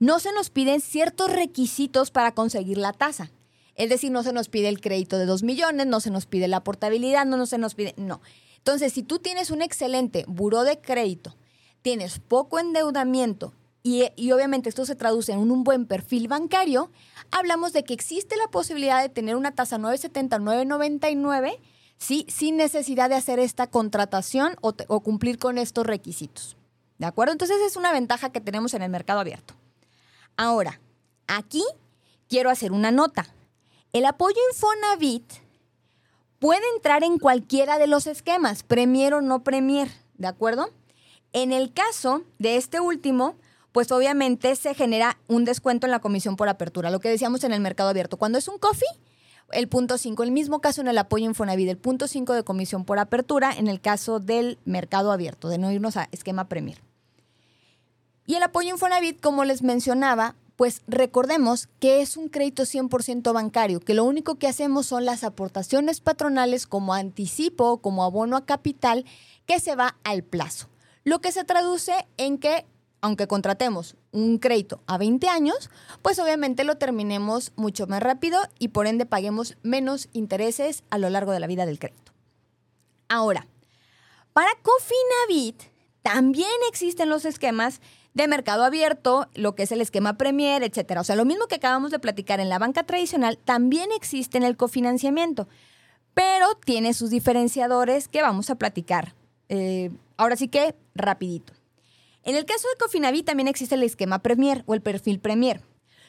no 0.00 0.18
se 0.18 0.32
nos 0.32 0.50
piden 0.50 0.80
ciertos 0.80 1.30
requisitos 1.30 2.10
para 2.10 2.34
conseguir 2.34 2.76
la 2.76 2.92
tasa. 2.92 3.30
Es 3.76 3.88
decir, 3.88 4.10
no 4.10 4.24
se 4.24 4.32
nos 4.32 4.48
pide 4.48 4.68
el 4.68 4.80
crédito 4.80 5.16
de 5.16 5.26
2 5.26 5.44
millones, 5.44 5.86
no 5.86 6.00
se 6.00 6.10
nos 6.10 6.26
pide 6.26 6.48
la 6.48 6.64
portabilidad, 6.64 7.24
no, 7.24 7.36
no 7.36 7.46
se 7.46 7.58
nos 7.58 7.76
pide, 7.76 7.94
no. 7.96 8.20
Entonces, 8.56 8.94
si 8.94 9.04
tú 9.04 9.20
tienes 9.20 9.52
un 9.52 9.62
excelente 9.62 10.24
buró 10.26 10.64
de 10.64 10.80
crédito, 10.80 11.36
tienes 11.82 12.18
poco 12.18 12.58
endeudamiento 12.58 13.52
y, 13.86 14.32
obviamente 14.32 14.68
esto 14.68 14.84
se 14.84 14.96
traduce 14.96 15.30
en 15.30 15.38
un 15.38 15.62
buen 15.62 15.86
perfil 15.86 16.26
bancario, 16.26 16.90
hablamos 17.30 17.72
de 17.72 17.84
que 17.84 17.94
existe 17.94 18.36
la 18.36 18.48
posibilidad 18.48 19.00
de 19.00 19.08
tener 19.08 19.36
una 19.36 19.54
tasa 19.54 19.78
970, 19.78 20.40
999, 20.40 21.60
¿sí? 21.96 22.26
sin 22.28 22.56
necesidad 22.56 23.08
de 23.08 23.14
hacer 23.14 23.38
esta 23.38 23.68
contratación 23.68 24.56
o, 24.60 24.74
cumplir 25.00 25.38
con 25.38 25.56
estos 25.56 25.86
requisitos. 25.86 26.56
¿De 26.98 27.06
acuerdo? 27.06 27.30
Entonces 27.30 27.58
es 27.64 27.76
una 27.76 27.92
ventaja 27.92 28.30
que 28.30 28.40
tenemos 28.40 28.74
en 28.74 28.82
el 28.82 28.90
mercado 28.90 29.20
abierto. 29.20 29.54
Ahora, 30.36 30.80
aquí 31.28 31.62
quiero 32.28 32.50
hacer 32.50 32.72
una 32.72 32.90
nota. 32.90 33.26
El 33.92 34.04
apoyo 34.04 34.36
Infonavit 34.50 35.32
puede 36.40 36.64
entrar 36.74 37.04
en 37.04 37.18
cualquiera 37.18 37.78
de 37.78 37.86
los 37.86 38.08
esquemas, 38.08 38.64
Premier 38.64 39.14
o 39.14 39.20
no 39.20 39.44
Premier, 39.44 39.88
¿de 40.18 40.26
acuerdo? 40.26 40.70
En 41.32 41.52
el 41.52 41.72
caso 41.72 42.24
de 42.40 42.56
este 42.56 42.80
último, 42.80 43.36
pues 43.76 43.92
obviamente 43.92 44.56
se 44.56 44.72
genera 44.72 45.18
un 45.28 45.44
descuento 45.44 45.86
en 45.86 45.90
la 45.90 45.98
comisión 45.98 46.36
por 46.36 46.48
apertura, 46.48 46.88
lo 46.88 46.98
que 46.98 47.10
decíamos 47.10 47.44
en 47.44 47.52
el 47.52 47.60
mercado 47.60 47.90
abierto. 47.90 48.16
Cuando 48.16 48.38
es 48.38 48.48
un 48.48 48.56
coffee, 48.56 48.88
el 49.52 49.68
punto 49.68 49.98
5, 49.98 50.22
el 50.22 50.30
mismo 50.30 50.62
caso 50.62 50.80
en 50.80 50.88
el 50.88 50.96
apoyo 50.96 51.26
Infonavit, 51.26 51.68
el 51.68 51.76
punto 51.76 52.08
5 52.08 52.32
de 52.32 52.42
comisión 52.42 52.86
por 52.86 52.98
apertura 52.98 53.52
en 53.52 53.68
el 53.68 53.82
caso 53.82 54.18
del 54.18 54.58
mercado 54.64 55.12
abierto, 55.12 55.50
de 55.50 55.58
no 55.58 55.70
irnos 55.70 55.98
a 55.98 56.08
esquema 56.10 56.48
Premier. 56.48 56.80
Y 58.24 58.36
el 58.36 58.42
apoyo 58.44 58.70
Infonavit, 58.70 59.20
como 59.20 59.44
les 59.44 59.60
mencionaba, 59.60 60.36
pues 60.56 60.80
recordemos 60.86 61.68
que 61.78 62.00
es 62.00 62.16
un 62.16 62.30
crédito 62.30 62.62
100% 62.62 63.30
bancario, 63.34 63.80
que 63.80 63.92
lo 63.92 64.04
único 64.04 64.36
que 64.36 64.48
hacemos 64.48 64.86
son 64.86 65.04
las 65.04 65.22
aportaciones 65.22 66.00
patronales 66.00 66.66
como 66.66 66.94
anticipo, 66.94 67.82
como 67.82 68.04
abono 68.04 68.38
a 68.38 68.46
capital, 68.46 69.04
que 69.44 69.60
se 69.60 69.76
va 69.76 69.98
al 70.02 70.22
plazo. 70.22 70.68
Lo 71.04 71.20
que 71.20 71.30
se 71.30 71.44
traduce 71.44 71.92
en 72.16 72.38
que 72.38 72.64
aunque 73.00 73.26
contratemos 73.26 73.96
un 74.12 74.38
crédito 74.38 74.80
a 74.86 74.98
20 74.98 75.28
años, 75.28 75.70
pues 76.02 76.18
obviamente 76.18 76.64
lo 76.64 76.76
terminemos 76.76 77.52
mucho 77.56 77.86
más 77.86 78.02
rápido 78.02 78.38
y 78.58 78.68
por 78.68 78.86
ende 78.86 79.06
paguemos 79.06 79.56
menos 79.62 80.08
intereses 80.12 80.82
a 80.90 80.98
lo 80.98 81.10
largo 81.10 81.32
de 81.32 81.40
la 81.40 81.46
vida 81.46 81.66
del 81.66 81.78
crédito. 81.78 82.12
Ahora, 83.08 83.46
para 84.32 84.50
Cofinavit 84.62 85.62
también 86.02 86.48
existen 86.68 87.08
los 87.08 87.24
esquemas 87.24 87.80
de 88.14 88.28
mercado 88.28 88.64
abierto, 88.64 89.28
lo 89.34 89.54
que 89.54 89.64
es 89.64 89.72
el 89.72 89.80
esquema 89.80 90.16
Premier, 90.16 90.62
etcétera. 90.62 91.02
O 91.02 91.04
sea, 91.04 91.16
lo 91.16 91.26
mismo 91.26 91.46
que 91.46 91.56
acabamos 91.56 91.90
de 91.90 91.98
platicar 91.98 92.40
en 92.40 92.48
la 92.48 92.58
banca 92.58 92.84
tradicional, 92.84 93.38
también 93.44 93.90
existe 93.92 94.38
en 94.38 94.44
el 94.44 94.56
cofinanciamiento, 94.56 95.48
pero 96.14 96.54
tiene 96.64 96.94
sus 96.94 97.10
diferenciadores 97.10 98.08
que 98.08 98.22
vamos 98.22 98.48
a 98.48 98.54
platicar. 98.54 99.14
Eh, 99.48 99.90
ahora 100.16 100.36
sí 100.36 100.48
que 100.48 100.74
rapidito. 100.94 101.52
En 102.26 102.34
el 102.34 102.44
caso 102.44 102.66
de 102.68 102.76
Cofinavit 102.80 103.24
también 103.24 103.46
existe 103.46 103.76
el 103.76 103.84
esquema 103.84 104.18
Premier 104.18 104.64
o 104.66 104.74
el 104.74 104.82
perfil 104.82 105.20
Premier. 105.20 105.62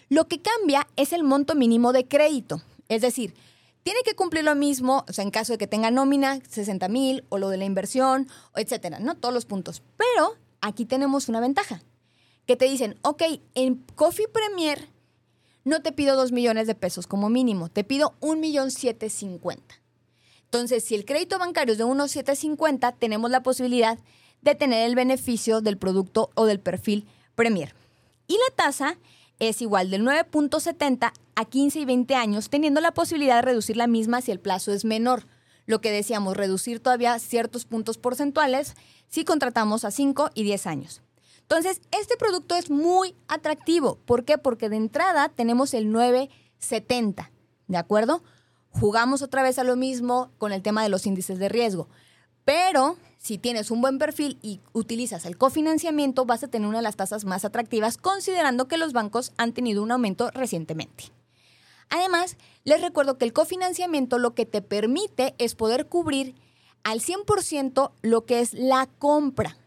Lo 0.09 0.27
que 0.27 0.41
cambia 0.41 0.87
es 0.95 1.13
el 1.13 1.23
monto 1.23 1.53
mínimo 1.53 1.93
de 1.93 2.07
crédito. 2.07 2.63
Es 2.89 3.03
decir, 3.03 3.35
tiene 3.83 3.99
que 4.03 4.15
cumplir 4.15 4.43
lo 4.43 4.55
mismo, 4.55 5.05
o 5.07 5.13
sea, 5.13 5.23
en 5.23 5.29
caso 5.29 5.53
de 5.53 5.59
que 5.59 5.67
tenga 5.67 5.91
nómina, 5.91 6.39
60 6.49 6.87
mil, 6.89 7.23
o 7.29 7.37
lo 7.37 7.49
de 7.49 7.57
la 7.57 7.65
inversión, 7.65 8.27
etcétera, 8.55 8.97
¿no? 8.97 9.15
Todos 9.15 9.31
los 9.31 9.45
puntos. 9.45 9.83
Pero 9.95 10.35
aquí 10.59 10.85
tenemos 10.85 11.29
una 11.29 11.39
ventaja, 11.39 11.83
que 12.47 12.55
te 12.55 12.65
dicen, 12.65 12.97
ok, 13.03 13.21
en 13.53 13.75
Coffee 13.93 14.27
Premier 14.27 14.89
no 15.65 15.83
te 15.83 15.91
pido 15.91 16.15
2 16.15 16.31
millones 16.31 16.65
de 16.65 16.73
pesos 16.73 17.05
como 17.05 17.29
mínimo, 17.29 17.69
te 17.69 17.83
pido 17.83 18.15
1 18.21 18.41
millón 18.41 18.71
750. 18.71 19.75
Entonces, 20.45 20.83
si 20.83 20.95
el 20.95 21.05
crédito 21.05 21.37
bancario 21.37 21.73
es 21.73 21.77
de 21.77 21.85
1.750, 21.85 22.95
tenemos 22.97 23.29
la 23.29 23.43
posibilidad 23.43 23.99
de 24.41 24.55
tener 24.55 24.87
el 24.87 24.95
beneficio 24.95 25.61
del 25.61 25.77
producto 25.77 26.29
o 26.35 26.45
del 26.45 26.59
perfil 26.59 27.07
Premier. 27.35 27.75
Y 28.27 28.33
la 28.33 28.55
tasa 28.55 28.97
es 29.39 29.61
igual 29.61 29.89
del 29.89 30.03
9.70 30.03 31.11
a 31.35 31.45
15 31.45 31.79
y 31.79 31.85
20 31.85 32.15
años, 32.15 32.49
teniendo 32.49 32.81
la 32.81 32.93
posibilidad 32.93 33.35
de 33.35 33.43
reducir 33.43 33.77
la 33.77 33.87
misma 33.87 34.21
si 34.21 34.31
el 34.31 34.39
plazo 34.39 34.73
es 34.73 34.85
menor. 34.85 35.27
Lo 35.65 35.81
que 35.81 35.91
decíamos, 35.91 36.37
reducir 36.37 36.79
todavía 36.79 37.17
ciertos 37.19 37.65
puntos 37.65 37.97
porcentuales 37.97 38.75
si 39.09 39.23
contratamos 39.23 39.85
a 39.85 39.91
5 39.91 40.31
y 40.33 40.43
10 40.43 40.67
años. 40.67 41.01
Entonces, 41.41 41.81
este 41.97 42.17
producto 42.17 42.55
es 42.55 42.69
muy 42.69 43.15
atractivo. 43.27 43.99
¿Por 44.05 44.25
qué? 44.25 44.37
Porque 44.37 44.69
de 44.69 44.77
entrada 44.77 45.29
tenemos 45.29 45.73
el 45.73 45.91
970, 45.91 47.31
¿de 47.67 47.77
acuerdo? 47.77 48.23
Jugamos 48.69 49.21
otra 49.21 49.43
vez 49.43 49.57
a 49.59 49.63
lo 49.63 49.75
mismo 49.75 50.31
con 50.37 50.51
el 50.51 50.61
tema 50.61 50.83
de 50.83 50.89
los 50.89 51.05
índices 51.05 51.39
de 51.39 51.49
riesgo. 51.49 51.87
Pero 52.43 52.97
si 53.17 53.37
tienes 53.37 53.71
un 53.71 53.81
buen 53.81 53.97
perfil 53.97 54.37
y 54.41 54.61
utilizas 54.73 55.25
el 55.25 55.37
cofinanciamiento, 55.37 56.25
vas 56.25 56.43
a 56.43 56.47
tener 56.47 56.67
una 56.67 56.79
de 56.79 56.83
las 56.83 56.95
tasas 56.95 57.25
más 57.25 57.45
atractivas, 57.45 57.97
considerando 57.97 58.67
que 58.67 58.77
los 58.77 58.93
bancos 58.93 59.33
han 59.37 59.53
tenido 59.53 59.83
un 59.83 59.91
aumento 59.91 60.31
recientemente. 60.31 61.05
Además, 61.89 62.37
les 62.63 62.81
recuerdo 62.81 63.17
que 63.17 63.25
el 63.25 63.33
cofinanciamiento 63.33 64.19
lo 64.19 64.33
que 64.33 64.45
te 64.45 64.61
permite 64.61 65.35
es 65.37 65.55
poder 65.55 65.87
cubrir 65.87 66.35
al 66.83 66.99
100% 66.99 67.91
lo 68.01 68.25
que 68.25 68.41
es 68.41 68.53
la 68.53 68.87
compra 68.99 69.57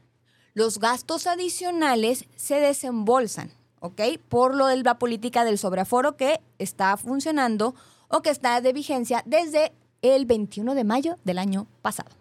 los 0.55 0.79
gastos 0.79 1.27
adicionales 1.27 2.27
se 2.37 2.57
desembolsan, 2.57 3.51
¿ok? 3.81 4.01
Por 4.29 4.55
lo 4.55 4.67
de 4.67 4.77
la 4.79 4.99
política 4.99 5.45
del 5.45 5.59
sobreaforo 5.59 6.17
que 6.17 6.41
está 6.59 6.97
funcionando 6.97 7.75
o 8.09 8.21
que 8.21 8.31
está 8.31 8.61
de 8.61 8.73
vigencia 8.73 9.23
desde 9.27 9.73
el 10.03 10.27
21 10.27 10.75
de 10.75 10.85
mayo 10.85 11.17
del 11.25 11.39
año 11.39 11.67
pasado. 11.83 12.20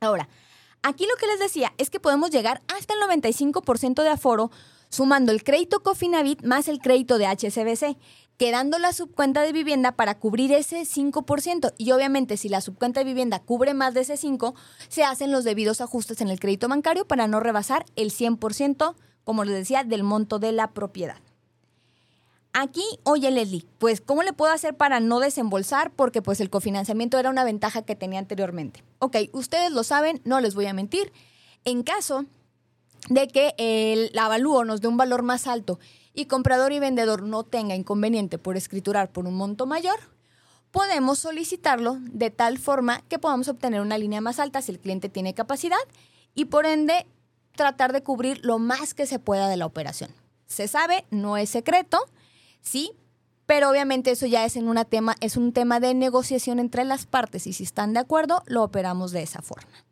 Ahora, 0.00 0.28
aquí 0.82 1.06
lo 1.06 1.16
que 1.16 1.26
les 1.26 1.38
decía 1.38 1.72
es 1.78 1.90
que 1.90 2.00
podemos 2.00 2.30
llegar 2.30 2.62
hasta 2.68 2.94
el 2.94 3.00
95% 3.00 4.02
de 4.02 4.08
aforo 4.08 4.50
sumando 4.88 5.32
el 5.32 5.44
crédito 5.44 5.80
Cofinavit 5.82 6.42
más 6.42 6.68
el 6.68 6.78
crédito 6.78 7.18
de 7.18 7.26
HSBC, 7.26 7.96
quedando 8.36 8.78
la 8.78 8.92
subcuenta 8.92 9.42
de 9.42 9.52
vivienda 9.52 9.92
para 9.92 10.18
cubrir 10.18 10.52
ese 10.52 10.82
5%. 10.82 11.74
Y 11.78 11.92
obviamente 11.92 12.36
si 12.36 12.48
la 12.48 12.60
subcuenta 12.60 13.00
de 13.00 13.04
vivienda 13.04 13.40
cubre 13.40 13.74
más 13.74 13.94
de 13.94 14.00
ese 14.00 14.14
5%, 14.14 14.54
se 14.88 15.04
hacen 15.04 15.32
los 15.32 15.44
debidos 15.44 15.80
ajustes 15.80 16.20
en 16.20 16.28
el 16.28 16.40
crédito 16.40 16.68
bancario 16.68 17.06
para 17.06 17.26
no 17.26 17.40
rebasar 17.40 17.84
el 17.96 18.10
100%, 18.10 18.94
como 19.24 19.44
les 19.44 19.54
decía, 19.54 19.84
del 19.84 20.02
monto 20.02 20.38
de 20.38 20.52
la 20.52 20.72
propiedad. 20.72 21.20
Aquí, 22.58 22.86
oye 23.02 23.30
Leslie, 23.30 23.66
pues 23.76 24.00
¿cómo 24.00 24.22
le 24.22 24.32
puedo 24.32 24.50
hacer 24.50 24.74
para 24.74 24.98
no 24.98 25.20
desembolsar? 25.20 25.90
Porque 25.90 26.22
pues 26.22 26.40
el 26.40 26.48
cofinanciamiento 26.48 27.18
era 27.18 27.28
una 27.28 27.44
ventaja 27.44 27.82
que 27.82 27.96
tenía 27.96 28.18
anteriormente. 28.18 28.82
Ok, 28.98 29.18
ustedes 29.32 29.70
lo 29.72 29.84
saben, 29.84 30.22
no 30.24 30.40
les 30.40 30.54
voy 30.54 30.64
a 30.64 30.72
mentir. 30.72 31.12
En 31.66 31.82
caso 31.82 32.24
de 33.10 33.28
que 33.28 33.52
el 33.58 34.18
avalúo 34.18 34.64
nos 34.64 34.80
dé 34.80 34.88
un 34.88 34.96
valor 34.96 35.22
más 35.22 35.46
alto 35.46 35.78
y 36.14 36.24
comprador 36.24 36.72
y 36.72 36.78
vendedor 36.78 37.24
no 37.24 37.42
tenga 37.42 37.74
inconveniente 37.74 38.38
por 38.38 38.56
escriturar 38.56 39.12
por 39.12 39.26
un 39.26 39.34
monto 39.34 39.66
mayor, 39.66 39.98
podemos 40.70 41.18
solicitarlo 41.18 41.98
de 42.00 42.30
tal 42.30 42.56
forma 42.56 43.02
que 43.10 43.18
podamos 43.18 43.48
obtener 43.48 43.82
una 43.82 43.98
línea 43.98 44.22
más 44.22 44.38
alta 44.38 44.62
si 44.62 44.72
el 44.72 44.80
cliente 44.80 45.10
tiene 45.10 45.34
capacidad 45.34 45.76
y 46.34 46.46
por 46.46 46.64
ende 46.64 47.06
tratar 47.54 47.92
de 47.92 48.02
cubrir 48.02 48.40
lo 48.46 48.58
más 48.58 48.94
que 48.94 49.04
se 49.04 49.18
pueda 49.18 49.50
de 49.50 49.58
la 49.58 49.66
operación. 49.66 50.10
Se 50.46 50.68
sabe, 50.68 51.04
no 51.10 51.36
es 51.36 51.50
secreto, 51.50 51.98
sí, 52.66 52.92
pero 53.46 53.70
obviamente 53.70 54.10
eso 54.10 54.26
ya 54.26 54.44
es 54.44 54.56
en 54.56 54.68
una 54.68 54.84
tema 54.84 55.14
es 55.20 55.36
un 55.36 55.52
tema 55.52 55.80
de 55.80 55.94
negociación 55.94 56.58
entre 56.58 56.84
las 56.84 57.06
partes 57.06 57.46
y 57.46 57.52
si 57.52 57.62
están 57.62 57.92
de 57.92 58.00
acuerdo, 58.00 58.42
lo 58.46 58.62
operamos 58.62 59.12
de 59.12 59.22
esa 59.22 59.40
forma. 59.40 59.86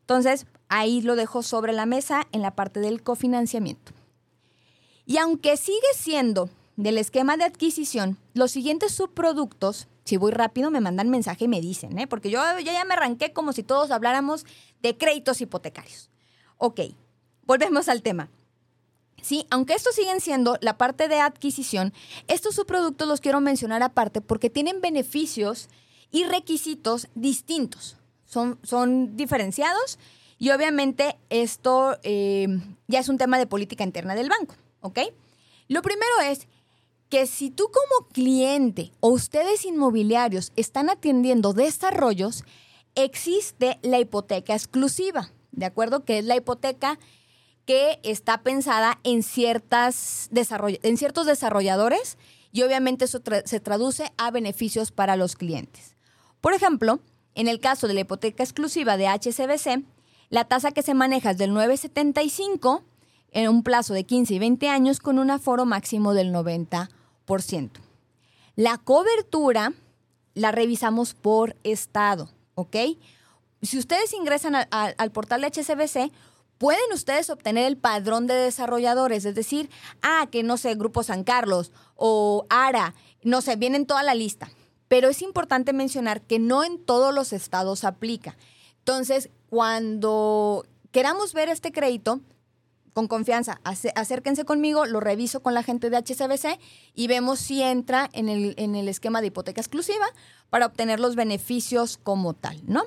Entonces, 0.00 0.46
ahí 0.68 1.02
lo 1.02 1.14
dejo 1.14 1.42
sobre 1.42 1.72
la 1.72 1.86
mesa 1.86 2.26
en 2.32 2.42
la 2.42 2.56
parte 2.56 2.80
del 2.80 3.02
cofinanciamiento. 3.02 3.92
Y 5.06 5.18
aunque 5.18 5.56
sigue 5.56 5.78
siendo 5.94 6.50
del 6.76 6.98
esquema 6.98 7.36
de 7.36 7.44
adquisición, 7.44 8.16
los 8.34 8.50
siguientes 8.50 8.92
subproductos, 8.92 9.86
si 10.04 10.16
voy 10.16 10.32
rápido, 10.32 10.70
me 10.70 10.80
mandan 10.80 11.10
mensaje 11.10 11.44
y 11.44 11.48
me 11.48 11.60
dicen, 11.60 11.98
¿eh? 11.98 12.06
porque 12.06 12.30
yo, 12.30 12.40
ya 12.58 12.84
me 12.84 12.94
arranqué 12.94 13.32
como 13.32 13.52
si 13.52 13.62
todos 13.62 13.90
habláramos 13.90 14.46
de 14.82 14.96
créditos 14.96 15.40
hipotecarios. 15.40 16.10
Ok, 16.56 16.80
volvemos 17.44 17.88
al 17.88 18.02
tema. 18.02 18.30
Sí, 19.22 19.46
aunque 19.50 19.74
estos 19.74 19.94
siguen 19.94 20.20
siendo 20.20 20.56
la 20.60 20.78
parte 20.78 21.08
de 21.08 21.20
adquisición, 21.20 21.92
estos 22.28 22.54
subproductos 22.54 23.08
los 23.08 23.20
quiero 23.20 23.40
mencionar 23.40 23.82
aparte 23.82 24.20
porque 24.20 24.50
tienen 24.50 24.80
beneficios 24.80 25.68
y 26.10 26.24
requisitos 26.24 27.08
distintos. 27.14 27.96
Son, 28.24 28.58
son 28.62 29.16
diferenciados 29.16 29.98
y 30.38 30.50
obviamente 30.50 31.18
esto 31.28 31.98
eh, 32.02 32.46
ya 32.86 33.00
es 33.00 33.08
un 33.08 33.18
tema 33.18 33.38
de 33.38 33.46
política 33.46 33.84
interna 33.84 34.14
del 34.14 34.28
banco. 34.28 34.54
¿ok? 34.80 34.98
Lo 35.68 35.82
primero 35.82 36.20
es 36.24 36.48
que 37.08 37.26
si 37.26 37.50
tú 37.50 37.64
como 37.64 38.08
cliente 38.08 38.92
o 39.00 39.08
ustedes 39.08 39.64
inmobiliarios 39.64 40.52
están 40.56 40.90
atendiendo 40.90 41.52
desarrollos, 41.52 42.44
existe 42.94 43.78
la 43.82 43.98
hipoteca 43.98 44.54
exclusiva, 44.54 45.30
¿de 45.52 45.66
acuerdo? 45.66 46.04
Que 46.04 46.18
es 46.18 46.24
la 46.24 46.36
hipoteca 46.36 46.98
que 47.70 48.00
está 48.02 48.38
pensada 48.42 48.98
en, 49.04 49.22
ciertas 49.22 50.28
en 50.32 50.96
ciertos 50.96 51.24
desarrolladores 51.24 52.18
y 52.50 52.62
obviamente 52.62 53.04
eso 53.04 53.20
se 53.44 53.60
traduce 53.60 54.10
a 54.16 54.32
beneficios 54.32 54.90
para 54.90 55.14
los 55.14 55.36
clientes. 55.36 55.94
Por 56.40 56.52
ejemplo, 56.52 56.98
en 57.36 57.46
el 57.46 57.60
caso 57.60 57.86
de 57.86 57.94
la 57.94 58.00
hipoteca 58.00 58.42
exclusiva 58.42 58.96
de 58.96 59.06
HCBC, 59.06 59.84
la 60.30 60.46
tasa 60.46 60.72
que 60.72 60.82
se 60.82 60.94
maneja 60.94 61.30
es 61.30 61.38
del 61.38 61.54
975 61.54 62.82
en 63.30 63.48
un 63.48 63.62
plazo 63.62 63.94
de 63.94 64.02
15 64.02 64.34
y 64.34 64.38
20 64.40 64.68
años 64.68 64.98
con 64.98 65.20
un 65.20 65.30
aforo 65.30 65.64
máximo 65.64 66.12
del 66.12 66.34
90%. 66.34 67.70
La 68.56 68.78
cobertura 68.78 69.74
la 70.34 70.50
revisamos 70.50 71.14
por 71.14 71.54
estado, 71.62 72.30
¿ok? 72.56 72.76
Si 73.62 73.78
ustedes 73.78 74.12
ingresan 74.12 74.56
al 74.56 75.10
portal 75.12 75.42
de 75.42 75.52
HCBC, 75.52 76.10
pueden 76.60 76.92
ustedes 76.92 77.30
obtener 77.30 77.64
el 77.64 77.78
padrón 77.78 78.26
de 78.26 78.34
desarrolladores, 78.34 79.24
es 79.24 79.34
decir, 79.34 79.70
ah, 80.02 80.28
que 80.30 80.42
no 80.42 80.58
sé, 80.58 80.74
Grupo 80.74 81.02
San 81.02 81.24
Carlos 81.24 81.72
o 81.96 82.44
ARA, 82.50 82.94
no 83.22 83.40
sé, 83.40 83.56
vienen 83.56 83.86
toda 83.86 84.02
la 84.02 84.14
lista. 84.14 84.50
Pero 84.86 85.08
es 85.08 85.22
importante 85.22 85.72
mencionar 85.72 86.20
que 86.20 86.38
no 86.38 86.62
en 86.62 86.78
todos 86.84 87.14
los 87.14 87.32
estados 87.32 87.82
aplica. 87.84 88.36
Entonces, 88.80 89.30
cuando 89.48 90.66
queramos 90.90 91.32
ver 91.32 91.48
este 91.48 91.72
crédito, 91.72 92.20
con 92.92 93.08
confianza, 93.08 93.58
acérquense 93.64 94.44
conmigo, 94.44 94.84
lo 94.84 95.00
reviso 95.00 95.40
con 95.40 95.54
la 95.54 95.62
gente 95.62 95.88
de 95.88 95.96
HCBC 95.96 96.60
y 96.94 97.06
vemos 97.06 97.38
si 97.38 97.62
entra 97.62 98.10
en 98.12 98.28
el, 98.28 98.52
en 98.58 98.74
el 98.74 98.86
esquema 98.88 99.22
de 99.22 99.28
hipoteca 99.28 99.62
exclusiva 99.62 100.04
para 100.50 100.66
obtener 100.66 101.00
los 101.00 101.16
beneficios 101.16 101.96
como 101.96 102.34
tal, 102.34 102.60
¿no? 102.66 102.82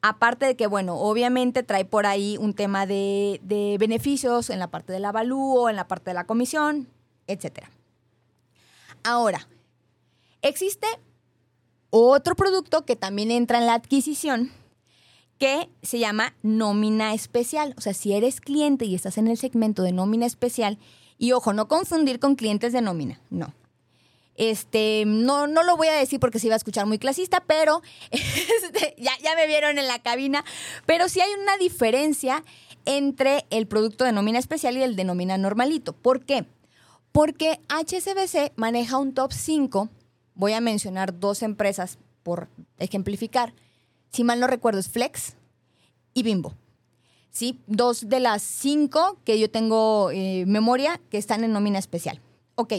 Aparte 0.00 0.46
de 0.46 0.56
que, 0.56 0.66
bueno, 0.66 0.96
obviamente 0.96 1.62
trae 1.62 1.84
por 1.84 2.06
ahí 2.06 2.36
un 2.38 2.54
tema 2.54 2.86
de, 2.86 3.76
beneficios 3.80 4.50
en 4.50 4.58
la 4.58 4.68
parte 4.68 4.92
del 4.92 5.04
avalúo, 5.04 5.68
en 5.68 5.76
la 5.76 5.88
parte 5.88 6.10
de 6.10 6.14
la 6.14 6.24
comisión, 6.24 6.88
etc. 7.26 7.66
Ahora, 9.02 9.48
existe 10.42 10.86
otro 11.90 12.36
producto 12.36 12.84
que 12.84 12.96
también 12.96 13.30
entra 13.30 13.58
en 13.58 13.66
la 13.66 13.74
adquisición, 13.74 14.52
que 15.38 15.68
se 15.82 15.98
llama 15.98 16.34
nómina 16.42 17.14
especial. 17.14 17.74
O 17.76 17.80
sea, 17.80 17.94
si 17.94 18.12
eres 18.12 18.40
cliente 18.40 18.84
y 18.84 18.94
estás 18.94 19.18
en 19.18 19.28
el 19.28 19.36
segmento 19.36 19.82
de 19.82 19.92
nómina 19.92 20.26
especial, 20.26 20.78
y 21.18 21.32
ojo, 21.32 21.52
no 21.52 21.66
confundir 21.66 22.20
con 22.20 22.36
clientes 22.36 22.72
de 22.72 22.82
nómina, 22.82 23.20
no. 23.30 23.52
Este, 24.38 25.04
no, 25.06 25.46
no 25.46 25.62
lo 25.62 25.76
voy 25.76 25.88
a 25.88 25.92
decir 25.92 26.18
porque 26.20 26.38
se 26.38 26.46
iba 26.46 26.54
a 26.54 26.56
escuchar 26.56 26.86
muy 26.86 26.98
clasista, 26.98 27.44
pero 27.46 27.82
este, 28.10 28.94
ya, 28.96 29.12
ya 29.22 29.34
me 29.34 29.46
vieron 29.46 29.78
en 29.78 29.86
la 29.86 29.98
cabina. 29.98 30.44
Pero 30.86 31.08
sí 31.08 31.20
hay 31.20 31.30
una 31.42 31.58
diferencia 31.58 32.42
entre 32.86 33.44
el 33.50 33.66
producto 33.66 34.04
de 34.04 34.12
nómina 34.12 34.38
especial 34.38 34.76
y 34.76 34.82
el 34.82 34.96
de 34.96 35.04
nómina 35.04 35.36
normalito. 35.36 35.92
¿Por 35.92 36.24
qué? 36.24 36.46
Porque 37.12 37.60
HSBC 37.68 38.52
maneja 38.56 38.96
un 38.96 39.12
top 39.12 39.32
5. 39.32 39.90
Voy 40.34 40.52
a 40.54 40.60
mencionar 40.60 41.18
dos 41.18 41.42
empresas 41.42 41.98
por 42.22 42.48
ejemplificar 42.78 43.52
si 44.10 44.24
mal 44.24 44.40
no 44.40 44.46
recuerdo, 44.46 44.80
es 44.80 44.88
Flex 44.88 45.36
y 46.14 46.22
Bimbo. 46.22 46.54
¿Sí? 47.30 47.60
Dos 47.66 48.08
de 48.08 48.20
las 48.20 48.42
cinco 48.42 49.18
que 49.24 49.38
yo 49.38 49.50
tengo 49.50 50.10
eh, 50.10 50.44
memoria 50.46 51.00
que 51.10 51.18
están 51.18 51.44
en 51.44 51.52
nómina 51.52 51.78
especial. 51.78 52.20
Ok. 52.54 52.72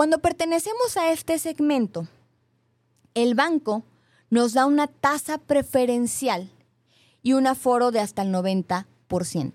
Cuando 0.00 0.20
pertenecemos 0.20 0.96
a 0.96 1.12
este 1.12 1.38
segmento, 1.38 2.08
el 3.12 3.34
banco 3.34 3.84
nos 4.30 4.54
da 4.54 4.64
una 4.64 4.86
tasa 4.86 5.36
preferencial 5.36 6.50
y 7.22 7.34
un 7.34 7.46
aforo 7.46 7.90
de 7.90 8.00
hasta 8.00 8.22
el 8.22 8.32
90% 8.32 9.52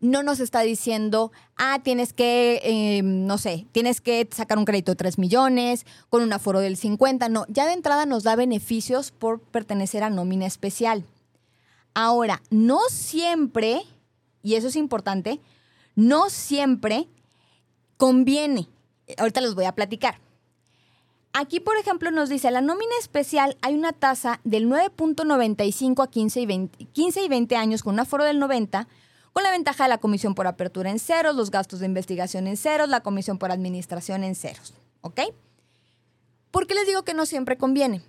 no 0.00 0.22
nos 0.22 0.40
está 0.40 0.60
diciendo, 0.60 1.32
ah, 1.56 1.80
tienes 1.82 2.12
que, 2.12 2.60
eh, 2.62 3.00
no 3.02 3.38
sé, 3.38 3.66
tienes 3.72 4.02
que 4.02 4.28
sacar 4.30 4.58
un 4.58 4.66
crédito 4.66 4.92
de 4.92 4.96
3 4.96 5.16
millones 5.16 5.86
con 6.10 6.22
un 6.22 6.34
aforo 6.34 6.60
del 6.60 6.76
50. 6.76 7.30
No, 7.30 7.46
ya 7.48 7.64
de 7.64 7.72
entrada 7.72 8.04
nos 8.04 8.24
da 8.24 8.36
beneficios 8.36 9.12
por 9.12 9.40
pertenecer 9.40 10.04
a 10.04 10.10
nómina 10.10 10.44
especial. 10.44 11.06
Ahora, 11.94 12.42
no 12.50 12.80
siempre, 12.90 13.80
y 14.42 14.56
eso 14.56 14.68
es 14.68 14.76
importante, 14.76 15.40
no 15.94 16.28
siempre 16.28 17.08
conviene. 17.96 18.68
Ahorita 19.16 19.40
los 19.40 19.54
voy 19.54 19.64
a 19.64 19.74
platicar. 19.74 20.20
Aquí, 21.32 21.60
por 21.60 21.76
ejemplo, 21.76 22.10
nos 22.10 22.28
dice, 22.28 22.50
la 22.50 22.60
nómina 22.60 22.92
especial 23.00 23.56
hay 23.62 23.74
una 23.74 23.92
tasa 23.92 24.40
del 24.44 24.68
9.95 24.68 26.02
a 26.02 26.10
15 26.10 26.40
y 26.40 26.46
20, 26.46 26.84
15 26.86 27.22
y 27.22 27.28
20 27.28 27.56
años 27.56 27.82
con 27.82 27.94
un 27.94 28.00
aforo 28.00 28.24
del 28.24 28.38
90 28.38 28.88
con 29.32 29.44
la 29.44 29.52
ventaja 29.52 29.84
de 29.84 29.90
la 29.90 29.98
comisión 29.98 30.34
por 30.34 30.48
apertura 30.48 30.90
en 30.90 30.98
ceros, 30.98 31.36
los 31.36 31.52
gastos 31.52 31.78
de 31.78 31.86
investigación 31.86 32.48
en 32.48 32.56
ceros, 32.56 32.88
la 32.88 33.02
comisión 33.02 33.38
por 33.38 33.52
administración 33.52 34.24
en 34.24 34.34
ceros. 34.34 34.74
¿Ok? 35.00 35.20
¿Por 36.50 36.66
qué 36.66 36.74
les 36.74 36.88
digo 36.88 37.04
que 37.04 37.14
no 37.14 37.24
siempre 37.24 37.56
conviene? 37.56 38.02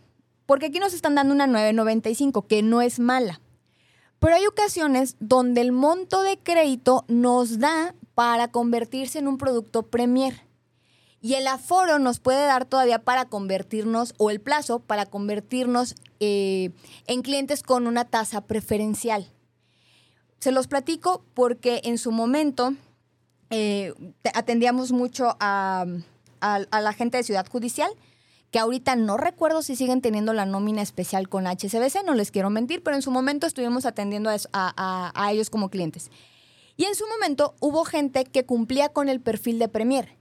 Porque 0.47 0.67
aquí 0.67 0.79
nos 0.79 0.93
están 0.93 1.13
dando 1.13 1.35
una 1.35 1.45
995, 1.45 2.47
que 2.47 2.63
no 2.63 2.81
es 2.81 2.99
mala. 2.99 3.41
Pero 4.17 4.35
hay 4.35 4.47
ocasiones 4.47 5.17
donde 5.19 5.61
el 5.61 5.71
monto 5.71 6.23
de 6.23 6.39
crédito 6.39 7.05
nos 7.07 7.59
da 7.59 7.93
para 8.15 8.47
convertirse 8.47 9.19
en 9.19 9.27
un 9.27 9.37
producto 9.37 9.83
Premier. 9.83 10.48
Y 11.21 11.33
el 11.33 11.47
aforo 11.47 11.99
nos 11.99 12.19
puede 12.19 12.45
dar 12.45 12.65
todavía 12.65 12.99
para 12.99 13.25
convertirnos, 13.25 14.13
o 14.17 14.29
el 14.29 14.39
plazo 14.39 14.79
para 14.79 15.05
convertirnos 15.05 15.95
eh, 16.19 16.71
en 17.07 17.21
clientes 17.21 17.61
con 17.63 17.87
una 17.87 18.05
tasa 18.05 18.41
preferencial. 18.41 19.27
Se 20.39 20.51
los 20.51 20.67
platico 20.67 21.23
porque 21.33 21.81
en 21.83 21.97
su 21.97 22.11
momento 22.11 22.73
eh, 23.49 23.93
atendíamos 24.33 24.91
mucho 24.91 25.35
a, 25.39 25.85
la 26.41 26.93
gente 26.93 27.17
de 27.17 27.23
Ciudad 27.23 27.47
Judicial 27.47 27.91
que 28.51 28.59
ahorita 28.59 28.95
no 28.95 29.17
recuerdo 29.17 29.61
si 29.61 29.75
siguen 29.75 30.01
teniendo 30.01 30.33
la 30.33 30.45
nómina 30.45 30.81
especial 30.81 31.29
con 31.29 31.45
HCBC, 31.45 32.03
no 32.05 32.15
les 32.15 32.31
quiero 32.31 32.49
mentir, 32.49 32.81
pero 32.81 32.95
en 32.95 33.03
su 33.03 33.11
momento 33.11 33.45
estuvimos 33.45 33.85
atendiendo 33.85 34.31
a, 34.53 35.29
ellos 35.31 35.49
como 35.49 35.69
clientes. 35.69 36.09
Y 36.75 36.85
en 36.85 36.95
su 36.95 37.05
momento 37.07 37.53
hubo 37.59 37.83
gente 37.83 38.23
que 38.23 38.45
cumplía 38.45 38.89
con 38.89 39.09
el 39.09 39.19
perfil 39.19 39.59
de 39.59 39.67
Premier. 39.67 40.18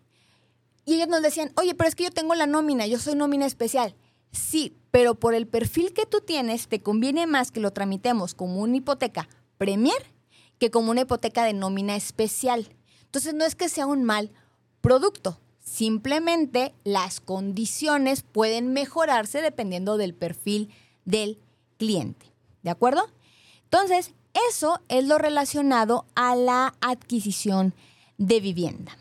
Y 0.88 0.94
ellos 0.94 1.08
nos 1.08 1.20
decían, 1.20 1.52
oye, 1.56 1.74
pero 1.74 1.88
es 1.88 1.94
que 1.94 2.04
yo 2.04 2.10
tengo 2.10 2.34
la 2.34 2.46
nómina, 2.46 2.86
yo 2.86 2.98
soy 2.98 3.14
nómina 3.14 3.44
especial. 3.44 3.94
Sí, 4.32 4.74
pero 4.90 5.14
por 5.14 5.34
el 5.34 5.46
perfil 5.46 5.92
que 5.92 6.06
tú 6.06 6.20
tienes, 6.20 6.68
te 6.68 6.80
conviene 6.80 7.26
más 7.26 7.50
que 7.50 7.60
lo 7.60 7.72
tramitemos 7.72 8.34
como 8.34 8.62
una 8.62 8.76
hipoteca 8.78 9.28
Premier 9.58 10.02
que 10.58 10.70
como 10.70 10.90
una 10.90 11.02
hipoteca 11.02 11.44
de 11.44 11.52
nómina 11.52 11.94
especial. 11.94 12.68
Entonces 13.02 13.34
no 13.34 13.44
es 13.44 13.54
que 13.54 13.68
sea 13.68 13.86
un 13.86 14.02
mal 14.02 14.32
producto, 14.80 15.38
Simplemente 15.68 16.74
las 16.82 17.20
condiciones 17.20 18.22
pueden 18.22 18.72
mejorarse 18.72 19.42
dependiendo 19.42 19.98
del 19.98 20.14
perfil 20.14 20.70
del 21.04 21.38
cliente. 21.76 22.24
¿De 22.62 22.70
acuerdo? 22.70 23.06
Entonces, 23.64 24.14
eso 24.48 24.80
es 24.88 25.04
lo 25.04 25.18
relacionado 25.18 26.06
a 26.14 26.34
la 26.36 26.74
adquisición 26.80 27.74
de 28.16 28.40
vivienda. 28.40 28.96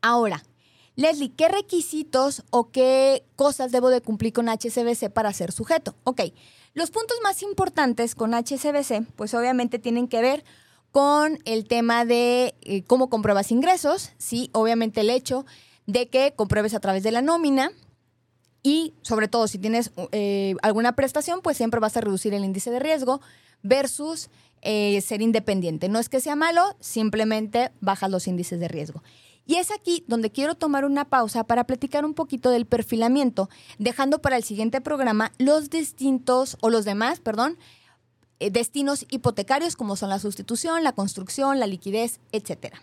Ahora, 0.00 0.42
Leslie, 0.98 1.30
¿qué 1.30 1.46
requisitos 1.46 2.42
o 2.50 2.72
qué 2.72 3.24
cosas 3.36 3.70
debo 3.70 3.88
de 3.88 4.00
cumplir 4.00 4.32
con 4.32 4.48
HCBC 4.48 5.10
para 5.12 5.32
ser 5.32 5.52
sujeto? 5.52 5.94
Ok, 6.02 6.22
los 6.74 6.90
puntos 6.90 7.16
más 7.22 7.44
importantes 7.44 8.16
con 8.16 8.34
HCBC, 8.34 9.06
pues 9.14 9.32
obviamente 9.34 9.78
tienen 9.78 10.08
que 10.08 10.20
ver 10.20 10.44
con 10.90 11.38
el 11.44 11.68
tema 11.68 12.04
de 12.04 12.56
eh, 12.62 12.82
cómo 12.82 13.08
compruebas 13.10 13.52
ingresos, 13.52 14.10
sí, 14.18 14.50
obviamente 14.52 15.02
el 15.02 15.10
hecho 15.10 15.46
de 15.86 16.08
que 16.08 16.32
compruebes 16.34 16.74
a 16.74 16.80
través 16.80 17.04
de 17.04 17.12
la 17.12 17.22
nómina 17.22 17.70
y 18.64 18.92
sobre 19.02 19.28
todo 19.28 19.46
si 19.46 19.58
tienes 19.58 19.92
eh, 20.10 20.56
alguna 20.62 20.96
prestación, 20.96 21.42
pues 21.42 21.56
siempre 21.56 21.78
vas 21.78 21.96
a 21.96 22.00
reducir 22.00 22.34
el 22.34 22.44
índice 22.44 22.72
de 22.72 22.80
riesgo 22.80 23.20
versus 23.62 24.30
eh, 24.62 25.00
ser 25.02 25.22
independiente. 25.22 25.88
No 25.88 26.00
es 26.00 26.08
que 26.08 26.18
sea 26.18 26.34
malo, 26.34 26.74
simplemente 26.80 27.70
bajas 27.80 28.10
los 28.10 28.26
índices 28.26 28.58
de 28.58 28.66
riesgo. 28.66 29.04
Y 29.48 29.56
es 29.56 29.70
aquí 29.70 30.04
donde 30.06 30.30
quiero 30.30 30.56
tomar 30.56 30.84
una 30.84 31.06
pausa 31.06 31.42
para 31.42 31.64
platicar 31.64 32.04
un 32.04 32.12
poquito 32.12 32.50
del 32.50 32.66
perfilamiento, 32.66 33.48
dejando 33.78 34.20
para 34.20 34.36
el 34.36 34.44
siguiente 34.44 34.82
programa 34.82 35.32
los 35.38 35.70
distintos, 35.70 36.58
o 36.60 36.68
los 36.68 36.84
demás, 36.84 37.20
perdón, 37.20 37.56
eh, 38.40 38.50
destinos 38.50 39.06
hipotecarios 39.08 39.74
como 39.74 39.96
son 39.96 40.10
la 40.10 40.18
sustitución, 40.18 40.84
la 40.84 40.92
construcción, 40.92 41.58
la 41.58 41.66
liquidez, 41.66 42.20
etc. 42.30 42.74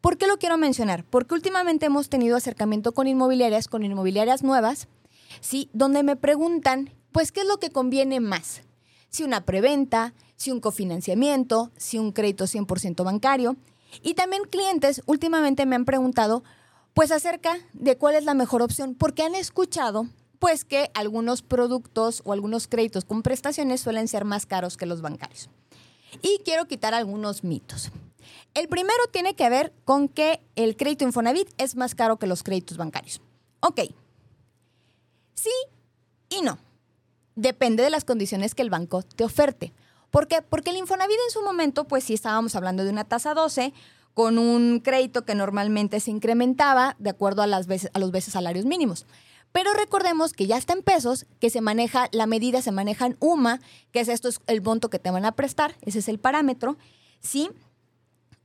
¿Por 0.00 0.18
qué 0.18 0.26
lo 0.26 0.38
quiero 0.38 0.58
mencionar? 0.58 1.04
Porque 1.04 1.34
últimamente 1.34 1.86
hemos 1.86 2.08
tenido 2.08 2.36
acercamiento 2.36 2.90
con 2.90 3.06
inmobiliarias, 3.06 3.68
con 3.68 3.84
inmobiliarias 3.84 4.42
nuevas, 4.42 4.88
¿sí? 5.40 5.70
Donde 5.72 6.02
me 6.02 6.16
preguntan, 6.16 6.90
pues, 7.12 7.30
¿qué 7.30 7.42
es 7.42 7.46
lo 7.46 7.58
que 7.58 7.70
conviene 7.70 8.18
más? 8.18 8.62
Si 9.08 9.22
una 9.22 9.46
preventa, 9.46 10.14
si 10.34 10.50
un 10.50 10.58
cofinanciamiento, 10.58 11.70
si 11.76 11.98
un 11.98 12.10
crédito 12.10 12.46
100% 12.46 13.04
bancario. 13.04 13.56
Y 14.02 14.14
también 14.14 14.42
clientes 14.44 15.02
últimamente 15.06 15.66
me 15.66 15.76
han 15.76 15.84
preguntado, 15.84 16.42
pues, 16.94 17.12
acerca 17.12 17.58
de 17.72 17.96
cuál 17.96 18.14
es 18.14 18.24
la 18.24 18.34
mejor 18.34 18.62
opción, 18.62 18.94
porque 18.94 19.22
han 19.22 19.34
escuchado 19.34 20.06
pues 20.40 20.64
que 20.64 20.90
algunos 20.94 21.42
productos 21.42 22.22
o 22.24 22.32
algunos 22.32 22.66
créditos 22.66 23.04
con 23.04 23.22
prestaciones 23.22 23.82
suelen 23.82 24.08
ser 24.08 24.24
más 24.24 24.46
caros 24.46 24.78
que 24.78 24.86
los 24.86 25.02
bancarios. 25.02 25.50
Y 26.22 26.40
quiero 26.44 26.66
quitar 26.66 26.94
algunos 26.94 27.44
mitos. 27.44 27.92
El 28.54 28.66
primero 28.68 28.98
tiene 29.12 29.34
que 29.34 29.48
ver 29.48 29.72
con 29.84 30.08
que 30.08 30.40
el 30.56 30.76
crédito 30.76 31.04
Infonavit 31.04 31.48
es 31.58 31.76
más 31.76 31.94
caro 31.94 32.18
que 32.18 32.26
los 32.26 32.42
créditos 32.42 32.78
bancarios. 32.78 33.20
Ok. 33.60 33.80
Sí 35.34 35.50
y 36.30 36.40
no. 36.42 36.58
Depende 37.36 37.82
de 37.82 37.90
las 37.90 38.04
condiciones 38.04 38.54
que 38.54 38.62
el 38.62 38.70
banco 38.70 39.02
te 39.02 39.24
oferte. 39.24 39.72
¿Por 40.10 40.26
qué? 40.28 40.42
Porque 40.42 40.70
el 40.70 40.76
Infonavit 40.76 41.16
en 41.26 41.32
su 41.32 41.42
momento, 41.42 41.84
pues 41.84 42.04
sí 42.04 42.14
estábamos 42.14 42.54
hablando 42.56 42.84
de 42.84 42.90
una 42.90 43.04
tasa 43.04 43.34
12 43.34 43.72
con 44.14 44.38
un 44.38 44.80
crédito 44.80 45.24
que 45.24 45.34
normalmente 45.34 46.00
se 46.00 46.10
incrementaba 46.10 46.96
de 46.98 47.10
acuerdo 47.10 47.42
a, 47.42 47.46
las 47.46 47.66
veces, 47.66 47.90
a 47.94 47.98
los 47.98 48.10
veces 48.10 48.34
salarios 48.34 48.64
mínimos. 48.64 49.06
Pero 49.52 49.72
recordemos 49.72 50.32
que 50.32 50.46
ya 50.46 50.56
está 50.56 50.74
en 50.74 50.82
pesos, 50.82 51.26
que 51.40 51.50
se 51.50 51.60
maneja, 51.60 52.08
la 52.12 52.26
medida 52.26 52.62
se 52.62 52.72
maneja 52.72 53.06
en 53.06 53.16
UMA, 53.20 53.60
que 53.92 54.00
es 54.00 54.08
esto 54.08 54.28
es 54.28 54.40
el 54.46 54.62
monto 54.62 54.90
que 54.90 54.98
te 54.98 55.10
van 55.10 55.24
a 55.24 55.32
prestar, 55.32 55.76
ese 55.82 56.00
es 56.00 56.08
el 56.08 56.18
parámetro, 56.18 56.76
¿sí? 57.20 57.50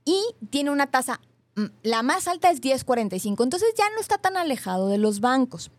Y 0.04 0.20
tiene 0.50 0.70
una 0.70 0.88
tasa, 0.88 1.20
mm, 1.54 1.66
la 1.82 2.02
más 2.02 2.26
alta 2.26 2.50
es 2.50 2.60
10.45, 2.60 3.44
entonces 3.44 3.72
ya 3.76 3.88
no 3.90 4.00
está 4.00 4.18
tan 4.18 4.36
alejado 4.36 4.88
de 4.88 4.98
los 4.98 5.20
bancos. 5.20 5.70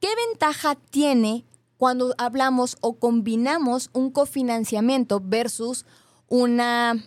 ¿Qué 0.00 0.08
ventaja 0.28 0.76
tiene 0.90 1.44
cuando 1.76 2.14
hablamos 2.18 2.76
o 2.80 2.98
combinamos 2.98 3.90
un 3.92 4.10
cofinanciamiento 4.10 5.20
versus 5.20 5.84
una, 6.28 7.04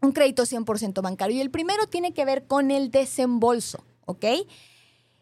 un 0.00 0.12
crédito 0.12 0.44
100% 0.44 1.02
bancario? 1.02 1.36
Y 1.36 1.40
el 1.40 1.50
primero 1.50 1.86
tiene 1.86 2.12
que 2.12 2.24
ver 2.24 2.46
con 2.46 2.70
el 2.70 2.90
desembolso, 2.90 3.84
¿ok? 4.06 4.26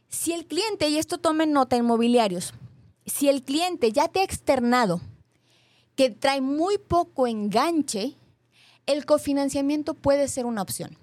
Si 0.09 0.33
el 0.33 0.47
cliente, 0.47 0.89
y 0.89 0.99
esto 0.99 1.18
tomen 1.18 1.53
nota 1.53 1.77
inmobiliarios, 1.77 2.53
si 3.07 3.29
el 3.29 3.43
cliente 3.43 3.93
ya 3.93 4.09
te 4.09 4.21
ha 4.21 4.25
externado 4.25 5.01
que 5.97 6.11
trae 6.11 6.41
muy 6.41 6.79
poco 6.79 7.27
enganche, 7.27 8.16
el 8.87 9.05
cofinanciamiento 9.05 9.95
puede 9.95 10.29
ser 10.29 10.47
una 10.47 10.62
opción. 10.62 10.97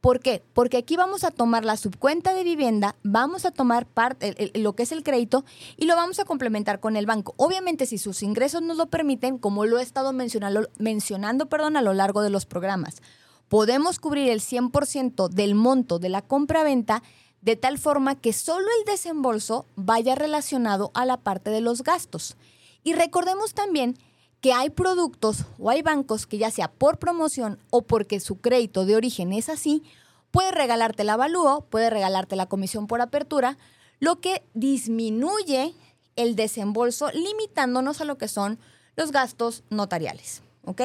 ¿Por 0.00 0.20
qué? 0.20 0.44
Porque 0.54 0.76
aquí 0.76 0.96
vamos 0.96 1.24
a 1.24 1.32
tomar 1.32 1.64
la 1.64 1.76
subcuenta 1.76 2.32
de 2.32 2.44
vivienda, 2.44 2.94
vamos 3.02 3.44
a 3.44 3.50
tomar 3.50 3.84
parte, 3.84 4.52
lo 4.54 4.74
que 4.74 4.84
es 4.84 4.92
el 4.92 5.02
crédito 5.02 5.44
y 5.76 5.86
lo 5.86 5.96
vamos 5.96 6.20
a 6.20 6.24
complementar 6.24 6.78
con 6.78 6.96
el 6.96 7.06
banco. 7.06 7.34
Obviamente, 7.36 7.84
si 7.84 7.98
sus 7.98 8.22
ingresos 8.22 8.62
nos 8.62 8.76
lo 8.76 8.86
permiten, 8.86 9.38
como 9.38 9.66
lo 9.66 9.78
he 9.78 9.82
estado 9.82 10.12
mencionando, 10.12 10.68
mencionando 10.78 11.46
perdón, 11.46 11.76
a 11.76 11.82
lo 11.82 11.94
largo 11.94 12.22
de 12.22 12.30
los 12.30 12.46
programas, 12.46 13.02
podemos 13.48 13.98
cubrir 13.98 14.28
el 14.30 14.40
100% 14.40 15.28
del 15.30 15.56
monto 15.56 15.98
de 15.98 16.10
la 16.10 16.22
compra-venta 16.22 17.02
de 17.40 17.56
tal 17.56 17.78
forma 17.78 18.14
que 18.14 18.32
solo 18.32 18.66
el 18.78 18.84
desembolso 18.84 19.66
vaya 19.74 20.14
relacionado 20.14 20.92
a 20.94 21.06
la 21.06 21.16
parte 21.16 21.50
de 21.50 21.60
los 21.60 21.82
gastos. 21.82 22.36
Y 22.84 22.92
recordemos 22.92 23.54
también 23.54 23.96
que 24.40 24.52
hay 24.52 24.70
productos 24.70 25.44
o 25.58 25.70
hay 25.70 25.82
bancos 25.82 26.26
que 26.26 26.38
ya 26.38 26.50
sea 26.50 26.70
por 26.70 26.98
promoción 26.98 27.58
o 27.70 27.82
porque 27.82 28.20
su 28.20 28.40
crédito 28.40 28.86
de 28.86 28.96
origen 28.96 29.32
es 29.32 29.48
así, 29.48 29.82
puede 30.30 30.52
regalarte 30.52 31.02
el 31.02 31.10
avalúo, 31.10 31.62
puede 31.70 31.90
regalarte 31.90 32.36
la 32.36 32.46
comisión 32.46 32.86
por 32.86 33.00
apertura, 33.00 33.58
lo 34.00 34.20
que 34.20 34.42
disminuye 34.54 35.74
el 36.16 36.36
desembolso 36.36 37.10
limitándonos 37.12 38.00
a 38.00 38.04
lo 38.04 38.18
que 38.18 38.28
son 38.28 38.58
los 38.96 39.12
gastos 39.12 39.64
notariales. 39.70 40.42
¿Ok? 40.64 40.82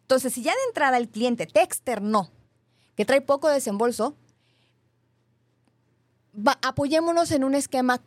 Entonces, 0.00 0.32
si 0.32 0.42
ya 0.42 0.52
de 0.52 0.62
entrada 0.68 0.96
el 0.96 1.08
cliente 1.08 1.46
te 1.46 1.62
externó 1.62 2.30
que 2.96 3.04
trae 3.04 3.20
poco 3.20 3.48
desembolso, 3.48 4.14
apoyémonos 6.62 7.30
en 7.32 7.44
un 7.44 7.54
esquema 7.54 8.00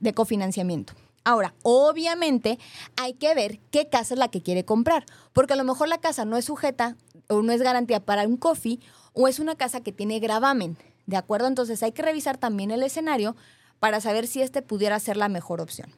de 0.00 0.14
cofinanciamiento. 0.14 0.94
Ahora, 1.24 1.54
obviamente 1.62 2.58
hay 2.96 3.14
que 3.14 3.34
ver 3.34 3.60
qué 3.70 3.88
casa 3.88 4.14
es 4.14 4.18
la 4.18 4.28
que 4.28 4.42
quiere 4.42 4.64
comprar, 4.64 5.04
porque 5.32 5.52
a 5.52 5.56
lo 5.56 5.64
mejor 5.64 5.88
la 5.88 5.98
casa 5.98 6.24
no 6.24 6.36
es 6.36 6.46
sujeta 6.46 6.96
o 7.28 7.42
no 7.42 7.52
es 7.52 7.62
garantía 7.62 8.00
para 8.00 8.26
un 8.26 8.36
coffee 8.36 8.80
o 9.12 9.28
es 9.28 9.38
una 9.38 9.54
casa 9.54 9.82
que 9.82 9.92
tiene 9.92 10.18
gravamen, 10.18 10.78
¿de 11.06 11.16
acuerdo? 11.16 11.46
Entonces 11.46 11.82
hay 11.82 11.92
que 11.92 12.02
revisar 12.02 12.38
también 12.38 12.70
el 12.70 12.82
escenario 12.82 13.36
para 13.80 14.00
saber 14.00 14.26
si 14.26 14.40
este 14.40 14.62
pudiera 14.62 14.98
ser 14.98 15.16
la 15.16 15.28
mejor 15.28 15.60
opción. 15.60 15.92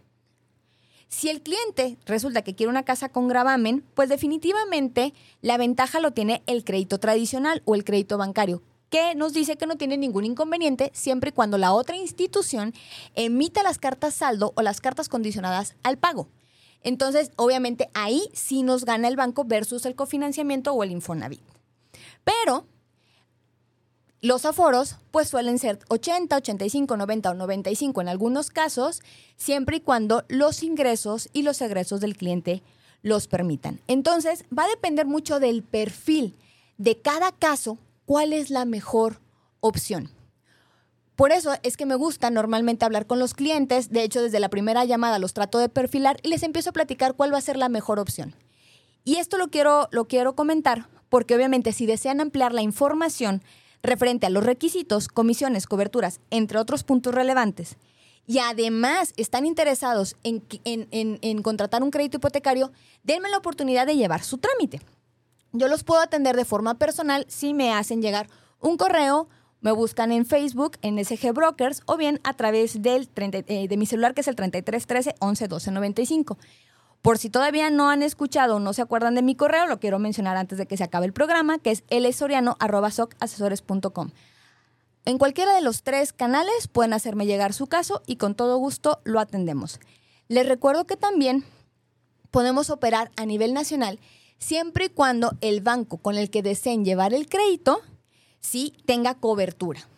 Si 1.09 1.29
el 1.29 1.43
cliente 1.43 1.99
resulta 2.07 2.43
que 2.43 2.55
quiere 2.55 2.71
una 2.71 2.85
casa 2.85 3.11
con 3.11 3.29
gravamen, 3.29 3.85
pues 3.95 4.09
definitivamente 4.09 5.13
la 5.43 5.59
ventaja 5.59 6.01
lo 6.01 6.13
tiene 6.13 6.43
el 6.47 6.65
crédito 6.65 6.99
tradicional 6.99 7.61
o 7.67 7.75
el 7.75 7.85
crédito 7.85 8.17
bancario, 8.17 8.63
que 8.93 9.15
nos 9.15 9.33
dice 9.33 9.57
que 9.57 9.67
no 9.67 9.77
tiene 9.77 9.97
ningún 9.97 10.27
inconveniente 10.27 10.91
siempre 10.93 11.31
y 11.31 11.33
cuando 11.33 11.57
la 11.57 11.73
otra 11.73 11.97
institución 11.97 12.75
emita 13.15 13.63
las 13.63 13.79
cartas 13.79 14.13
saldo 14.13 14.53
o 14.55 14.61
las 14.61 14.83
cartas 14.83 15.09
condicionadas 15.09 15.77
al 15.83 15.97
pago. 15.97 16.29
Entonces, 16.83 17.31
obviamente, 17.37 17.89
ahí 17.95 18.29
sí 18.35 18.63
nos 18.63 18.85
gana 18.85 19.09
el 19.09 19.17
banco 19.17 19.45
versus 19.45 19.87
el 19.87 19.95
cofinanciamiento 19.95 20.75
o 20.75 20.83
el 20.83 20.91
Infonavit. 20.91 21.41
Pero 22.23 22.67
los 24.21 24.45
aforos 24.45 24.97
pues 25.11 25.29
suelen 25.29 25.59
ser 25.59 25.79
80, 25.89 26.37
85, 26.37 26.95
90 26.95 27.31
o 27.31 27.35
95 27.35 28.03
en 28.03 28.09
algunos 28.09 28.51
casos, 28.51 29.01
siempre 29.39 29.79
y 29.79 29.81
cuando 29.81 30.25
los 30.29 30.63
ingresos 30.63 31.31
y 31.33 31.43
los 31.43 31.63
egresos 31.63 32.03
del 32.03 32.15
cliente 32.15 32.63
los 33.01 33.27
permitan. 33.27 33.81
Entonces, 33.89 34.45
va 34.57 34.65
a 34.65 34.69
depender 34.69 35.07
mucho 35.07 35.41
del 35.41 35.63
perfil 35.63 36.37
de 36.77 37.01
cada 37.01 37.33
caso, 37.33 37.79
cuál 38.05 38.33
es 38.33 38.51
la 38.51 38.65
mejor 38.65 39.21
opción. 39.61 40.11
Por 41.17 41.31
eso 41.31 41.53
es 41.63 41.77
que 41.77 41.87
me 41.87 41.95
gusta 41.95 42.31
normalmente 42.31 42.85
hablar 42.85 43.07
con 43.07 43.19
los 43.19 43.35
clientes, 43.35 43.91
de 43.91 44.03
hecho 44.03 44.23
desde 44.23 44.41
la 44.41 44.49
primera 44.49 44.85
llamada 44.85 45.19
los 45.19 45.35
trato 45.35 45.59
de 45.59 45.69
perfilar 45.69 46.19
y 46.23 46.29
les 46.29 46.43
empiezo 46.43 46.71
a 46.71 46.73
platicar 46.73 47.15
cuál 47.15 47.33
va 47.33 47.39
a 47.39 47.43
ser 47.43 47.57
la 47.57 47.69
mejor 47.69 47.99
opción. 47.99 48.35
Y 49.05 49.17
esto 49.17 49.37
lo 49.37 49.49
quiero, 49.49 49.89
lo 49.93 50.07
quiero 50.07 50.35
comentar 50.35 50.89
porque 51.09 51.35
obviamente 51.35 51.73
si 51.73 51.85
desean 51.85 52.21
ampliar 52.21 52.53
la 52.55 52.63
información 52.63 53.43
referente 53.83 54.27
a 54.27 54.31
los 54.31 54.45
requisitos, 54.45 55.09
comisiones, 55.09 55.67
coberturas, 55.67 56.21
entre 56.31 56.59
otros 56.59 56.85
puntos 56.85 57.15
relevantes, 57.15 57.77
y 58.27 58.39
además 58.39 59.13
están 59.17 59.45
interesados 59.45 60.17
en, 60.23 60.43
en, 60.65 61.43
contratar 61.43 61.83
un 61.83 61.91
crédito 61.91 62.17
hipotecario, 62.17 62.73
denme 63.03 63.29
la 63.29 63.39
oportunidad 63.39 63.87
de 63.87 63.97
llevar 63.97 64.23
su 64.23 64.39
trámite. 64.39 64.81
Yo 65.53 65.69
los 65.69 65.85
puedo 65.85 66.01
atender 66.01 66.37
de 66.37 66.45
forma 66.45 66.75
personal 66.75 67.25
si 67.29 67.55
me 67.55 67.73
hacen 67.73 68.03
llegar 68.03 68.29
un 68.61 68.77
correo, 68.77 69.29
me 69.61 69.73
buscan 69.73 70.13
en 70.13 70.27
Facebook, 70.27 70.79
en 70.83 71.03
SG 71.05 71.33
Brokers, 71.33 71.83
o 71.87 71.97
bien 71.97 72.21
a 72.25 72.35
través 72.35 72.83
del 72.83 73.09
eh, 73.17 73.69
de 73.69 73.77
mi 73.77 73.87
celular, 73.87 74.15
que 74.15 74.23
es 74.23 74.29
el 74.29 74.37
3313 74.37 75.15
11 75.21 75.49
12 75.49 75.71
95. 75.71 76.39
Por 77.03 77.19
si 77.19 77.29
todavía 77.31 77.71
no 77.71 77.91
han 77.91 78.03
escuchado 78.03 78.57
o 78.57 78.61
no 78.61 78.73
se 78.73 78.83
acuerdan 78.83 79.15
de 79.15 79.23
mi 79.23 79.35
correo, 79.35 79.67
lo 79.67 79.81
quiero 79.81 79.99
mencionar 79.99 80.37
antes 80.37 80.59
de 80.59 80.67
que 80.67 80.77
se 80.77 80.85
acabe 80.85 81.07
el 81.07 81.13
programa, 81.13 81.59
que 81.59 81.73
es 81.73 81.83
lsoriano.socasesores.com. 81.91 84.11
En 85.05 85.19
cualquiera 85.19 85.53
de 85.55 85.63
los 85.63 85.83
tres 85.83 86.13
canales 86.13 86.69
pueden 86.69 86.93
hacerme 86.93 87.27
llegar 87.27 87.53
su 87.53 87.67
caso 87.67 88.03
y 88.07 88.15
con 88.17 88.37
todo 88.37 88.59
gusto 88.59 89.01
lo 89.03 89.19
atendemos. 89.19 89.81
Les 90.29 90.47
recuerdo 90.47 90.87
que 90.87 90.97
también 90.97 91.45
podemos 92.31 92.71
operar 92.71 93.11
a 93.17 93.27
nivel 93.27 93.53
nacional 93.53 93.99
siempre 94.43 94.87
y 94.87 94.89
cuando 94.91 95.33
el 95.41 95.61
banco 95.61 95.99
con 95.99 96.17
el 96.17 96.31
que 96.31 96.43
deseen 96.43 96.85
llevar 96.85 97.15
el 97.15 97.29
crédito 97.29 97.81
sí 98.41 98.75
tenga 98.85 99.15
cobertura 99.15 99.89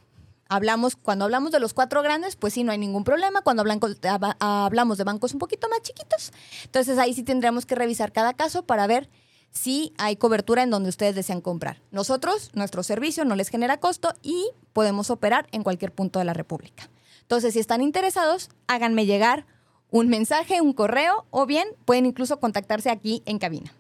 hablamos, 0.49 0.97
cuando 0.97 1.25
hablamos 1.25 1.51
de 1.51 1.61
los 1.61 1.75
cuatro 1.75 2.03
grandes, 2.03 2.37
pues 2.37 2.55
sí, 2.55 2.65
no 2.65 2.73
hay 2.73 2.79
ningún 2.79 3.05
problema. 3.05 3.43
Cuando 3.43 3.63
hablamos 3.63 4.99
de 4.99 5.05
bancos 5.05 5.33
un 5.33 5.39
poquito 5.39 5.69
más 5.69 5.83
chiquitos, 5.83 6.33
entonces 6.65 6.99
ahí 6.99 7.15
sí 7.15 7.23
tendremos 7.23 7.67
que 7.67 7.75
revisar 7.75 8.13
cada 8.13 8.35
caso 8.35 8.65
para 8.65 8.87
ver 8.87 9.09
si 9.51 9.93
hay 9.99 10.17
cobertura 10.17 10.63
en 10.63 10.71
donde 10.71 10.89
ustedes 10.89 11.15
desean 11.15 11.41
comprar. 11.41 11.81
Nosotros, 11.91 12.51
nuestro 12.55 12.83
servicio 12.83 13.25
no 13.25 13.37
les 13.37 13.49
genera 13.49 13.79
costo 13.79 14.15
y 14.23 14.51
podemos 14.73 15.11
operar 15.11 15.47
en 15.53 15.63
cualquier 15.63 15.93
punto 15.93 16.19
de 16.19 16.25
la 16.25 16.35
República. 16.35 16.91
Entonces, 17.23 17.55
si 17.55 17.61
están 17.61 17.81
interesados, 17.81 18.51
háganme 18.67 19.07
llegar 19.07 19.47
un 19.91 20.09
mensaje, 20.09 20.61
un 20.61 20.73
correo 20.73 21.25
o 21.31 21.47
bien 21.47 21.69
pueden 21.85 22.07
incluso 22.07 22.41
contactarse 22.41 22.91
aquí 22.91 23.23
en 23.27 23.39
cabina. 23.39 23.73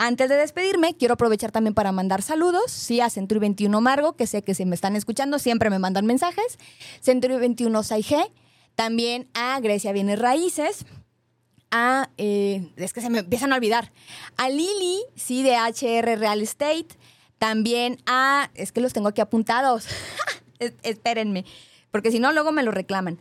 Antes 0.00 0.28
de 0.28 0.36
despedirme, 0.36 0.94
quiero 0.96 1.14
aprovechar 1.14 1.50
también 1.50 1.74
para 1.74 1.90
mandar 1.90 2.22
saludos, 2.22 2.70
sí, 2.70 3.00
a 3.00 3.10
Century 3.10 3.40
21 3.40 3.80
Margo, 3.80 4.14
que 4.14 4.28
sé 4.28 4.42
que 4.42 4.54
si 4.54 4.64
me 4.64 4.76
están 4.76 4.94
escuchando 4.94 5.40
siempre 5.40 5.70
me 5.70 5.80
mandan 5.80 6.06
mensajes, 6.06 6.56
Century 7.00 7.36
21 7.36 7.82
Saige, 7.82 8.30
también 8.76 9.28
a 9.34 9.58
Grecia 9.58 9.90
Bienes 9.90 10.20
Raíces, 10.20 10.86
a, 11.72 12.10
eh, 12.16 12.70
es 12.76 12.92
que 12.92 13.00
se 13.00 13.10
me 13.10 13.18
empiezan 13.18 13.52
a 13.52 13.56
olvidar, 13.56 13.90
a 14.36 14.48
Lili, 14.48 15.02
sí, 15.16 15.42
de 15.42 15.56
HR 15.56 16.16
Real 16.16 16.42
Estate, 16.42 16.86
también 17.38 17.98
a, 18.06 18.50
es 18.54 18.70
que 18.70 18.80
los 18.80 18.92
tengo 18.92 19.08
aquí 19.08 19.20
apuntados, 19.20 19.88
espérenme, 20.84 21.44
porque 21.90 22.12
si 22.12 22.20
no 22.20 22.32
luego 22.32 22.52
me 22.52 22.62
lo 22.62 22.70
reclaman. 22.70 23.18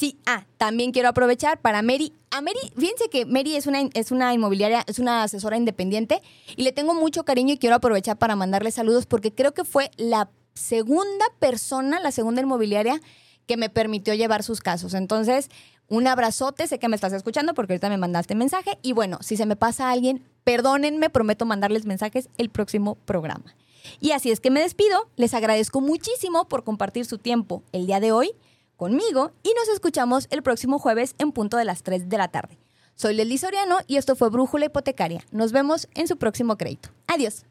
Sí, 0.00 0.18
ah, 0.24 0.46
también 0.56 0.92
quiero 0.92 1.10
aprovechar 1.10 1.60
para 1.60 1.82
Mary. 1.82 2.14
A 2.30 2.40
Mary, 2.40 2.58
fíjense 2.74 3.10
que 3.10 3.26
Mary 3.26 3.56
es 3.56 3.66
una, 3.66 3.80
es 3.92 4.10
una 4.10 4.32
inmobiliaria, 4.32 4.82
es 4.86 4.98
una 4.98 5.24
asesora 5.24 5.58
independiente 5.58 6.22
y 6.56 6.62
le 6.62 6.72
tengo 6.72 6.94
mucho 6.94 7.26
cariño 7.26 7.52
y 7.52 7.58
quiero 7.58 7.76
aprovechar 7.76 8.16
para 8.16 8.34
mandarle 8.34 8.70
saludos 8.70 9.04
porque 9.04 9.34
creo 9.34 9.52
que 9.52 9.62
fue 9.62 9.90
la 9.98 10.30
segunda 10.54 11.26
persona, 11.38 12.00
la 12.00 12.12
segunda 12.12 12.40
inmobiliaria 12.40 12.98
que 13.46 13.58
me 13.58 13.68
permitió 13.68 14.14
llevar 14.14 14.42
sus 14.42 14.60
casos. 14.60 14.94
Entonces, 14.94 15.50
un 15.86 16.06
abrazote, 16.06 16.66
sé 16.66 16.78
que 16.78 16.88
me 16.88 16.96
estás 16.96 17.12
escuchando 17.12 17.52
porque 17.52 17.74
ahorita 17.74 17.90
me 17.90 17.98
mandaste 17.98 18.34
mensaje 18.34 18.78
y 18.80 18.94
bueno, 18.94 19.18
si 19.20 19.36
se 19.36 19.44
me 19.44 19.54
pasa 19.54 19.90
alguien, 19.90 20.24
perdónenme, 20.44 21.10
prometo 21.10 21.44
mandarles 21.44 21.84
mensajes 21.84 22.30
el 22.38 22.48
próximo 22.48 22.94
programa. 23.04 23.54
Y 24.00 24.12
así 24.12 24.30
es 24.30 24.40
que 24.40 24.50
me 24.50 24.60
despido, 24.60 25.10
les 25.16 25.34
agradezco 25.34 25.82
muchísimo 25.82 26.48
por 26.48 26.64
compartir 26.64 27.04
su 27.04 27.18
tiempo 27.18 27.64
el 27.72 27.86
día 27.86 28.00
de 28.00 28.12
hoy 28.12 28.32
conmigo 28.80 29.32
y 29.42 29.52
nos 29.52 29.68
escuchamos 29.68 30.26
el 30.30 30.42
próximo 30.42 30.78
jueves 30.78 31.14
en 31.18 31.32
punto 31.32 31.58
de 31.58 31.66
las 31.66 31.82
3 31.82 32.08
de 32.08 32.16
la 32.16 32.28
tarde. 32.28 32.56
Soy 32.94 33.14
Leslie 33.14 33.36
Soriano 33.36 33.80
y 33.86 33.98
esto 33.98 34.16
fue 34.16 34.30
Brújula 34.30 34.64
Hipotecaria. 34.64 35.22
Nos 35.32 35.52
vemos 35.52 35.86
en 35.94 36.08
su 36.08 36.16
próximo 36.16 36.56
crédito. 36.56 36.88
Adiós. 37.06 37.44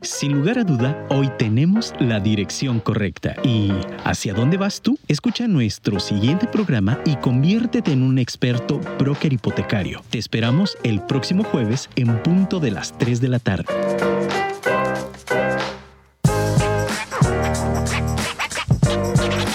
Sin 0.00 0.34
lugar 0.34 0.58
a 0.58 0.64
duda, 0.64 1.04
hoy 1.10 1.28
tenemos 1.38 1.92
la 1.98 2.20
dirección 2.20 2.78
correcta. 2.78 3.34
¿Y 3.42 3.72
hacia 4.04 4.32
dónde 4.32 4.56
vas 4.56 4.80
tú? 4.80 4.96
Escucha 5.08 5.48
nuestro 5.48 5.98
siguiente 5.98 6.46
programa 6.46 7.00
y 7.04 7.16
conviértete 7.16 7.90
en 7.90 8.04
un 8.04 8.18
experto 8.20 8.78
broker 8.96 9.32
hipotecario. 9.32 10.02
Te 10.10 10.18
esperamos 10.18 10.78
el 10.84 11.02
próximo 11.02 11.42
jueves 11.42 11.90
en 11.96 12.22
punto 12.22 12.60
de 12.60 12.70
las 12.70 12.96
3 12.96 13.20
de 13.20 13.28
la 13.28 13.40
tarde. 13.40 14.13